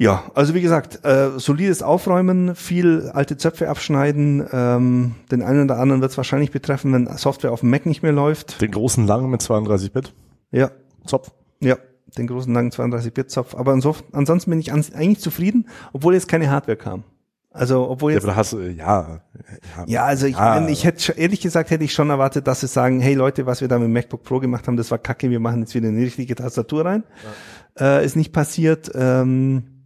Ja, 0.00 0.30
also 0.34 0.54
wie 0.54 0.60
gesagt, 0.60 1.04
äh, 1.04 1.30
solides 1.38 1.82
Aufräumen, 1.82 2.54
viel 2.54 3.10
alte 3.12 3.36
Zöpfe 3.36 3.68
abschneiden. 3.68 4.46
Ähm, 4.52 5.16
den 5.32 5.42
einen 5.42 5.64
oder 5.64 5.80
anderen 5.80 6.00
wird 6.00 6.12
es 6.12 6.16
wahrscheinlich 6.16 6.52
betreffen, 6.52 6.92
wenn 6.92 7.16
Software 7.16 7.50
auf 7.50 7.60
dem 7.60 7.70
Mac 7.70 7.84
nicht 7.84 8.04
mehr 8.04 8.12
läuft. 8.12 8.60
Den 8.60 8.70
großen 8.70 9.08
langen 9.08 9.28
mit 9.28 9.42
32 9.42 9.92
Bit. 9.92 10.14
Ja, 10.52 10.70
Zopf. 11.04 11.32
ja, 11.58 11.76
den 12.16 12.28
großen 12.28 12.54
langen 12.54 12.70
32-Bit-Zopf. 12.70 13.56
Aber 13.56 13.72
ansonsten 13.72 14.50
bin 14.50 14.60
ich 14.60 14.72
eigentlich 14.72 15.18
zufrieden, 15.18 15.68
obwohl 15.92 16.14
jetzt 16.14 16.28
keine 16.28 16.48
Hardware 16.48 16.76
kam. 16.76 17.02
Also 17.58 17.88
obwohl 17.88 18.12
Ja, 18.12 18.16
jetzt 18.18 18.26
da 18.26 18.36
hast 18.36 18.52
du, 18.52 18.60
ja. 18.60 19.20
Ja, 19.86 20.04
also 20.04 20.26
ich, 20.26 20.34
Ja. 20.36 20.56
wenn 20.56 20.68
ich 20.68 20.84
hätte 20.84 21.00
schon- 21.02 21.16
ehrlich 21.16 21.40
gesagt 21.40 21.70
hätte 21.70 21.84
ich 21.84 21.92
schon 21.92 22.10
erwartet, 22.10 22.46
dass 22.46 22.60
sie 22.60 22.66
sagen, 22.68 23.00
hey 23.00 23.14
Leute, 23.14 23.46
was 23.46 23.60
wir 23.60 23.68
da 23.68 23.78
mit 23.78 23.86
dem 23.88 23.92
MacBook 23.92 24.22
Pro 24.22 24.38
gemacht 24.40 24.66
haben, 24.66 24.76
das 24.76 24.90
war 24.90 24.98
kacke, 24.98 25.30
wir 25.30 25.40
machen 25.40 25.60
jetzt 25.60 25.74
wieder 25.74 25.88
eine 25.88 26.00
richtige 26.00 26.34
Tastatur 26.34 26.84
rein. 26.84 27.04
Äh, 27.78 28.04
ist 28.04 28.16
nicht 28.16 28.32
passiert. 28.32 28.90
Ähm, 28.94 29.84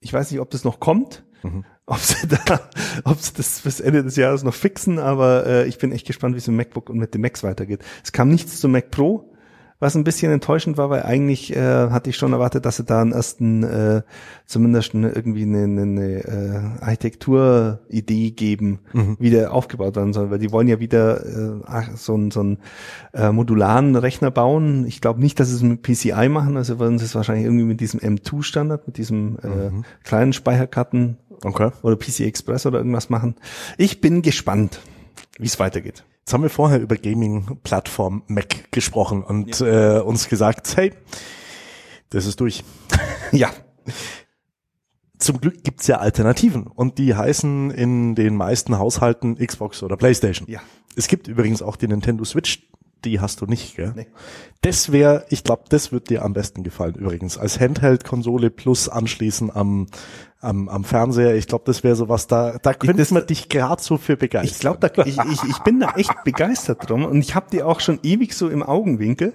ich 0.00 0.12
weiß 0.12 0.30
nicht, 0.30 0.40
ob 0.40 0.50
das 0.50 0.64
noch 0.64 0.80
kommt, 0.80 1.24
Mhm. 1.42 1.64
ob 1.86 1.98
sie 1.98 2.26
da, 2.28 2.36
ob 3.04 3.20
sie 3.20 3.32
das 3.36 3.60
bis 3.60 3.80
Ende 3.80 4.02
des 4.04 4.16
Jahres 4.16 4.42
noch 4.44 4.54
fixen, 4.54 4.98
aber 4.98 5.46
äh, 5.46 5.66
ich 5.68 5.78
bin 5.78 5.92
echt 5.92 6.06
gespannt, 6.06 6.34
wie 6.34 6.38
es 6.38 6.46
mit 6.48 6.56
MacBook 6.56 6.90
und 6.90 6.98
mit 6.98 7.14
dem 7.14 7.20
Macs 7.22 7.42
weitergeht. 7.42 7.82
Es 8.04 8.12
kam 8.12 8.28
nichts 8.28 8.60
zum 8.60 8.72
Mac 8.72 8.90
Pro, 8.90 9.32
was 9.80 9.94
ein 9.94 10.04
bisschen 10.04 10.32
enttäuschend 10.32 10.76
war, 10.76 10.90
weil 10.90 11.02
eigentlich 11.02 11.54
äh, 11.54 11.90
hatte 11.90 12.10
ich 12.10 12.16
schon 12.16 12.32
erwartet, 12.32 12.64
dass 12.64 12.76
sie 12.76 12.84
da 12.84 13.00
einen 13.00 13.12
ersten, 13.12 13.62
äh, 13.62 14.02
zumindest 14.46 14.94
eine, 14.94 15.10
irgendwie 15.10 15.42
eine, 15.42 15.64
eine, 15.64 15.82
eine 15.82 16.78
äh, 16.80 16.84
Architekturidee 16.84 18.30
geben, 18.32 18.80
wie 19.18 19.30
der 19.30 19.52
aufgebaut 19.52 19.96
werden 19.96 20.12
soll, 20.12 20.30
weil 20.30 20.38
die 20.38 20.50
wollen 20.50 20.68
ja 20.68 20.80
wieder 20.80 21.24
äh, 21.24 21.60
ach, 21.66 21.96
so, 21.96 22.14
einen 22.14 22.30
so 22.30 22.40
einen 22.40 22.58
äh, 23.12 23.30
modularen 23.30 23.94
Rechner 23.94 24.30
bauen. 24.30 24.84
Ich 24.86 25.00
glaube 25.00 25.20
nicht, 25.20 25.38
dass 25.38 25.48
sie 25.48 25.54
es 25.54 25.62
mit 25.62 25.82
PCI 25.82 26.28
machen, 26.28 26.56
also 26.56 26.80
werden 26.80 26.98
sie 26.98 27.04
es 27.04 27.14
wahrscheinlich 27.14 27.44
irgendwie 27.44 27.64
mit 27.64 27.80
diesem 27.80 28.00
M2-Standard, 28.00 28.86
mit 28.86 28.96
diesem 28.96 29.36
äh, 29.42 29.70
kleinen 30.02 30.32
Speicherkarten 30.32 31.18
Okay. 31.44 31.70
oder 31.82 31.96
PC 31.96 32.20
Express 32.20 32.66
oder 32.66 32.78
irgendwas 32.78 33.10
machen. 33.10 33.36
Ich 33.76 34.00
bin 34.00 34.22
gespannt, 34.22 34.80
wie 35.38 35.46
es 35.46 35.60
weitergeht. 35.60 36.04
Jetzt 36.28 36.34
haben 36.34 36.42
wir 36.42 36.50
vorher 36.50 36.78
über 36.78 36.96
Gaming-Plattform 36.96 38.22
Mac 38.26 38.70
gesprochen 38.70 39.22
und 39.22 39.62
äh, 39.62 39.98
uns 40.04 40.28
gesagt, 40.28 40.76
hey, 40.76 40.92
das 42.10 42.26
ist 42.26 42.38
durch. 42.40 42.64
Ja, 43.32 43.50
Zum 45.18 45.40
Glück 45.40 45.64
gibt's 45.64 45.86
ja 45.86 45.96
Alternativen 45.96 46.66
und 46.66 46.98
die 46.98 47.14
heißen 47.14 47.70
in 47.70 48.14
den 48.14 48.36
meisten 48.36 48.78
Haushalten 48.78 49.36
Xbox 49.36 49.82
oder 49.82 49.96
Playstation. 49.96 50.46
Ja. 50.50 50.60
Es 50.96 51.08
gibt 51.08 51.28
übrigens 51.28 51.62
auch 51.62 51.76
die 51.76 51.88
Nintendo 51.88 52.26
Switch, 52.26 52.68
die 53.04 53.20
hast 53.20 53.40
du 53.40 53.46
nicht, 53.46 53.76
gell? 53.76 53.92
Nee. 53.94 54.06
Das 54.60 54.92
wäre, 54.92 55.24
ich 55.28 55.44
glaube, 55.44 55.64
das 55.68 55.92
wird 55.92 56.10
dir 56.10 56.24
am 56.24 56.32
besten 56.32 56.62
gefallen 56.62 56.94
übrigens. 56.94 57.38
Als 57.38 57.60
Handheld-Konsole 57.60 58.50
plus 58.50 58.88
anschließen 58.88 59.54
am, 59.54 59.86
am, 60.40 60.68
am 60.68 60.84
Fernseher. 60.84 61.36
Ich 61.36 61.46
glaube, 61.46 61.64
das 61.66 61.84
wäre 61.84 61.96
sowas, 61.96 62.26
da, 62.26 62.58
da 62.58 62.74
könnte 62.74 63.06
man 63.14 63.26
dich 63.26 63.48
gerade 63.48 63.82
so 63.82 63.98
für 63.98 64.16
begeistern. 64.16 64.52
ich 64.52 64.58
glaube, 64.58 64.90
da, 64.90 65.04
ich, 65.04 65.18
ich, 65.18 65.42
ich 65.44 65.58
bin 65.60 65.80
da 65.80 65.94
echt 65.96 66.12
begeistert 66.24 66.88
drum 66.88 67.04
und 67.04 67.20
ich 67.20 67.34
habe 67.34 67.46
die 67.52 67.62
auch 67.62 67.80
schon 67.80 68.00
ewig 68.02 68.34
so 68.34 68.48
im 68.48 68.62
Augenwinkel. 68.62 69.34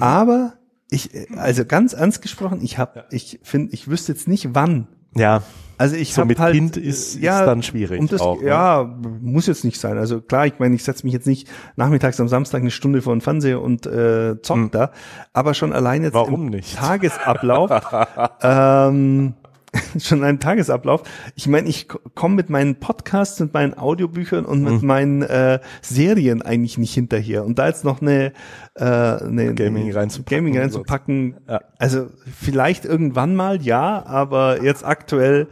Aber 0.00 0.54
ich, 0.90 1.14
äh, 1.14 1.26
also 1.36 1.64
ganz 1.64 1.92
ernst 1.92 2.22
gesprochen, 2.22 2.60
ich 2.62 2.78
habe, 2.78 3.04
ich 3.10 3.40
finde, 3.42 3.72
ich 3.72 3.88
wüsste 3.88 4.12
jetzt 4.12 4.28
nicht 4.28 4.54
wann. 4.54 4.88
Ja, 5.14 5.42
Also 5.78 5.96
ich 5.96 6.14
So 6.14 6.24
mit 6.24 6.38
halt, 6.38 6.54
Kind 6.54 6.76
ist- 6.76 7.16
äh, 7.16 7.18
ist 7.20 7.24
dann 7.26 7.62
schwierig 7.62 8.00
Und 8.00 8.10
das, 8.12 8.20
auch, 8.20 8.40
ne? 8.40 8.48
ja, 8.48 8.96
muss 9.20 9.46
jetzt 9.46 9.64
nicht 9.64 9.78
sein. 9.78 9.98
Also 9.98 10.20
klar, 10.20 10.46
ich 10.46 10.58
meine, 10.58 10.74
ich 10.74 10.84
setze 10.84 11.04
mich 11.04 11.12
jetzt 11.12 11.26
nicht 11.26 11.48
nachmittags 11.76 12.18
am 12.20 12.28
Samstag 12.28 12.62
eine 12.62 12.70
Stunde 12.70 13.02
vor 13.02 13.14
den 13.14 13.20
Fernseher 13.20 13.60
und 13.60 13.86
äh, 13.86 14.40
zock 14.42 14.72
da, 14.72 14.90
aber 15.32 15.52
schon 15.54 15.72
allein 15.72 16.02
jetzt 16.02 16.14
Hm. 16.14 16.20
Warum 16.20 16.44
im 16.44 16.50
nicht? 16.50 16.76
Tagesablauf, 16.76 17.70
ähm, 18.42 19.34
schon 19.98 20.22
einem 20.24 20.40
Tagesablauf. 20.40 21.02
Ich 21.34 21.46
meine, 21.48 21.68
ich 21.68 21.88
komme 22.14 22.34
mit 22.36 22.50
meinen 22.50 22.76
Podcasts 22.76 23.40
und 23.40 23.52
meinen 23.52 23.76
Audiobüchern 23.76 24.44
und 24.44 24.62
mit 24.62 24.80
Hm. 24.80 24.86
meinen 24.86 25.22
äh, 25.22 25.60
Serien 25.82 26.42
eigentlich 26.42 26.78
nicht 26.78 26.94
hinterher. 26.94 27.44
Und 27.44 27.58
da 27.58 27.66
jetzt 27.66 27.84
noch 27.84 28.00
eine, 28.00 28.32
äh, 28.74 28.84
eine 28.84 29.54
Gaming 29.54 29.92
reinzupacken 29.92 30.36
Gaming 30.46 30.58
reinzupacken, 30.58 31.36
Ja. 31.48 31.60
also 31.78 32.06
vielleicht 32.40 32.84
irgendwann 32.84 33.34
mal 33.34 33.60
ja, 33.62 34.04
aber 34.06 34.62
jetzt 34.62 34.84
aktuell 34.84 35.48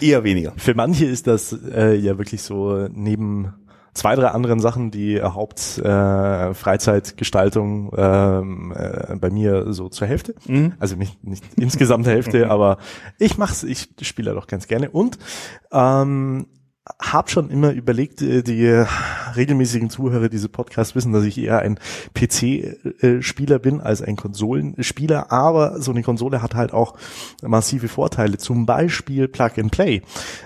eher 0.00 0.22
weniger. 0.24 0.52
Für 0.56 0.74
manche 0.74 1.06
ist 1.06 1.26
das 1.26 1.52
äh, 1.74 1.94
ja 1.94 2.18
wirklich 2.18 2.42
so 2.42 2.88
neben 2.92 3.54
zwei, 3.94 4.14
drei 4.14 4.28
anderen 4.28 4.60
Sachen 4.60 4.90
die 4.90 5.22
Haupt 5.22 5.78
äh, 5.78 6.54
Freizeitgestaltung 6.54 7.92
ähm, 7.96 8.72
äh, 8.76 9.16
bei 9.16 9.30
mir 9.30 9.72
so 9.72 9.88
zur 9.88 10.06
Hälfte. 10.06 10.34
Also 10.78 10.96
nicht, 10.96 11.22
nicht 11.24 11.44
insgesamt 11.56 12.06
Hälfte, 12.06 12.50
aber 12.50 12.78
ich 13.18 13.38
mach's, 13.38 13.62
ich 13.62 13.88
spiele 14.02 14.34
doch 14.34 14.46
ganz 14.46 14.66
gerne 14.66 14.90
und 14.90 15.18
ähm, 15.72 16.46
hab 16.98 17.30
schon 17.30 17.50
immer 17.50 17.70
überlegt, 17.70 18.22
äh, 18.22 18.42
die 18.42 18.66
regelmäßigen 19.36 19.88
Zuhörer 19.88 20.28
diese 20.28 20.48
Podcasts 20.48 20.94
wissen, 20.94 21.12
dass 21.12 21.24
ich 21.24 21.38
eher 21.38 21.60
ein 21.60 21.78
PC-Spieler 22.14 23.58
bin 23.58 23.80
als 23.80 24.02
ein 24.02 24.16
Konsolenspieler, 24.16 25.30
aber 25.30 25.80
so 25.80 25.92
eine 25.92 26.02
Konsole 26.02 26.42
hat 26.42 26.54
halt 26.54 26.72
auch 26.72 26.96
massive 27.42 27.88
Vorteile, 27.88 28.38
zum 28.38 28.66
Beispiel 28.66 29.28
Plug 29.28 29.50
and 29.58 29.70
Play. 29.70 30.02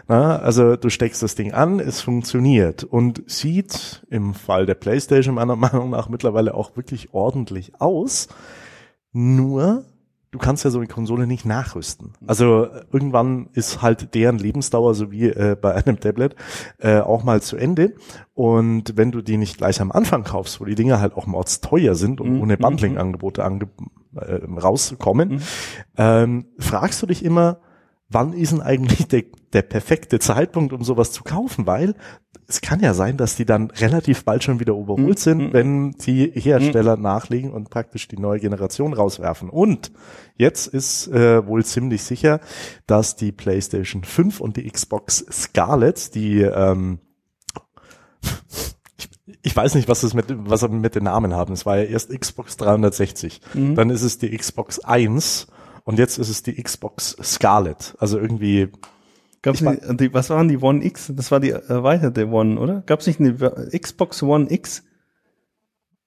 Also 0.06 0.76
du 0.76 0.90
steckst 0.90 1.22
das 1.22 1.34
Ding 1.34 1.52
an, 1.52 1.80
es 1.80 2.00
funktioniert 2.02 2.84
und 2.84 3.22
sieht 3.26 4.06
im 4.10 4.34
Fall 4.34 4.66
der 4.66 4.74
PlayStation 4.74 5.34
meiner 5.34 5.56
Meinung 5.56 5.90
nach 5.90 6.08
mittlerweile 6.08 6.54
auch 6.54 6.76
wirklich 6.76 7.14
ordentlich 7.14 7.80
aus. 7.80 8.28
Nur 9.12 9.84
du 10.36 10.44
kannst 10.44 10.64
ja 10.64 10.70
so 10.70 10.78
eine 10.78 10.86
Konsole 10.86 11.26
nicht 11.26 11.46
nachrüsten. 11.46 12.12
Also 12.26 12.64
äh, 12.64 12.84
irgendwann 12.92 13.48
ist 13.54 13.80
halt 13.80 14.14
deren 14.14 14.38
Lebensdauer, 14.38 14.94
so 14.94 15.10
wie 15.10 15.24
äh, 15.24 15.56
bei 15.60 15.74
einem 15.74 15.98
Tablet, 15.98 16.36
äh, 16.78 16.98
auch 16.98 17.24
mal 17.24 17.40
zu 17.40 17.56
Ende. 17.56 17.94
Und 18.34 18.96
wenn 18.96 19.12
du 19.12 19.22
die 19.22 19.38
nicht 19.38 19.56
gleich 19.56 19.80
am 19.80 19.90
Anfang 19.90 20.24
kaufst, 20.24 20.60
wo 20.60 20.66
die 20.66 20.74
Dinge 20.74 21.00
halt 21.00 21.14
auch 21.14 21.26
teuer 21.62 21.94
sind 21.94 22.20
und 22.20 22.40
ohne 22.40 22.58
Bundling-Angebote 22.58 23.44
ange 23.44 23.68
äh, 24.14 24.40
rauskommen, 24.44 25.42
ähm, 25.96 26.46
fragst 26.58 27.02
du 27.02 27.06
dich 27.06 27.24
immer, 27.24 27.60
wann 28.10 28.34
ist 28.34 28.52
denn 28.52 28.60
eigentlich 28.60 29.08
der, 29.08 29.24
der 29.52 29.62
perfekte 29.62 30.18
Zeitpunkt, 30.18 30.74
um 30.74 30.84
sowas 30.84 31.12
zu 31.12 31.24
kaufen? 31.24 31.66
Weil 31.66 31.94
es 32.48 32.60
kann 32.60 32.80
ja 32.80 32.94
sein, 32.94 33.16
dass 33.16 33.34
die 33.34 33.44
dann 33.44 33.70
relativ 33.70 34.24
bald 34.24 34.44
schon 34.44 34.60
wieder 34.60 34.74
überholt 34.74 35.18
sind, 35.18 35.52
wenn 35.52 35.92
die 35.92 36.30
Hersteller 36.30 36.96
nachlegen 36.96 37.50
und 37.50 37.70
praktisch 37.70 38.06
die 38.06 38.18
neue 38.18 38.38
Generation 38.38 38.92
rauswerfen. 38.92 39.50
Und 39.50 39.90
jetzt 40.36 40.68
ist 40.68 41.08
äh, 41.08 41.44
wohl 41.46 41.64
ziemlich 41.64 42.04
sicher, 42.04 42.40
dass 42.86 43.16
die 43.16 43.32
PlayStation 43.32 44.04
5 44.04 44.40
und 44.40 44.56
die 44.56 44.70
Xbox 44.70 45.26
Scarlett, 45.30 46.14
die 46.14 46.40
ähm, 46.42 47.00
ich, 49.42 49.54
weiß 49.54 49.74
nicht, 49.74 49.88
was 49.88 50.04
es 50.04 50.14
mit, 50.14 50.26
was 50.28 50.60
sie 50.60 50.68
mit 50.68 50.94
den 50.94 51.04
Namen 51.04 51.34
haben. 51.34 51.52
Es 51.52 51.66
war 51.66 51.78
ja 51.78 51.84
erst 51.84 52.10
Xbox 52.10 52.56
360, 52.56 53.40
dann 53.74 53.90
ist 53.90 54.02
es 54.02 54.18
die 54.18 54.36
Xbox 54.36 54.78
1 54.80 55.48
und 55.84 55.98
jetzt 55.98 56.18
ist 56.18 56.28
es 56.28 56.42
die 56.42 56.62
Xbox 56.62 57.16
Scarlett. 57.22 57.94
Also 57.98 58.18
irgendwie 58.18 58.70
Gab's 59.42 59.60
Ich 59.60 59.66
nicht, 59.66 60.00
die, 60.00 60.12
was 60.12 60.30
waren 60.30 60.48
die 60.48 60.58
One 60.58 60.84
X? 60.84 61.12
Das 61.14 61.30
war 61.30 61.40
die 61.40 61.50
erweiterte 61.50 62.28
One, 62.28 62.58
oder? 62.58 62.82
Gab's 62.86 63.06
nicht 63.06 63.20
eine 63.20 63.36
Xbox 63.78 64.22
One 64.22 64.50
X? 64.50 64.82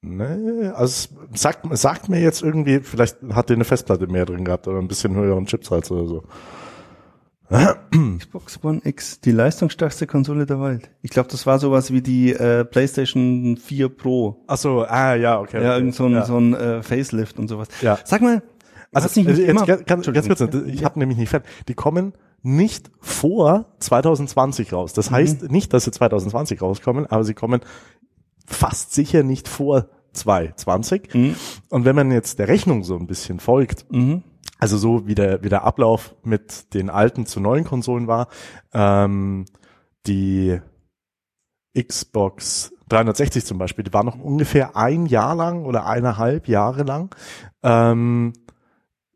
Ne, 0.01 0.73
also 0.75 1.09
es 1.34 1.41
sagt, 1.41 1.77
sagt 1.77 2.07
mir 2.07 2.21
jetzt 2.21 2.41
irgendwie, 2.41 2.80
vielleicht 2.80 3.17
hat 3.32 3.49
die 3.49 3.53
eine 3.53 3.65
Festplatte 3.65 4.07
mehr 4.07 4.25
drin 4.25 4.45
gehabt 4.45 4.67
oder 4.67 4.80
ein 4.80 4.88
bisschen 4.88 5.13
höheren 5.15 5.45
Chips 5.45 5.71
halt 5.71 5.89
oder 5.91 6.07
so. 6.07 6.23
Xbox 8.17 8.63
One 8.63 8.82
X, 8.84 9.21
die 9.21 9.32
leistungsstärkste 9.32 10.05
Konsole 10.05 10.45
der 10.45 10.61
Welt. 10.61 10.91
Ich 11.01 11.09
glaube, 11.09 11.30
das 11.30 11.47
war 11.47 11.57
sowas 11.57 11.91
wie 11.91 12.01
die 12.01 12.32
äh, 12.32 12.63
PlayStation 12.63 13.57
4 13.57 13.89
Pro. 13.89 14.43
Ach 14.47 14.57
so, 14.57 14.84
ah 14.84 15.15
ja, 15.15 15.39
okay. 15.39 15.61
Ja, 15.61 15.71
okay. 15.71 15.80
irgend 15.80 15.95
so 15.95 16.05
ein, 16.05 16.13
ja. 16.13 16.25
so 16.25 16.38
ein 16.38 16.53
äh, 16.53 16.84
Facelift 16.84 17.39
und 17.39 17.47
sowas. 17.47 17.67
Ja. 17.82 17.97
Sag 18.05 18.21
mal, 18.21 18.43
Also 18.93 19.19
nicht 19.19 19.27
nicht 19.27 19.39
jetzt 19.39 19.88
ganz, 19.88 20.05
ganz, 20.11 20.27
kurz, 20.27 20.41
ich 20.67 20.84
habe 20.86 20.99
nämlich 20.99 21.17
nicht 21.17 21.30
fertig. 21.30 21.49
Die 21.67 21.73
kommen 21.73 22.13
nicht 22.42 22.90
vor 23.00 23.66
2020 23.80 24.74
raus. 24.74 24.94
Das 24.94 25.12
heißt 25.12 25.52
nicht, 25.52 25.74
dass 25.74 25.86
sie 25.86 25.92
2020 25.92 26.62
rauskommen, 26.62 27.06
aber 27.06 27.24
sie 27.24 27.34
kommen 27.34 27.62
fast 28.46 28.94
sicher 28.94 29.24
nicht 29.24 29.48
vor 29.48 29.88
2020. 30.14 31.14
Mhm. 31.14 31.36
Und 31.70 31.86
wenn 31.86 31.96
man 31.96 32.12
jetzt 32.12 32.40
der 32.40 32.48
Rechnung 32.48 32.84
so 32.84 32.96
ein 32.98 33.08
bisschen 33.08 33.40
folgt, 33.40 33.86
Mhm. 33.92 34.24
also 34.58 34.78
so 34.78 35.08
wie 35.08 35.16
der, 35.16 35.44
wie 35.44 35.50
der 35.50 35.64
Ablauf 35.64 36.16
mit 36.24 36.74
den 36.74 36.90
alten 36.90 37.26
zu 37.26 37.40
neuen 37.40 37.64
Konsolen 37.64 38.08
war, 38.08 38.28
ähm, 38.74 39.46
die 40.08 40.60
Xbox 41.80 42.74
360 42.90 43.46
zum 43.46 43.60
Beispiel, 43.60 43.84
die 43.84 43.94
war 43.94 44.04
noch 44.04 44.20
ungefähr 44.20 44.76
ein 44.76 45.06
Jahr 45.06 45.36
lang 45.36 45.66
oder 45.66 45.86
eineinhalb 45.86 46.48
Jahre 46.48 46.84
lang, 46.84 47.14
ähm, 47.62 48.34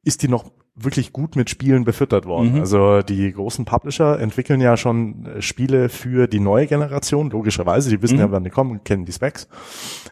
ist 0.03 0.21
die 0.21 0.27
noch 0.27 0.51
wirklich 0.75 1.13
gut 1.13 1.35
mit 1.35 1.49
Spielen 1.49 1.83
befüttert 1.83 2.25
worden. 2.25 2.53
Mhm. 2.53 2.59
Also 2.61 3.01
die 3.01 3.31
großen 3.31 3.65
Publisher 3.65 4.19
entwickeln 4.19 4.59
ja 4.59 4.75
schon 4.75 5.25
äh, 5.25 5.41
Spiele 5.41 5.89
für 5.89 6.27
die 6.27 6.39
neue 6.39 6.65
Generation, 6.65 7.29
logischerweise, 7.29 7.89
die 7.89 8.01
wissen 8.01 8.15
Mhm. 8.15 8.21
ja, 8.21 8.31
wann 8.31 8.43
die 8.43 8.49
kommen 8.49 8.71
und 8.71 8.85
kennen 8.85 9.05
die 9.05 9.11
Specs, 9.11 9.47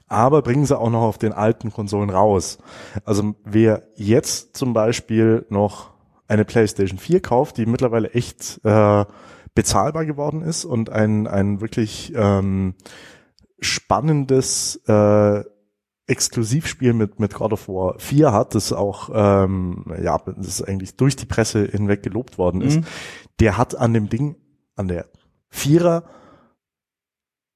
aber 0.07 0.41
bringen 0.41 0.66
sie 0.66 0.78
auch 0.78 0.89
noch 0.89 1.01
auf 1.01 1.18
den 1.18 1.34
alten 1.34 1.72
Konsolen 1.72 2.09
raus. 2.12 2.59
Also 3.05 3.36
wer 3.43 3.84
jetzt 3.95 4.55
zum 4.55 4.74
Beispiel 4.74 5.45
noch 5.49 5.91
eine 6.28 6.45
PlayStation 6.45 6.99
4 6.99 7.22
kauft, 7.22 7.57
die 7.57 7.66
mittlerweile 7.66 8.12
echt 8.12 8.62
äh, 8.64 9.05
bezahlbar 9.55 10.05
geworden 10.05 10.43
ist 10.43 10.64
und 10.64 10.89
ein, 10.89 11.28
ein 11.28 11.59
wirklich 11.59 12.14
ähm, 12.16 12.76
spannendes 13.59 14.78
äh, 14.88 15.43
Exklusivspiel 16.12 16.93
mit, 16.93 17.20
mit 17.20 17.34
God 17.34 17.53
of 17.53 17.68
War 17.68 17.97
4 17.99 18.32
hat, 18.34 18.53
das 18.55 18.72
auch 18.74 19.09
ähm, 19.14 19.86
ja, 20.03 20.18
das 20.38 20.62
eigentlich 20.62 20.95
durch 20.95 21.16
die 21.16 21.26
Presse 21.26 21.66
hinweg 21.66 22.03
gelobt 22.03 22.38
worden 22.38 22.62
ist, 22.62 22.78
Mhm. 22.82 22.86
der 23.39 23.57
hat 23.57 23.76
an 23.76 23.93
dem 23.93 24.09
Ding, 24.09 24.36
an 24.76 24.88
der 24.88 25.07
Vierer 25.49 26.03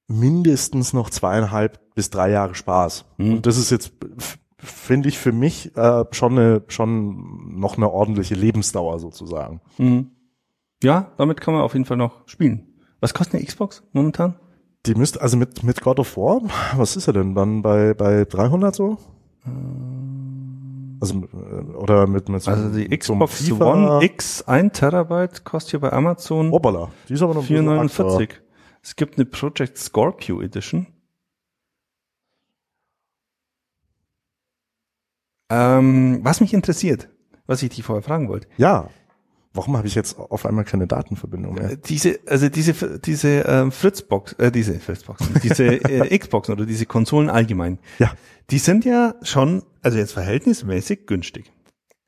mindestens 0.08 0.92
noch 0.92 1.10
zweieinhalb 1.10 1.94
bis 1.94 2.10
drei 2.10 2.30
Jahre 2.30 2.54
Spaß. 2.54 3.04
Mhm. 3.18 3.34
Und 3.34 3.46
das 3.46 3.56
ist 3.58 3.70
jetzt, 3.70 3.92
finde 4.58 5.08
ich, 5.08 5.18
für 5.18 5.32
mich 5.32 5.76
äh, 5.76 6.04
schon 6.12 6.32
eine, 6.38 6.62
schon 6.68 7.58
noch 7.58 7.76
eine 7.76 7.90
ordentliche 7.90 8.34
Lebensdauer 8.34 8.98
sozusagen. 8.98 9.60
Mhm. 9.78 10.10
Ja, 10.82 11.12
damit 11.16 11.40
kann 11.40 11.54
man 11.54 11.62
auf 11.62 11.72
jeden 11.72 11.86
Fall 11.86 11.96
noch 11.96 12.26
spielen. 12.28 12.66
Was 13.00 13.14
kostet 13.14 13.36
eine 13.36 13.44
Xbox 13.44 13.82
momentan? 13.92 14.36
Die 14.86 14.94
müsste, 14.94 15.20
also 15.20 15.36
mit, 15.36 15.62
mit 15.62 15.80
God 15.80 15.98
of 16.00 16.16
War, 16.16 16.40
was 16.76 16.96
ist 16.96 17.06
er 17.06 17.12
denn 17.12 17.34
dann 17.34 17.62
bei, 17.62 17.94
bei 17.94 18.24
300 18.24 18.74
so? 18.74 18.98
Also, 21.00 21.14
äh, 21.24 21.74
oder 21.76 22.06
mit, 22.06 22.28
mit 22.28 22.42
so 22.42 22.50
Also 22.50 22.70
die 22.70 22.88
Xbox 22.96 23.42
FIFA- 23.42 23.64
One 23.98 24.04
X 24.04 24.42
1 24.42 24.72
Terabyte 24.78 25.44
kostet 25.44 25.70
hier 25.72 25.80
bei 25.80 25.92
Amazon 25.92 26.50
Hoppala, 26.50 26.90
die 27.08 27.14
ist 27.14 27.22
aber 27.22 27.34
noch 27.34 27.42
ein 27.42 27.48
bisschen 27.48 27.64
449. 27.64 28.40
Es 28.82 28.96
gibt 28.96 29.16
eine 29.18 29.26
Project 29.26 29.76
Scorpio 29.78 30.40
Edition. 30.40 30.86
Ähm, 35.50 36.20
was 36.22 36.40
mich 36.40 36.52
interessiert, 36.54 37.08
was 37.46 37.62
ich 37.62 37.70
dich 37.70 37.84
vorher 37.84 38.02
fragen 38.02 38.28
wollte. 38.28 38.48
Ja. 38.56 38.88
Warum 39.56 39.76
habe 39.76 39.86
ich 39.88 39.94
jetzt 39.94 40.18
auf 40.18 40.46
einmal 40.46 40.64
keine 40.64 40.86
Datenverbindung 40.86 41.54
mehr? 41.54 41.76
Diese, 41.76 42.18
also 42.26 42.48
diese, 42.48 42.98
diese 43.00 43.28
ähm, 43.46 43.72
Fritzbox, 43.72 44.34
äh, 44.34 44.50
diese 44.52 44.78
Fritzbox, 44.78 45.22
diese 45.42 45.64
äh, 45.66 46.18
Xboxen 46.18 46.52
oder 46.54 46.66
diese 46.66 46.86
Konsolen 46.86 47.30
allgemein, 47.30 47.78
Ja. 47.98 48.12
die 48.50 48.58
sind 48.58 48.84
ja 48.84 49.14
schon, 49.22 49.62
also 49.82 49.98
jetzt 49.98 50.12
verhältnismäßig 50.12 51.06
günstig. 51.06 51.52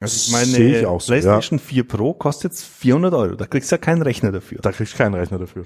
Also 0.00 0.16
ich 0.16 0.32
meine, 0.32 0.46
Sehe 0.46 0.80
ich 0.80 0.86
auch 0.86 1.00
so, 1.00 1.08
PlayStation 1.12 1.58
4 1.58 1.88
Pro 1.88 2.14
kostet 2.14 2.52
jetzt 2.52 2.64
400 2.64 3.14
Euro. 3.14 3.34
Da 3.34 3.46
kriegst 3.46 3.70
du 3.72 3.74
ja 3.74 3.78
keinen 3.78 4.02
Rechner 4.02 4.30
dafür. 4.30 4.58
Da 4.62 4.70
kriegst 4.70 4.92
du 4.94 4.98
keinen 4.98 5.14
Rechner 5.14 5.38
dafür. 5.38 5.64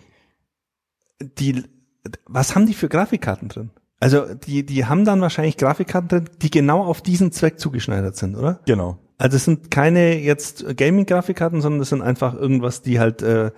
Die, 1.38 1.62
was 2.26 2.54
haben 2.54 2.66
die 2.66 2.74
für 2.74 2.88
Grafikkarten 2.88 3.48
drin? 3.48 3.70
Also 4.00 4.34
die, 4.34 4.64
die 4.66 4.86
haben 4.86 5.04
dann 5.04 5.20
wahrscheinlich 5.20 5.56
Grafikkarten 5.58 6.08
drin, 6.08 6.28
die 6.40 6.50
genau 6.50 6.82
auf 6.82 7.02
diesen 7.02 7.30
Zweck 7.30 7.60
zugeschneidert 7.60 8.16
sind, 8.16 8.34
oder? 8.34 8.60
Genau. 8.66 8.98
Also 9.22 9.36
es 9.36 9.44
sind 9.44 9.70
keine 9.70 10.18
jetzt 10.18 10.76
Gaming-Grafikkarten, 10.76 11.60
sondern 11.60 11.78
das 11.78 11.90
sind 11.90 12.02
einfach 12.02 12.34
irgendwas, 12.34 12.82
die 12.82 12.98
halt, 12.98 13.22
äh, 13.22 13.52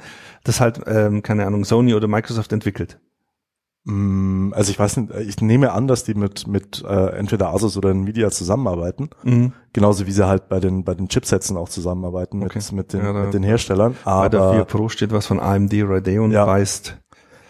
das 0.44 0.60
halt, 0.60 0.80
ähm, 0.86 1.22
keine 1.22 1.46
Ahnung, 1.46 1.64
Sony 1.64 1.94
oder 1.94 2.06
Microsoft 2.06 2.52
entwickelt. 2.52 2.98
Mm, 3.84 4.52
Also 4.54 4.70
ich 4.70 4.78
weiß 4.78 4.96
nicht, 4.98 5.10
ich 5.26 5.40
nehme 5.40 5.72
an, 5.72 5.86
dass 5.88 6.04
die 6.04 6.14
mit, 6.14 6.46
mit 6.46 6.82
äh, 6.86 7.16
entweder 7.16 7.54
Asus 7.54 7.76
oder 7.78 7.90
Nvidia 7.90 8.30
zusammenarbeiten. 8.30 9.08
Mhm. 9.22 9.52
Genauso 9.72 10.06
wie 10.06 10.12
sie 10.12 10.26
halt 10.26 10.48
bei 10.50 10.60
den, 10.60 10.84
bei 10.84 10.94
den 10.94 11.08
Chipsätzen 11.08 11.56
auch 11.56 11.68
zusammenarbeiten 11.70 12.38
mit, 12.40 12.50
Okay. 12.54 12.62
mit, 12.74 12.92
den, 12.92 13.00
Ja, 13.02 13.12
da- 13.14 13.24
mit 13.24 13.32
den 13.34 13.42
Herstellern. 13.42 13.96
Bei 14.04 14.28
der 14.28 14.40
4 14.40 14.48
Aber 14.50 14.64
Pro 14.66 14.88
steht 14.90 15.12
was 15.12 15.26
von 15.26 15.40
AMD 15.40 15.72
Radeon 15.82 16.30
Ja. 16.30 16.46
heißt. 16.46 16.98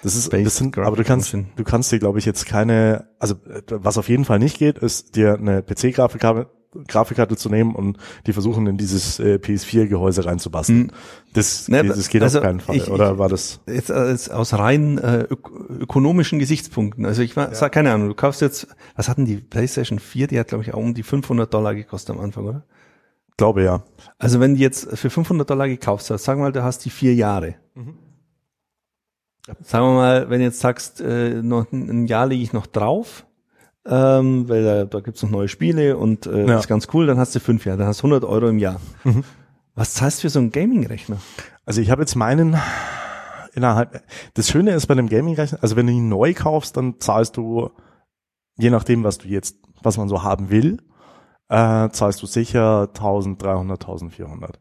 das 0.02 0.14
ist, 0.16 0.32
das 0.32 0.56
sind, 0.56 0.76
aber 0.78 0.96
du 0.96 1.02
kannst, 1.04 1.32
du 1.32 1.64
kannst 1.64 1.90
dir, 1.90 1.98
glaube 1.98 2.18
ich, 2.18 2.26
jetzt 2.26 2.46
keine, 2.46 3.08
also 3.18 3.34
was 3.70 3.96
auf 3.98 4.08
jeden 4.08 4.24
Fall 4.24 4.38
nicht 4.38 4.58
geht, 4.58 4.78
ist 4.78 5.16
dir 5.16 5.34
eine 5.34 5.62
PC-Grafikkarte 5.62 6.46
Grafikkarte 6.88 7.36
zu 7.36 7.48
nehmen 7.48 7.74
und 7.74 7.98
die 8.26 8.32
versuchen 8.32 8.66
in 8.66 8.76
dieses 8.76 9.18
äh, 9.20 9.36
PS4-Gehäuse 9.36 10.24
reinzubasteln. 10.24 10.92
Das, 11.32 11.68
Ne, 11.68 11.84
das 11.84 12.08
geht 12.08 12.22
also 12.22 12.38
auf 12.38 12.44
keinen 12.44 12.60
Fall. 12.60 12.76
ich- 12.76 12.90
Oder 12.90 13.18
war 13.18 13.28
das? 13.28 13.60
Jetzt, 13.66 13.90
äh, 13.90 14.10
jetzt 14.10 14.30
aus 14.32 14.54
rein 14.54 14.98
äh, 14.98 15.26
ök 15.30 15.50
ökonomischen 15.80 16.38
Gesichtspunkten. 16.38 17.06
Also 17.06 17.22
ich 17.22 17.36
war, 17.36 17.54
sag 17.54 17.72
keine 17.72 17.92
Ahnung, 17.92 18.08
du 18.08 18.14
kaufst 18.14 18.40
jetzt, 18.40 18.66
was 18.96 19.08
hatten 19.08 19.24
die 19.26 19.36
PlayStation 19.36 19.98
4? 19.98 20.26
Die 20.28 20.38
hat 20.38 20.48
glaube 20.48 20.64
ich 20.64 20.74
auch 20.74 20.78
um 20.78 20.94
die 20.94 21.02
500 21.02 21.52
Dollar 21.52 21.74
gekostet 21.74 22.14
am 22.16 22.20
Anfang, 22.22 22.44
oder? 22.46 22.64
Glaube 23.36 23.64
ja. 23.64 23.82
Also 24.18 24.38
wenn 24.40 24.54
du 24.54 24.60
jetzt 24.60 24.96
für 24.96 25.10
500 25.10 25.48
Dollar 25.50 25.66
gekauft 25.68 26.08
hast, 26.10 26.24
sag 26.24 26.38
mal, 26.38 26.52
du 26.52 26.62
hast 26.62 26.84
die 26.84 26.90
vier 26.90 27.14
Jahre. 27.14 27.56
Mhm. 27.74 27.98
Sagen 29.60 29.84
wir 29.86 29.92
mal, 29.94 30.30
wenn 30.30 30.38
du 30.38 30.46
jetzt 30.46 30.60
sagst, 30.60 31.00
äh, 31.02 31.42
noch 31.42 31.70
ein 31.72 31.90
ein 31.90 32.06
Jahr 32.06 32.26
lege 32.26 32.42
ich 32.42 32.52
noch 32.54 32.66
drauf, 32.66 33.26
ähm, 33.86 34.48
weil 34.48 34.62
da, 34.64 34.84
da 34.84 35.00
gibt's 35.00 35.22
noch 35.22 35.30
neue 35.30 35.48
Spiele 35.48 35.96
und 35.96 36.26
äh, 36.26 36.40
Ja. 36.40 36.46
das 36.46 36.62
ist 36.62 36.68
ganz 36.68 36.88
cool, 36.92 37.06
dann 37.06 37.18
hast 37.18 37.34
du 37.34 37.40
fünf 37.40 37.64
Jahre, 37.66 37.78
dann 37.78 37.86
hast 37.88 38.02
du 38.02 38.06
100 38.06 38.24
Euro 38.28 38.48
im 38.48 38.58
Jahr. 38.58 38.80
Mhm. 39.04 39.24
Was 39.74 39.94
zahlst 39.94 40.18
du 40.18 40.22
für 40.22 40.30
so 40.30 40.38
einen 40.38 40.50
Gaming-Rechner? 40.52 41.16
Also 41.66 41.80
ich 41.80 41.90
habe 41.90 42.02
jetzt 42.02 42.14
meinen 42.14 42.56
innerhalb. 43.54 44.02
Das 44.34 44.48
Schöne 44.48 44.72
ist 44.72 44.86
bei 44.86 44.94
dem 44.94 45.08
Gaming-Rechner, 45.08 45.58
also 45.62 45.76
wenn 45.76 45.86
du 45.86 45.92
ihn 45.92 46.08
neu 46.08 46.32
kaufst, 46.34 46.76
dann 46.76 47.00
zahlst 47.00 47.36
du 47.36 47.70
je 48.56 48.70
nachdem, 48.70 49.02
was 49.04 49.18
du 49.18 49.28
jetzt, 49.28 49.56
was 49.82 49.96
man 49.96 50.08
so 50.08 50.22
haben 50.22 50.50
will, 50.50 50.78
äh, 51.48 51.88
zahlst 51.90 52.22
du 52.22 52.26
sicher 52.26 52.88
1300, 52.94 53.82
1400. 53.82 54.60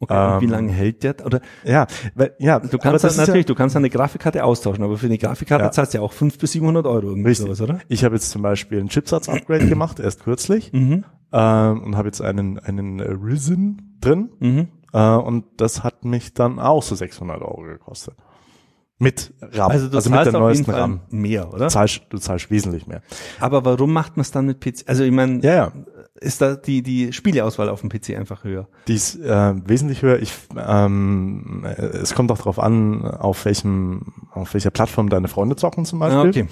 Okay, 0.00 0.34
und 0.34 0.40
wie 0.40 0.44
Ähm, 0.46 0.50
lange 0.50 0.72
hält 0.72 1.02
der? 1.04 1.14
Oder 1.24 1.40
Ja, 1.64 1.86
weil, 2.14 2.34
ja, 2.38 2.58
du 2.58 2.78
kannst 2.78 3.04
das 3.04 3.16
natürlich, 3.16 3.46
du 3.46 3.54
kannst 3.54 3.76
eine 3.76 3.88
Grafikkarte 3.88 4.44
austauschen, 4.44 4.82
aber 4.84 4.98
für 4.98 5.06
eine 5.06 5.18
Grafikkarte 5.18 5.64
Ja. 5.66 5.70
zahlst 5.70 5.94
du 5.94 5.98
ja 5.98 6.02
auch 6.04 6.12
500 6.12 6.40
bis 6.40 6.52
700 6.52 6.86
Euro 6.86 7.06
irgendwie 7.08 7.28
Richtig. 7.28 7.46
sowas, 7.46 7.60
oder? 7.60 7.74
Ja, 7.74 7.80
ich 7.88 8.04
habe 8.04 8.16
jetzt 8.16 8.30
zum 8.30 8.42
Beispiel 8.42 8.80
ein 8.80 8.88
Chipsatz-Upgrade 8.88 9.66
gemacht, 9.68 10.00
erst 10.00 10.24
kürzlich, 10.24 10.72
Mhm. 10.72 11.04
ähm, 11.32 11.82
und 11.84 11.96
habe 11.96 12.08
jetzt 12.08 12.20
einen 12.20 12.58
einen 12.58 13.00
Risen 13.00 13.96
drin, 14.00 14.30
Mhm. 14.40 14.68
äh, 14.92 15.14
und 15.14 15.44
das 15.58 15.84
hat 15.84 16.04
mich 16.04 16.34
dann 16.34 16.58
auch 16.58 16.82
so 16.82 16.94
600 16.96 17.40
Euro 17.40 17.62
gekostet. 17.62 18.14
Mit 18.98 19.34
RAM, 19.40 19.70
Also 19.72 19.88
du 19.88 19.96
mit 19.96 20.24
der 20.24 20.32
neuesten 20.32 20.70
RAM. 20.70 21.00
mehr, 21.10 21.52
oder? 21.52 21.66
Du 21.66 21.72
zahlst, 21.72 22.02
du 22.10 22.18
zahlst 22.18 22.50
wesentlich 22.50 22.86
mehr. 22.86 23.02
Aber 23.40 23.64
warum 23.64 23.92
macht 23.92 24.16
man 24.16 24.22
es 24.22 24.30
dann 24.30 24.46
mit 24.46 24.60
PC? 24.60 24.84
Also 24.86 25.02
ich 25.02 25.10
meine, 25.10 25.40
Ja, 25.42 25.52
ja. 25.54 25.72
Ist 26.24 26.40
da 26.40 26.56
die 26.56 26.82
die 26.82 27.12
Spieleauswahl 27.12 27.68
auf 27.68 27.80
dem 27.80 27.90
PC 27.90 28.10
einfach 28.16 28.44
höher? 28.44 28.68
Die 28.88 28.94
ist 28.94 29.16
äh, 29.20 29.54
wesentlich 29.66 30.02
höher. 30.02 30.18
Ich, 30.20 30.32
ähm, 30.56 31.64
äh, 31.64 31.82
es 31.82 32.14
kommt 32.14 32.32
auch 32.32 32.38
darauf 32.38 32.58
an, 32.58 33.04
auf 33.04 33.44
welchem, 33.44 34.12
auf 34.32 34.54
welcher 34.54 34.70
Plattform 34.70 35.08
deine 35.10 35.28
Freunde 35.28 35.56
zocken 35.56 35.84
zum 35.84 35.98
Beispiel. 35.98 36.18
Ah, 36.20 36.28
okay. 36.28 36.46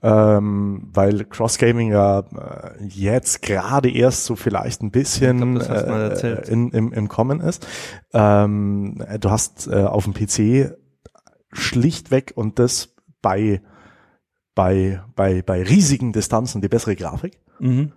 Ähm, 0.00 0.88
weil 0.92 1.24
Cross-Gaming 1.24 1.90
ja 1.90 2.20
äh, 2.20 2.84
jetzt 2.84 3.42
gerade 3.42 3.90
erst 3.90 4.24
so 4.24 4.36
vielleicht 4.36 4.82
ein 4.82 4.92
bisschen 4.92 5.58
glaub, 5.58 5.68
äh, 5.68 6.50
in, 6.50 6.70
im, 6.70 6.92
im 6.92 7.08
Kommen 7.08 7.40
ist. 7.40 7.66
Ähm, 8.12 9.02
du 9.20 9.30
hast 9.30 9.66
äh, 9.66 9.82
auf 9.82 10.04
dem 10.04 10.14
PC 10.14 10.76
schlichtweg 11.52 12.32
und 12.36 12.58
das 12.58 12.94
bei 13.22 13.60
bei 14.54 15.02
bei 15.16 15.42
bei 15.42 15.62
riesigen 15.62 16.12
Distanzen 16.12 16.60
die 16.60 16.68
bessere 16.68 16.94
Grafik. 16.94 17.40
Mhm. 17.58 17.92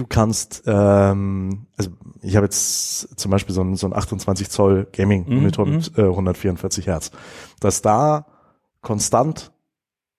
Du 0.00 0.06
kannst, 0.06 0.62
ähm, 0.64 1.66
also 1.76 1.90
ich 2.22 2.34
habe 2.34 2.46
jetzt 2.46 3.20
zum 3.20 3.30
Beispiel 3.30 3.54
so 3.54 3.60
ein, 3.62 3.76
so 3.76 3.86
ein 3.86 3.92
28 3.92 4.48
Zoll 4.48 4.86
Gaming 4.92 5.26
Monitor 5.28 5.66
Mhm, 5.66 5.74
mit 5.74 5.98
äh, 5.98 6.04
144 6.04 6.86
Hertz, 6.86 7.10
dass 7.60 7.82
da 7.82 8.24
konstant 8.80 9.52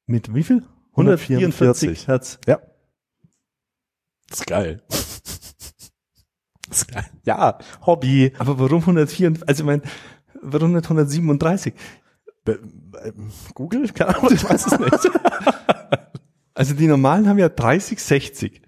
Mit 0.05 0.35
wie 0.35 0.43
viel? 0.43 0.63
144 0.91 2.07
Hertz. 2.07 2.37
Ja. 2.45 2.59
Das 4.29 4.41
ist 4.41 4.45
geil. 4.45 4.83
Das 6.69 6.83
ist 6.83 6.87
geil. 6.87 7.05
Ja, 7.25 7.57
Hobby. 7.85 8.33
Aber 8.37 8.59
warum 8.59 8.81
104? 8.81 9.33
Also 9.47 9.63
ich 9.63 9.65
meine, 9.65 9.81
warum 10.43 10.73
nicht 10.73 10.85
137? 10.85 11.73
Be- 12.45 12.59
äh, 13.03 13.11
Google? 13.55 13.89
Keine 13.89 14.15
Ahnung, 14.15 14.31
ich 14.31 14.47
weiß 14.47 14.67
es 14.67 14.79
nicht. 14.79 14.91
Also 16.53 16.73
die 16.75 16.85
normalen 16.87 17.27
haben 17.27 17.39
ja 17.39 17.49
30, 17.49 17.99
60. 17.99 18.61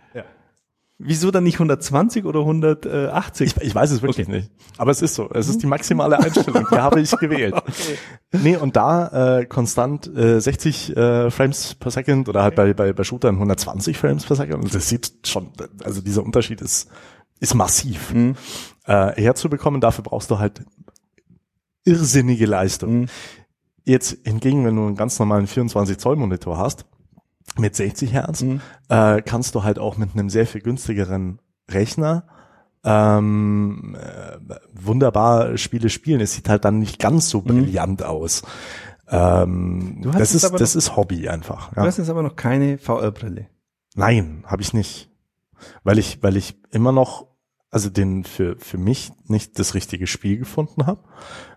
Wieso 1.06 1.32
dann 1.32 1.44
nicht 1.44 1.56
120 1.56 2.24
oder 2.26 2.40
180? 2.40 3.56
Ich, 3.58 3.62
ich 3.62 3.76
weiß 3.76 3.92
es 3.92 4.02
wirklich 4.02 4.28
okay. 4.28 4.38
nicht. 4.38 4.52
Aber 4.78 4.92
es 4.92 5.02
ist 5.02 5.16
so. 5.16 5.30
Es 5.34 5.50
ist 5.50 5.62
die 5.62 5.68
maximale 5.68 6.18
Einstellung. 6.18 6.66
die 6.72 6.78
habe 6.78 7.02
ich 7.02 7.12
gewählt. 7.12 7.56
Okay. 7.64 7.98
Nee, 8.44 8.56
und 8.56 8.76
da 8.76 9.40
äh, 9.40 9.46
konstant 9.46 10.08
äh, 10.16 10.40
60 10.40 10.96
äh, 10.96 11.32
Frames 11.32 11.76
per 11.76 11.92
Second 11.92 12.30
oder 12.30 12.44
halt 12.44 12.56
bei, 12.56 12.74
bei, 12.74 12.94
bei 12.94 13.04
Shootern 13.04 13.36
120 13.36 13.98
Frames 13.98 14.26
per 14.26 14.36
Second. 14.36 14.64
Und 14.64 14.74
das 14.74 14.90
sieht 14.90 15.12
schon, 15.26 15.50
also 15.84 16.02
dieser 16.02 16.24
Unterschied 16.24 16.62
ist, 16.62 16.90
ist 17.40 17.54
massiv. 17.54 18.14
Mhm. 18.14 18.36
Äh, 18.86 19.22
herzubekommen, 19.22 19.82
dafür 19.82 20.04
brauchst 20.04 20.32
du 20.32 20.40
halt 20.40 20.64
irrsinnige 21.84 22.46
Leistung. 22.46 23.02
Mhm. 23.02 23.06
Jetzt 23.86 24.18
hingegen, 24.24 24.66
wenn 24.66 24.76
du 24.76 24.88
einen 24.88 24.96
ganz 24.96 25.20
normalen 25.20 25.48
24 25.48 25.98
Zoll 25.98 26.16
Monitor 26.16 26.58
hast, 26.58 26.86
mit 27.58 27.76
60 27.76 28.14
Hertz, 28.14 28.42
mhm. 28.42 28.62
äh, 28.90 29.22
kannst 29.22 29.56
du 29.56 29.64
halt 29.64 29.80
auch 29.80 29.98
mit 29.98 30.14
einem 30.14 30.30
sehr 30.30 30.48
viel 30.48 30.62
günstigeren 30.62 31.40
Rechner 31.70 32.26
ähm, 32.84 33.96
äh, 33.98 34.56
wunderbar 34.74 35.58
Spiele 35.58 35.90
spielen. 35.90 36.20
Es 36.20 36.34
sieht 36.34 36.50
halt 36.50 36.66
dann 36.66 36.80
nicht 36.80 37.00
ganz 37.00 37.30
so 37.30 37.40
mhm. 37.40 37.46
brillant 37.46 38.02
mhm. 38.02 38.06
aus. 38.06 38.44
Ähm, 39.08 40.02
das 40.14 40.34
ist 40.34 40.44
das 40.44 40.52
noch, 40.52 40.60
ist 40.60 40.96
Hobby 40.96 41.30
einfach. 41.30 41.70
Ja. 41.76 41.82
Du 41.82 41.88
hast 41.88 41.98
jetzt 41.98 42.10
aber 42.10 42.24
noch 42.24 42.36
keine 42.36 42.78
VR-Brille. 42.78 43.48
Nein, 43.96 44.44
habe 44.48 44.62
ich 44.62 44.74
nicht, 44.74 45.12
weil 45.84 46.00
ich 46.00 46.24
weil 46.24 46.36
ich 46.36 46.60
immer 46.72 46.92
noch 46.92 47.28
also 47.74 47.90
den 47.90 48.24
für 48.24 48.56
für 48.60 48.78
mich 48.78 49.12
nicht 49.28 49.58
das 49.60 49.74
richtige 49.74 50.08
Spiel 50.08 50.38
gefunden 50.38 50.86
habe. 50.86 51.02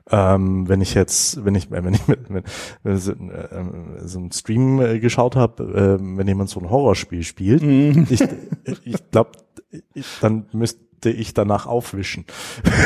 Ähm, 0.08 0.68
wenn 0.68 0.80
ich 0.80 0.94
jetzt, 0.94 1.44
wenn 1.44 1.56
ich, 1.56 1.70
wenn 1.70 1.92
ich 1.92 2.06
mit, 2.06 2.30
mit, 2.30 2.44
wenn 2.84 2.96
so, 2.96 3.12
äh, 3.12 3.64
so 4.04 4.20
einen 4.20 4.30
Stream 4.30 4.80
äh, 4.80 5.00
geschaut 5.00 5.34
habe, 5.34 5.98
äh, 5.98 5.98
wenn 6.00 6.28
jemand 6.28 6.48
so 6.48 6.60
ein 6.60 6.70
Horrorspiel 6.70 7.24
spielt, 7.24 7.62
mhm. 7.62 8.06
ich, 8.10 8.22
ich 8.84 9.10
glaube, 9.10 9.32
dann 10.20 10.46
müsste 10.52 11.10
ich 11.10 11.34
danach 11.34 11.66
aufwischen. 11.66 12.24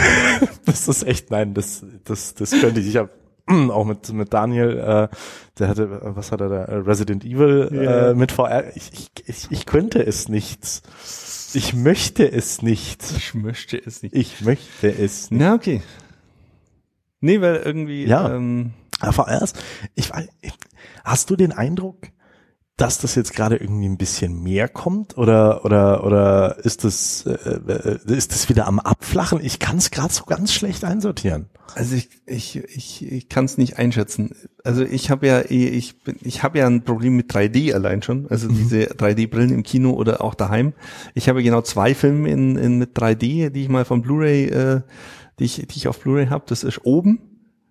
das 0.65 0.89
ist 0.89 1.03
echt, 1.03 1.31
nein, 1.31 1.53
das, 1.53 1.85
das, 2.05 2.35
das 2.35 2.53
könnte 2.53 2.81
ich. 2.81 2.89
Ich 2.89 2.97
habe 2.97 3.11
auch 3.71 3.85
mit 3.85 4.11
mit 4.13 4.33
Daniel, 4.33 4.79
äh, 4.79 5.09
der 5.59 5.69
hatte, 5.69 6.01
was 6.17 6.33
hat 6.33 6.41
er 6.41 6.49
da, 6.49 6.65
Resident 6.65 7.25
Evil 7.25 7.69
yeah. 7.71 8.11
äh, 8.11 8.15
mit 8.15 8.33
VR. 8.33 8.77
Ich, 8.77 8.93
ich, 8.93 9.11
ich, 9.27 9.47
ich 9.51 9.67
könnte 9.67 10.05
es 10.05 10.29
nicht. 10.29 10.83
Ich 11.55 11.75
möchte 11.75 12.31
es 12.31 12.63
nicht. 12.63 13.03
Ich 13.17 13.35
möchte 13.35 13.77
es 13.77 14.03
nicht. 14.03 14.15
Ich 14.15 14.41
möchte 14.41 14.89
es 14.89 15.31
nicht. 15.31 15.41
Na 15.41 15.55
okay. 15.55 15.83
Nee, 17.21 17.41
weil 17.41 17.57
irgendwie. 17.57 18.07
Ja. 18.07 18.35
Ähm, 18.35 18.73
VR 19.01 19.49
ich 19.95 20.11
weiß, 20.11 20.29
hast 21.05 21.31
du 21.31 21.37
den 21.37 21.53
Eindruck, 21.53 22.09
dass 22.81 22.99
das 22.99 23.15
jetzt 23.15 23.35
gerade 23.35 23.57
irgendwie 23.57 23.89
ein 23.89 23.99
bisschen 23.99 24.43
mehr 24.43 24.69
kommt 24.69 25.19
oder 25.19 25.65
oder 25.65 26.05
oder 26.05 26.65
ist 26.65 26.85
das 26.85 27.27
äh, 27.27 27.33
äh 27.33 28.17
ist 28.17 28.33
das 28.33 28.49
wieder 28.49 28.67
am 28.67 28.79
abflachen? 28.79 29.41
Ich 29.43 29.59
kann 29.59 29.77
es 29.77 29.91
gerade 29.91 30.13
so 30.13 30.25
ganz 30.25 30.53
schlecht 30.53 30.85
einsortieren. 30.85 31.51
Also 31.75 31.95
ich 31.95 32.09
ich 32.27 32.57
ich, 32.57 33.13
ich 33.13 33.29
kann 33.29 33.45
es 33.45 33.59
nicht 33.59 33.79
einschätzen. 33.79 34.35
Also 34.65 34.83
ich 34.83 35.11
habe 35.11 35.27
ja 35.27 35.41
eh, 35.41 35.69
ich 35.69 36.03
bin 36.03 36.17
ich 36.23 36.43
habe 36.43 36.59
ja 36.59 36.67
ein 36.67 36.83
Problem 36.83 37.17
mit 37.17 37.31
3D 37.31 37.75
allein 37.75 38.03
schon, 38.03 38.27
also 38.31 38.49
mhm. 38.49 38.57
diese 38.57 38.79
3D 38.93 39.29
Brillen 39.29 39.53
im 39.53 39.63
Kino 39.63 39.93
oder 39.93 40.23
auch 40.23 40.35
daheim. 40.35 40.73
Ich 41.15 41.29
habe 41.29 41.43
genau 41.43 41.61
zwei 41.61 41.95
Filme 41.95 42.31
in, 42.31 42.57
in 42.57 42.79
mit 42.79 42.97
3D, 42.97 43.51
die 43.51 43.63
ich 43.63 43.69
mal 43.69 43.85
von 43.85 44.01
Blu-ray 44.01 44.47
äh, 44.47 44.81
die 45.39 45.45
ich, 45.45 45.57
die 45.57 45.77
ich 45.77 45.89
auf 45.89 46.01
Blu-ray 46.01 46.29
habe, 46.29 46.45
das 46.47 46.65
ist 46.65 46.85
oben. 46.85 47.21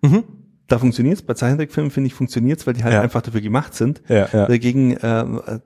Mhm. 0.02 0.24
Da 0.70 0.78
funktioniert's. 0.78 1.22
Bei 1.22 1.34
Zeichentrickfilmen 1.34 1.90
finde 1.90 2.06
ich 2.06 2.14
funktioniert's, 2.14 2.64
weil 2.64 2.74
die 2.74 2.84
halt 2.84 2.94
ja. 2.94 3.00
einfach 3.00 3.22
dafür 3.22 3.40
gemacht 3.40 3.74
sind. 3.74 4.02
Ja, 4.06 4.28
ja. 4.32 4.46
Dagegen 4.46 4.92
äh, 4.92 5.24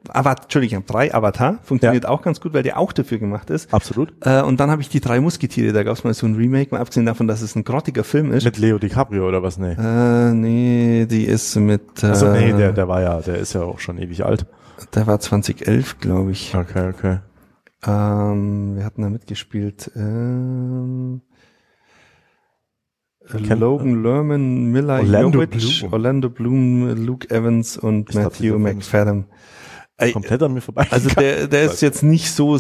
Avatar, 0.09 0.45
Entschuldigung, 0.45 0.87
drei 0.87 1.13
Avatar 1.13 1.59
funktioniert 1.63 2.05
ja. 2.05 2.11
auch 2.11 2.23
ganz 2.23 2.41
gut, 2.41 2.55
weil 2.55 2.63
der 2.63 2.79
auch 2.79 2.91
dafür 2.91 3.19
gemacht 3.19 3.51
ist. 3.51 3.73
Absolut. 3.75 4.15
Äh, 4.23 4.41
und 4.41 4.61
dann 4.61 4.71
habe 4.71 4.81
ich 4.81 4.89
die 4.89 5.01
drei 5.01 5.21
Musketiere. 5.21 5.75
Da 5.75 5.83
gab's 5.83 6.05
mal 6.05 6.15
so 6.15 6.27
ein 6.27 6.37
Remake, 6.37 6.75
mal 6.75 6.81
abgesehen 6.81 7.05
davon, 7.05 7.29
dass 7.29 7.43
es 7.43 7.55
ein 7.55 7.65
grottiger 7.65 8.03
Film 8.03 8.33
ist. 8.33 8.45
Mit 8.45 8.57
Leo 8.57 8.79
DiCaprio 8.79 9.29
oder 9.29 9.43
was? 9.43 9.59
Nee. 9.59 9.73
Äh, 9.73 10.33
nee, 10.33 11.05
die 11.05 11.25
ist 11.25 11.55
mit. 11.57 12.03
Äh, 12.03 12.07
also 12.07 12.33
nee, 12.33 12.55
der, 12.55 12.73
der 12.73 12.89
war 12.89 13.03
ja, 13.03 13.21
der 13.21 13.37
ist 13.37 13.53
ja 13.53 13.61
auch 13.61 13.81
schon 13.81 13.99
ewig 13.99 14.25
alt. 14.25 14.47
Der 14.95 15.07
war 15.07 15.21
2011, 15.21 15.99
glaube 15.99 16.31
ich. 16.31 16.55
Okay, 16.55 16.89
okay. 16.89 17.19
Ähm, 17.87 18.77
wir 18.77 18.87
hatten 18.87 19.03
da 19.03 19.11
mitgespielt. 19.11 19.91
Ähm, 19.95 21.21
Logan 23.33 24.03
Lerman, 24.03 24.67
Miller 24.67 24.99
Orlando 25.01 25.43
Jovic, 25.43 25.51
Bloom. 25.51 25.93
Orlando 25.93 26.31
Bloom, 26.31 27.07
Luke 27.07 27.31
Evans 27.31 27.77
und 27.77 28.11
ich 28.11 28.17
Matthew 28.17 28.59
McFadden. 28.59 29.27
Komplett 30.13 30.43
an 30.43 30.55
mir 30.55 30.61
vorbei. 30.61 30.87
Also 30.91 31.09
der, 31.09 31.47
der 31.47 31.65
ist 31.65 31.81
jetzt 31.81 32.03
nicht 32.03 32.33
so, 32.33 32.59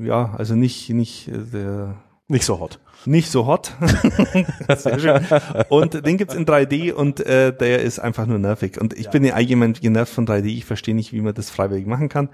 ja, 0.00 0.34
also 0.36 0.54
nicht, 0.54 0.88
nicht 0.90 1.28
äh, 1.28 1.38
der. 1.52 1.96
Nicht 2.28 2.44
so 2.44 2.60
hot. 2.60 2.78
Nicht 3.06 3.28
so 3.28 3.46
hot. 3.46 3.74
und 5.68 6.06
den 6.06 6.16
gibt's 6.16 6.34
in 6.34 6.46
3D 6.46 6.92
und 6.92 7.18
äh, 7.26 7.52
der 7.52 7.82
ist 7.82 7.98
einfach 7.98 8.26
nur 8.26 8.38
nervig. 8.38 8.80
Und 8.80 8.92
ich 8.96 9.06
ja. 9.06 9.10
bin 9.10 9.24
ja 9.24 9.34
allgemein 9.34 9.72
genervt 9.72 10.12
von 10.12 10.28
3D. 10.28 10.44
Ich 10.44 10.64
verstehe 10.64 10.94
nicht, 10.94 11.12
wie 11.12 11.22
man 11.22 11.34
das 11.34 11.50
freiwillig 11.50 11.86
machen 11.86 12.08
kann. 12.08 12.28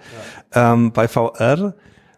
Ja. 0.55 0.75
Ähm, 0.75 0.93
bei 0.93 1.09
VR 1.09 1.75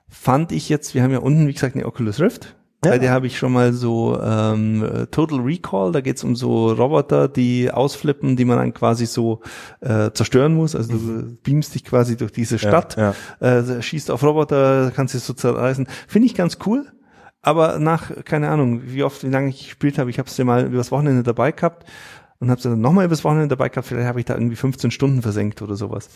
fand 0.08 0.50
ich 0.50 0.68
jetzt, 0.68 0.94
wir 0.94 1.04
haben 1.04 1.12
ja 1.12 1.18
unten, 1.18 1.46
wie 1.46 1.52
gesagt, 1.52 1.76
eine 1.76 1.86
Oculus 1.86 2.20
Rift. 2.20 2.56
Ja. 2.84 2.92
Bei 2.92 2.98
der 2.98 3.10
habe 3.10 3.26
ich 3.26 3.36
schon 3.36 3.52
mal 3.52 3.72
so 3.72 4.20
ähm, 4.22 5.06
Total 5.10 5.40
Recall, 5.40 5.90
da 5.90 6.00
geht's 6.00 6.22
um 6.22 6.36
so 6.36 6.70
Roboter, 6.70 7.26
die 7.26 7.72
ausflippen, 7.72 8.36
die 8.36 8.44
man 8.44 8.58
dann 8.58 8.72
quasi 8.72 9.06
so 9.06 9.40
äh, 9.80 10.12
zerstören 10.12 10.54
muss. 10.54 10.76
Also 10.76 10.92
du 10.92 10.98
mhm. 10.98 11.38
beamst 11.42 11.74
dich 11.74 11.84
quasi 11.84 12.16
durch 12.16 12.30
diese 12.30 12.56
Stadt, 12.56 12.96
ja, 12.96 13.14
ja. 13.40 13.58
Äh, 13.58 13.82
schießt 13.82 14.12
auf 14.12 14.22
Roboter, 14.22 14.92
kannst 14.94 15.12
sie 15.12 15.18
so 15.18 15.32
zerreißen. 15.32 15.88
Finde 16.06 16.26
ich 16.26 16.36
ganz 16.36 16.58
cool. 16.66 16.86
Aber 17.42 17.80
nach, 17.80 18.12
keine 18.24 18.48
Ahnung, 18.48 18.82
wie 18.84 19.02
oft, 19.02 19.24
wie 19.24 19.30
lange 19.30 19.48
ich 19.48 19.64
gespielt 19.64 19.98
habe, 19.98 20.10
ich 20.10 20.18
habe 20.20 20.28
es 20.28 20.36
ja 20.36 20.44
mal 20.44 20.66
übers 20.66 20.92
Wochenende 20.92 21.24
dabei 21.24 21.50
gehabt 21.50 21.84
und 22.38 22.50
habe 22.50 22.58
es 22.58 22.62
dann 22.62 22.80
nochmal 22.80 23.06
übers 23.06 23.24
Wochenende 23.24 23.48
dabei 23.48 23.68
gehabt, 23.70 23.88
vielleicht 23.88 24.06
habe 24.06 24.20
ich 24.20 24.26
da 24.26 24.34
irgendwie 24.34 24.56
15 24.56 24.92
Stunden 24.92 25.22
versenkt 25.22 25.62
oder 25.62 25.74
sowas. 25.74 26.10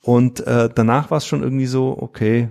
Und 0.00 0.46
äh, 0.46 0.68
danach 0.72 1.10
war 1.10 1.18
es 1.18 1.26
schon 1.26 1.42
irgendwie 1.42 1.66
so, 1.66 1.96
okay, 1.98 2.50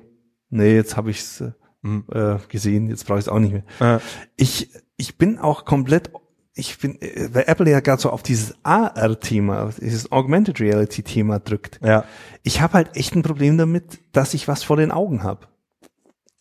nee, 0.49 0.75
jetzt 0.75 0.97
habe 0.97 1.11
ich's 1.11 1.43
hm. 1.83 2.05
äh, 2.11 2.35
gesehen, 2.47 2.89
jetzt 2.89 3.05
brauche 3.05 3.19
ich 3.19 3.25
es 3.25 3.29
auch 3.29 3.39
nicht 3.39 3.53
mehr. 3.53 3.63
Ja. 3.79 4.01
Ich, 4.35 4.69
ich 4.97 5.17
bin 5.17 5.37
auch 5.37 5.65
komplett, 5.65 6.11
ich 6.55 6.77
bin, 6.79 7.01
äh, 7.01 7.29
weil 7.33 7.43
Apple 7.47 7.69
ja 7.69 7.81
gerade 7.81 8.01
so 8.01 8.09
auf 8.09 8.23
dieses 8.23 8.55
AR-Thema, 8.63 9.71
dieses 9.79 10.11
Augmented 10.11 10.59
Reality-Thema 10.59 11.39
drückt. 11.39 11.79
Ja. 11.83 12.05
Ich 12.41 12.61
habe 12.61 12.73
halt 12.73 12.95
echt 12.95 13.15
ein 13.15 13.23
Problem 13.23 13.57
damit, 13.57 13.99
dass 14.11 14.33
ich 14.33 14.47
was 14.47 14.63
vor 14.63 14.77
den 14.77 14.91
Augen 14.91 15.23
habe. 15.23 15.47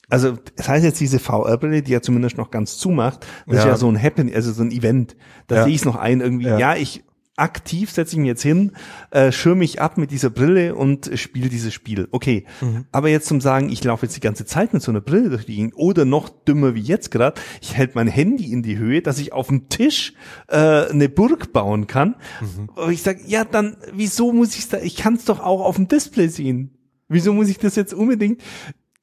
Also 0.08 0.36
das 0.56 0.68
heißt 0.68 0.84
jetzt 0.84 1.00
diese 1.00 1.18
VR-Brille, 1.18 1.82
die 1.82 1.92
ja 1.92 2.02
zumindest 2.02 2.36
noch 2.36 2.50
ganz 2.50 2.76
zumacht, 2.76 3.26
das 3.46 3.56
ja. 3.56 3.60
ist 3.60 3.66
ja 3.66 3.76
so 3.76 3.88
ein 3.88 4.00
Happen, 4.00 4.32
also 4.34 4.52
so 4.52 4.62
ein 4.62 4.70
Event. 4.70 5.16
Da 5.46 5.56
ja. 5.56 5.64
sehe 5.64 5.72
ich 5.72 5.80
es 5.80 5.84
noch 5.86 5.96
ein 5.96 6.20
irgendwie, 6.20 6.46
ja. 6.46 6.58
ja, 6.58 6.76
ich 6.76 7.02
aktiv 7.36 7.90
setze 7.90 8.12
ich 8.12 8.18
mich 8.18 8.26
jetzt 8.26 8.42
hin, 8.42 8.72
äh, 9.10 9.32
schirme 9.32 9.60
mich 9.60 9.80
ab 9.80 9.96
mit 9.96 10.10
dieser 10.10 10.30
Brille 10.30 10.74
und 10.74 11.10
spiele 11.14 11.48
dieses 11.48 11.72
Spiel. 11.72 12.08
Okay, 12.10 12.44
mhm. 12.60 12.84
aber 12.92 13.08
jetzt 13.08 13.26
zum 13.26 13.40
Sagen, 13.40 13.70
ich 13.70 13.82
laufe 13.84 14.04
jetzt 14.06 14.16
die 14.16 14.20
ganze 14.20 14.44
Zeit 14.44 14.74
mit 14.74 14.82
so 14.82 14.92
einer 14.92 15.00
Brille 15.00 15.30
durch 15.30 15.46
die 15.46 15.56
Gegend 15.56 15.74
oder 15.76 16.04
noch 16.04 16.28
dümmer 16.28 16.74
wie 16.74 16.80
jetzt 16.80 17.10
gerade, 17.10 17.40
ich 17.60 17.74
hält 17.74 17.94
mein 17.94 18.08
Handy 18.08 18.52
in 18.52 18.62
die 18.62 18.76
Höhe, 18.76 19.00
dass 19.00 19.18
ich 19.18 19.32
auf 19.32 19.48
dem 19.48 19.68
Tisch 19.68 20.14
äh, 20.48 20.56
eine 20.56 21.08
Burg 21.08 21.52
bauen 21.52 21.86
kann. 21.86 22.16
Mhm. 22.40 22.68
Und 22.74 22.92
ich 22.92 23.02
sage, 23.02 23.20
ja, 23.26 23.44
dann 23.44 23.76
wieso 23.92 24.32
muss 24.32 24.56
ich 24.56 24.68
da? 24.68 24.78
Ich 24.78 24.96
kann 24.96 25.14
es 25.14 25.24
doch 25.24 25.40
auch 25.40 25.64
auf 25.64 25.76
dem 25.76 25.88
Display 25.88 26.28
sehen. 26.28 26.76
Wieso 27.08 27.32
muss 27.32 27.48
ich 27.48 27.58
das 27.58 27.76
jetzt 27.76 27.92
unbedingt 27.92 28.42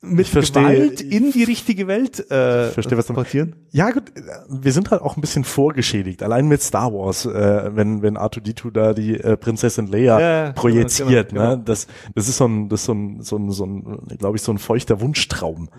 mit 0.02 0.28
verstehe, 0.28 0.64
Gewalt 0.64 1.02
in 1.02 1.32
die 1.32 1.44
richtige 1.44 1.88
Welt 1.88 2.20
äh, 2.32 2.72
verstehe, 2.72 2.98
was 2.98 3.08
transportieren? 3.08 3.56
Ja 3.72 3.92
gut, 3.92 4.04
wir 4.48 4.72
sind 4.72 4.92
halt 4.92 5.02
auch 5.02 5.18
ein 5.18 5.22
bisschen 5.22 5.44
vorgeschädigt. 5.44 6.24
Allein 6.24 6.48
mit 6.48 6.62
Star 6.62 6.94
Wars, 6.94 7.26
äh, 7.26 7.76
wenn 7.76 8.02
wenn 8.02 8.18
R2D2 8.18 8.72
da 8.72 8.94
die 8.94 9.20
äh, 9.20 9.36
Prinzessin 9.36 9.88
Leia 9.88 10.20
ja, 10.20 10.52
projiziert, 10.54 11.30
genau, 11.30 11.42
genau, 11.42 11.56
ne? 11.58 11.64
Das 11.66 11.88
das 12.16 12.30
ist 12.30 12.38
so 12.38 12.46
ein 12.46 12.70
das 12.70 12.82
ist 12.82 12.86
so 12.86 12.94
ein 12.94 13.22
so 13.22 13.38
ein, 13.38 13.52
so 13.52 13.66
ein 13.66 14.08
glaube 14.18 14.38
ich 14.38 14.42
so 14.42 14.54
ein 14.54 14.58
feuchter 14.58 15.02
Wunschtraum. 15.02 15.70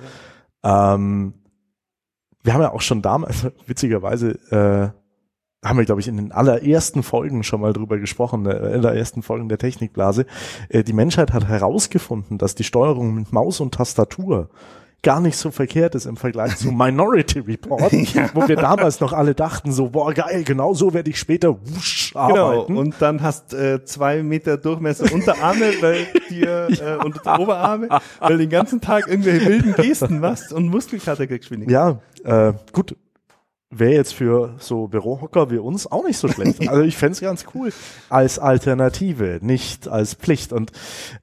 Ja. 0.63 0.95
Ähm, 0.95 1.35
wir 2.43 2.55
haben 2.55 2.63
ja 2.63 2.73
auch 2.73 2.83
schon 2.83 3.03
damals 3.03 3.47
witzigerweise 3.67 4.39
äh, 4.51 5.00
haben 5.65 5.79
wir, 5.79 5.85
glaube 5.85 6.01
ich, 6.01 6.09
in 6.09 6.17
den 6.17 6.33
allerersten 6.33 7.03
Folgen 7.03 7.43
schon 7.43 7.61
mal 7.61 7.73
drüber 7.73 7.99
gesprochen, 7.99 8.47
äh, 8.47 8.75
in 8.75 8.83
der 8.83 8.95
ersten 8.95 9.23
Folgen 9.23 9.49
der 9.49 9.59
Technikblase. 9.59 10.27
Äh, 10.69 10.85
die 10.85 10.93
Menschheit 10.93 11.33
hat 11.33 11.47
herausgefunden, 11.49 12.39
dass 12.39 12.55
die 12.55 12.65
Steuerung 12.65 13.15
mit 13.15 13.33
Maus 13.33 13.61
und 13.61 13.75
Tastatur 13.75 14.49
gar 15.03 15.21
nicht 15.21 15.37
so 15.37 15.51
verkehrt 15.51 15.95
ist 15.95 16.07
im 16.07 16.17
Vergleich 16.17 16.57
zu 16.57 16.71
Minority 16.73 17.41
Report, 17.41 17.93
ja. 18.15 18.31
wo 18.35 18.47
wir 18.49 18.57
damals 18.57 19.01
noch 19.01 19.13
alle 19.13 19.35
dachten 19.35 19.73
so, 19.73 19.91
boah 19.91 20.13
geil, 20.13 20.45
genau 20.45 20.75
so 20.75 20.93
werde 20.95 21.11
ich 21.11 21.19
später 21.19 21.57
wusch 21.63 22.13
genau. 22.13 22.23
arbeiten. 22.23 22.67
Genau, 22.69 22.81
und 22.81 22.95
dann 23.01 23.23
hast 23.23 23.55
äh, 23.55 23.85
zwei 23.85 24.23
Meter 24.23 24.57
Durchmesser 24.57 25.13
Unterarme 25.13 25.73
weil 25.81 26.07
dir, 26.29 26.69
ja. 26.71 26.97
äh, 26.97 27.05
und 27.05 27.21
Oberarme, 27.27 27.89
weil 28.21 28.39
den 28.39 28.51
ganzen 28.51 28.81
Tag 28.81 29.09
irgendwelche 29.09 29.47
wilden 29.47 29.75
Gesten 29.75 30.21
machst 30.21 30.53
und 30.53 30.69
Muskelkater 30.69 31.27
kriegst. 31.27 31.51
Ja, 31.51 32.01
äh, 32.25 32.53
gut, 32.73 32.97
wäre 33.71 33.93
jetzt 33.93 34.15
für 34.15 34.57
so 34.59 34.89
Bürohocker 34.89 35.51
wie 35.51 35.59
uns 35.59 35.87
auch 35.91 36.05
nicht 36.05 36.19
so 36.19 36.29
schlecht. 36.29 36.61
Also 36.69 36.83
ich 36.83 36.97
fände 36.97 37.21
ganz 37.21 37.45
cool 37.55 37.73
als 38.09 38.39
Alternative, 38.39 39.39
nicht 39.43 39.89
als 39.89 40.15
Pflicht. 40.15 40.53
Und 40.53 40.73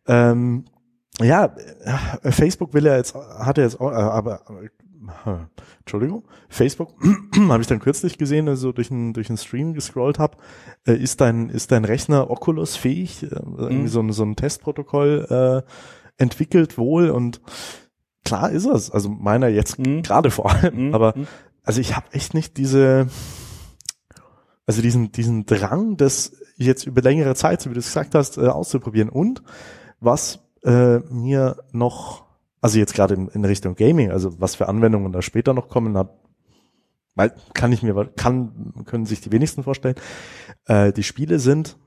ähm, 0.07 0.65
ja, 1.21 1.53
äh, 2.23 2.31
Facebook 2.31 2.73
will 2.73 2.85
ja 2.85 2.95
jetzt, 2.95 3.15
hat 3.15 3.57
er 3.57 3.65
jetzt 3.65 3.79
auch, 3.81 3.91
äh, 3.91 3.95
aber, 3.95 4.41
äh, 4.61 4.69
Entschuldigung, 5.79 6.23
Facebook 6.49 6.93
habe 7.49 7.61
ich 7.61 7.67
dann 7.67 7.79
kürzlich 7.79 8.17
gesehen, 8.17 8.47
also 8.49 8.71
durch 8.71 8.91
einen 8.91 9.13
durch 9.13 9.29
einen 9.29 9.37
Stream 9.37 9.73
gescrollt 9.73 10.19
habe, 10.19 10.37
äh, 10.85 10.93
ist 10.95 11.21
dein 11.21 11.49
ist 11.49 11.71
dein 11.71 11.85
Rechner 11.85 12.29
Oculus 12.29 12.75
fähig, 12.75 13.23
äh, 13.23 13.27
irgendwie 13.57 13.87
so 13.87 14.01
ein 14.01 14.11
so 14.11 14.23
ein 14.23 14.35
Testprotokoll 14.35 15.63
äh, 15.65 16.21
entwickelt 16.21 16.77
wohl 16.77 17.09
und 17.09 17.41
klar 18.25 18.51
ist 18.51 18.65
es, 18.65 18.91
also 18.91 19.09
meiner 19.09 19.47
jetzt 19.47 19.79
Mhm. 19.79 20.01
gerade 20.03 20.29
vor 20.29 20.51
allem, 20.51 20.87
Mhm. 20.89 20.95
aber 20.95 21.13
Mhm. 21.15 21.27
Also 21.67 21.81
ich 21.81 21.95
habe 21.95 22.11
echt 22.13 22.33
nicht 22.33 22.57
diese 22.57 23.09
also 24.65 24.81
diesen 24.81 25.11
diesen 25.11 25.45
Drang, 25.45 25.97
das 25.97 26.33
jetzt 26.57 26.85
über 26.87 27.01
längere 27.01 27.35
Zeit, 27.35 27.61
so 27.61 27.69
wie 27.69 27.73
du 27.73 27.79
es 27.79 27.87
gesagt 27.87 28.15
hast, 28.15 28.37
äh, 28.37 28.47
auszuprobieren 28.47 29.09
und 29.09 29.43
was 29.99 30.39
äh, 30.63 30.99
mir 30.99 31.63
noch, 31.71 32.25
also 32.61 32.79
jetzt 32.79 32.93
gerade 32.93 33.13
in, 33.13 33.27
in 33.29 33.45
Richtung 33.45 33.75
Gaming, 33.75 34.11
also 34.11 34.39
was 34.39 34.55
für 34.55 34.67
Anwendungen 34.67 35.11
da 35.11 35.21
später 35.21 35.53
noch 35.53 35.69
kommen, 35.69 35.97
hat, 35.97 36.09
weil 37.15 37.33
kann 37.53 37.71
ich 37.71 37.83
mir, 37.83 37.93
kann, 38.15 38.73
können 38.85 39.05
sich 39.05 39.21
die 39.21 39.31
wenigsten 39.31 39.63
vorstellen. 39.63 39.95
Äh, 40.65 40.93
die 40.93 41.03
Spiele 41.03 41.39
sind 41.39 41.77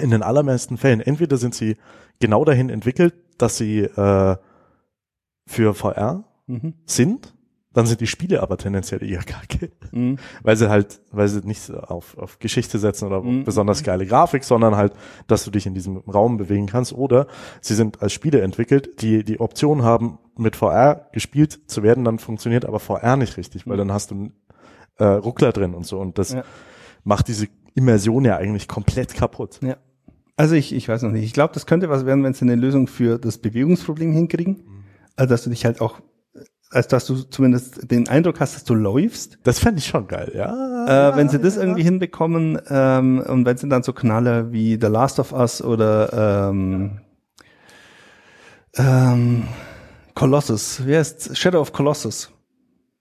in 0.00 0.10
den 0.10 0.22
allermeisten 0.22 0.76
Fällen, 0.76 1.00
entweder 1.00 1.36
sind 1.36 1.54
sie 1.54 1.76
genau 2.20 2.44
dahin 2.44 2.68
entwickelt, 2.68 3.14
dass 3.38 3.56
sie 3.56 3.80
äh, 3.80 4.36
für 5.46 5.74
VR 5.74 6.24
Mhm. 6.48 6.74
sind, 6.86 7.34
dann 7.76 7.86
sind 7.86 8.00
die 8.00 8.06
Spiele 8.06 8.42
aber 8.42 8.56
tendenziell 8.56 9.02
eher 9.02 9.22
kacke 9.22 9.70
Mhm. 9.92 10.16
weil 10.42 10.56
sie 10.56 10.68
halt, 10.70 11.00
weil 11.12 11.28
sie 11.28 11.40
nicht 11.46 11.70
auf, 11.72 12.16
auf 12.18 12.38
Geschichte 12.38 12.78
setzen 12.78 13.06
oder 13.06 13.22
Mhm. 13.22 13.44
besonders 13.44 13.82
geile 13.82 14.06
Grafik, 14.06 14.44
sondern 14.44 14.76
halt, 14.76 14.92
dass 15.26 15.44
du 15.44 15.50
dich 15.50 15.66
in 15.66 15.74
diesem 15.74 15.98
Raum 15.98 16.38
bewegen 16.38 16.66
kannst. 16.66 16.92
Oder 16.92 17.26
sie 17.60 17.74
sind 17.74 18.02
als 18.02 18.12
Spiele 18.12 18.40
entwickelt, 18.40 19.02
die 19.02 19.22
die 19.24 19.38
Option 19.40 19.82
haben, 19.82 20.18
mit 20.36 20.56
VR 20.56 21.08
gespielt 21.12 21.60
zu 21.70 21.82
werden, 21.82 22.04
dann 22.04 22.18
funktioniert 22.18 22.64
aber 22.64 22.80
VR 22.80 23.16
nicht 23.16 23.36
richtig, 23.36 23.66
weil 23.66 23.76
dann 23.76 23.92
hast 23.92 24.10
du 24.10 24.30
äh, 24.98 25.04
Ruckler 25.04 25.52
drin 25.52 25.74
und 25.74 25.86
so 25.86 25.98
und 26.00 26.18
das 26.18 26.32
Ja. 26.32 26.42
macht 27.04 27.28
diese 27.28 27.46
Immersion 27.74 28.24
ja 28.24 28.36
eigentlich 28.38 28.68
komplett 28.68 29.14
kaputt. 29.14 29.60
Ja. 29.62 29.76
Also 30.38 30.54
ich, 30.54 30.74
ich 30.74 30.88
weiß 30.88 31.02
noch 31.02 31.10
nicht. 31.12 31.24
Ich 31.24 31.32
glaube, 31.34 31.52
das 31.54 31.66
könnte 31.66 31.88
was 31.90 32.04
werden, 32.06 32.24
wenn 32.24 32.32
sie 32.34 32.42
eine 32.46 32.54
Lösung 32.56 32.86
für 32.88 33.18
das 33.18 33.38
Bewegungsproblem 33.38 34.12
hinkriegen. 34.12 34.62
Also 35.14 35.30
dass 35.30 35.44
du 35.44 35.50
dich 35.50 35.64
halt 35.64 35.80
auch, 35.80 36.00
als 36.70 36.88
dass 36.88 37.06
du 37.06 37.14
zumindest 37.22 37.90
den 37.90 38.08
Eindruck 38.08 38.40
hast, 38.40 38.56
dass 38.56 38.64
du 38.64 38.74
läufst. 38.74 39.38
Das 39.44 39.58
fände 39.58 39.78
ich 39.78 39.86
schon 39.86 40.08
geil, 40.08 40.32
ja. 40.34 41.10
Äh, 41.12 41.16
wenn 41.16 41.28
sie 41.28 41.38
das 41.38 41.56
irgendwie 41.56 41.82
hinbekommen 41.82 42.60
ähm, 42.68 43.20
und 43.26 43.44
wenn 43.46 43.56
sie 43.56 43.68
dann 43.68 43.82
so 43.82 43.92
Knaller 43.92 44.52
wie 44.52 44.78
The 44.80 44.88
Last 44.88 45.18
of 45.20 45.32
Us 45.32 45.62
oder 45.62 46.48
ähm, 46.50 47.00
ähm, 48.76 49.44
Colossus, 50.14 50.86
wie 50.86 50.96
heißt 50.96 51.36
Shadow 51.36 51.60
of 51.60 51.72
Colossus? 51.72 52.30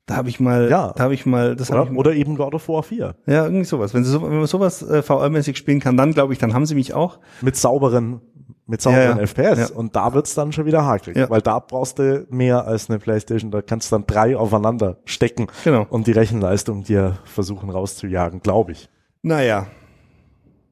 Da 0.08 0.18
habe 0.18 0.30
ich 0.30 0.40
mal, 0.40 0.70
Ja. 0.70 0.94
da 0.96 1.04
habe 1.06 1.16
ich 1.16 1.26
mal, 1.26 1.56
das 1.56 1.72
habe 1.72 1.82
oder, 1.82 1.92
ich 1.92 1.98
oder 1.98 2.14
eben 2.14 2.36
God 2.36 2.54
of 2.54 2.68
War 2.70 2.84
4. 2.84 3.16
ja 3.26 3.46
irgendwie 3.46 3.66
sowas. 3.66 3.94
Wenn 3.96 4.04
sie 4.04 4.12
so, 4.12 4.22
wenn 4.22 4.38
man 4.38 4.46
sowas 4.46 4.84
äh, 4.84 5.02
VR-mäßig 5.02 5.56
spielen 5.58 5.80
kann, 5.80 5.98
dann 5.98 6.14
glaube 6.14 6.32
ich, 6.34 6.38
dann 6.40 6.54
haben 6.54 6.68
sie 6.68 6.76
mich 6.76 6.94
auch. 6.94 7.20
mit 7.42 7.56
sauberen 7.56 8.22
mit 8.68 8.82
sauberen 8.82 9.18
Ja. 9.18 9.24
FPS 9.24 9.70
Ja. 9.72 9.76
und 9.76 9.96
da 9.96 10.14
wird's 10.14 10.34
dann 10.34 10.52
schon 10.52 10.66
wieder 10.66 10.84
hakelig, 10.86 11.18
Ja. 11.18 11.30
weil 11.30 11.42
da 11.42 11.60
brauchst 11.60 12.00
du 12.00 12.26
mehr 12.30 12.66
als 12.66 12.90
eine 12.90 12.98
Playstation, 13.00 13.52
da 13.52 13.62
kannst 13.62 13.92
du 13.92 13.96
dann 13.96 14.06
drei 14.08 14.36
aufeinander 14.36 14.98
stecken 15.06 15.48
Genau. 15.64 15.86
und 15.90 16.08
die 16.08 16.12
Rechenleistung 16.14 16.84
dir 16.84 17.18
versuchen 17.26 17.70
rauszujagen, 17.70 18.42
glaube 18.42 18.72
ich. 18.72 18.90
Naja. 19.22 19.68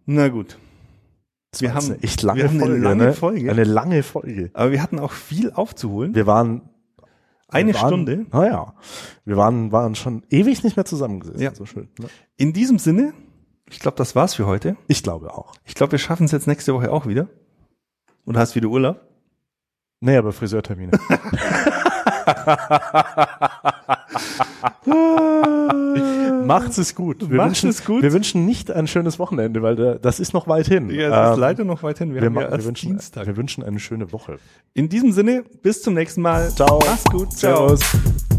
Na 0.05 0.27
gut. 0.29 0.57
Das 1.51 1.61
Wir 1.61 1.75
haben- 1.75 1.85
eine 1.85 2.01
echt 2.03 2.21
lange 2.23 2.39
wir 2.41 2.47
haben 2.49 2.55
eine 2.55 2.65
Folge, 2.65 2.81
lange 2.83 3.03
ne? 3.05 3.13
Folge. 3.13 3.51
Eine 3.51 3.63
lange 3.63 4.03
Folge. 4.03 4.49
Aber 4.53 4.71
wir 4.71 4.81
hatten 4.81 4.97
auch 4.99 5.11
viel 5.11 5.51
aufzuholen. 5.51 6.15
Wir 6.15 6.25
waren 6.25 6.63
Eine 7.47 7.73
wir 7.73 7.81
waren, 7.81 7.87
Stunde. 7.89 8.25
Naja, 8.31 8.73
wir 9.25 9.37
waren 9.37 9.71
waren 9.71 9.93
schon 9.93 10.23
ewig 10.31 10.63
nicht 10.63 10.75
mehr 10.75 10.85
zusammengesessen. 10.85 11.39
Ja. 11.41 11.53
So 11.53 11.67
schön. 11.67 11.89
Ne? 11.99 12.07
In 12.37 12.53
diesem 12.53 12.79
Sinne, 12.79 13.13
ich 13.69 13.79
glaube, 13.79 13.97
das 13.97 14.15
war's 14.15 14.33
für 14.33 14.47
heute. 14.47 14.75
Ich 14.87 15.03
glaube 15.03 15.31
auch. 15.31 15.53
Ich 15.63 15.75
glaube, 15.75 15.91
wir 15.91 15.99
schaffen 15.99 16.25
es 16.25 16.31
jetzt 16.31 16.47
nächste 16.47 16.73
Woche 16.73 16.91
auch 16.91 17.05
wieder. 17.05 17.27
Und 18.25 18.37
hast 18.37 18.55
wieder 18.55 18.67
Urlaub? 18.67 19.01
Nee, 19.99 20.17
aber 20.17 20.33
Friseurtermine. 20.33 20.91
Macht's 26.45 26.77
es 26.77 26.93
gut. 26.95 27.29
Wir 27.29 27.37
Macht's 27.37 27.63
wünschen, 27.63 27.69
es 27.69 27.85
gut. 27.85 28.03
Wir 28.03 28.11
wünschen 28.11 28.45
nicht 28.45 28.71
ein 28.71 28.87
schönes 28.87 29.17
Wochenende, 29.19 29.61
weil 29.61 29.75
da, 29.75 29.95
das 29.95 30.19
ist 30.19 30.33
noch 30.33 30.47
weit 30.47 30.67
hin. 30.67 30.89
Ja, 30.89 31.31
ist 31.31 31.35
Ähm, 31.35 31.39
leider 31.39 31.63
noch 31.63 31.83
weit 31.83 31.99
hin. 31.99 32.13
Wir, 32.13 32.21
wir, 32.21 32.27
haben 32.27 32.35
ja 32.35 32.41
wir, 32.41 32.51
erst 32.51 32.67
wünschen, 32.67 32.89
Dienstag. 32.89 33.27
wir 33.27 33.37
wünschen 33.37 33.63
eine 33.63 33.79
schöne 33.79 34.11
Woche. 34.11 34.37
In 34.73 34.89
diesem 34.89 35.11
Sinne, 35.11 35.43
bis 35.61 35.81
zum 35.81 35.93
nächsten 35.93 36.21
Mal. 36.21 36.49
Ciao. 36.49 36.79
Mach's 36.85 37.05
gut. 37.05 37.31
Ciao. 37.31 37.75
Servus. 37.75 38.32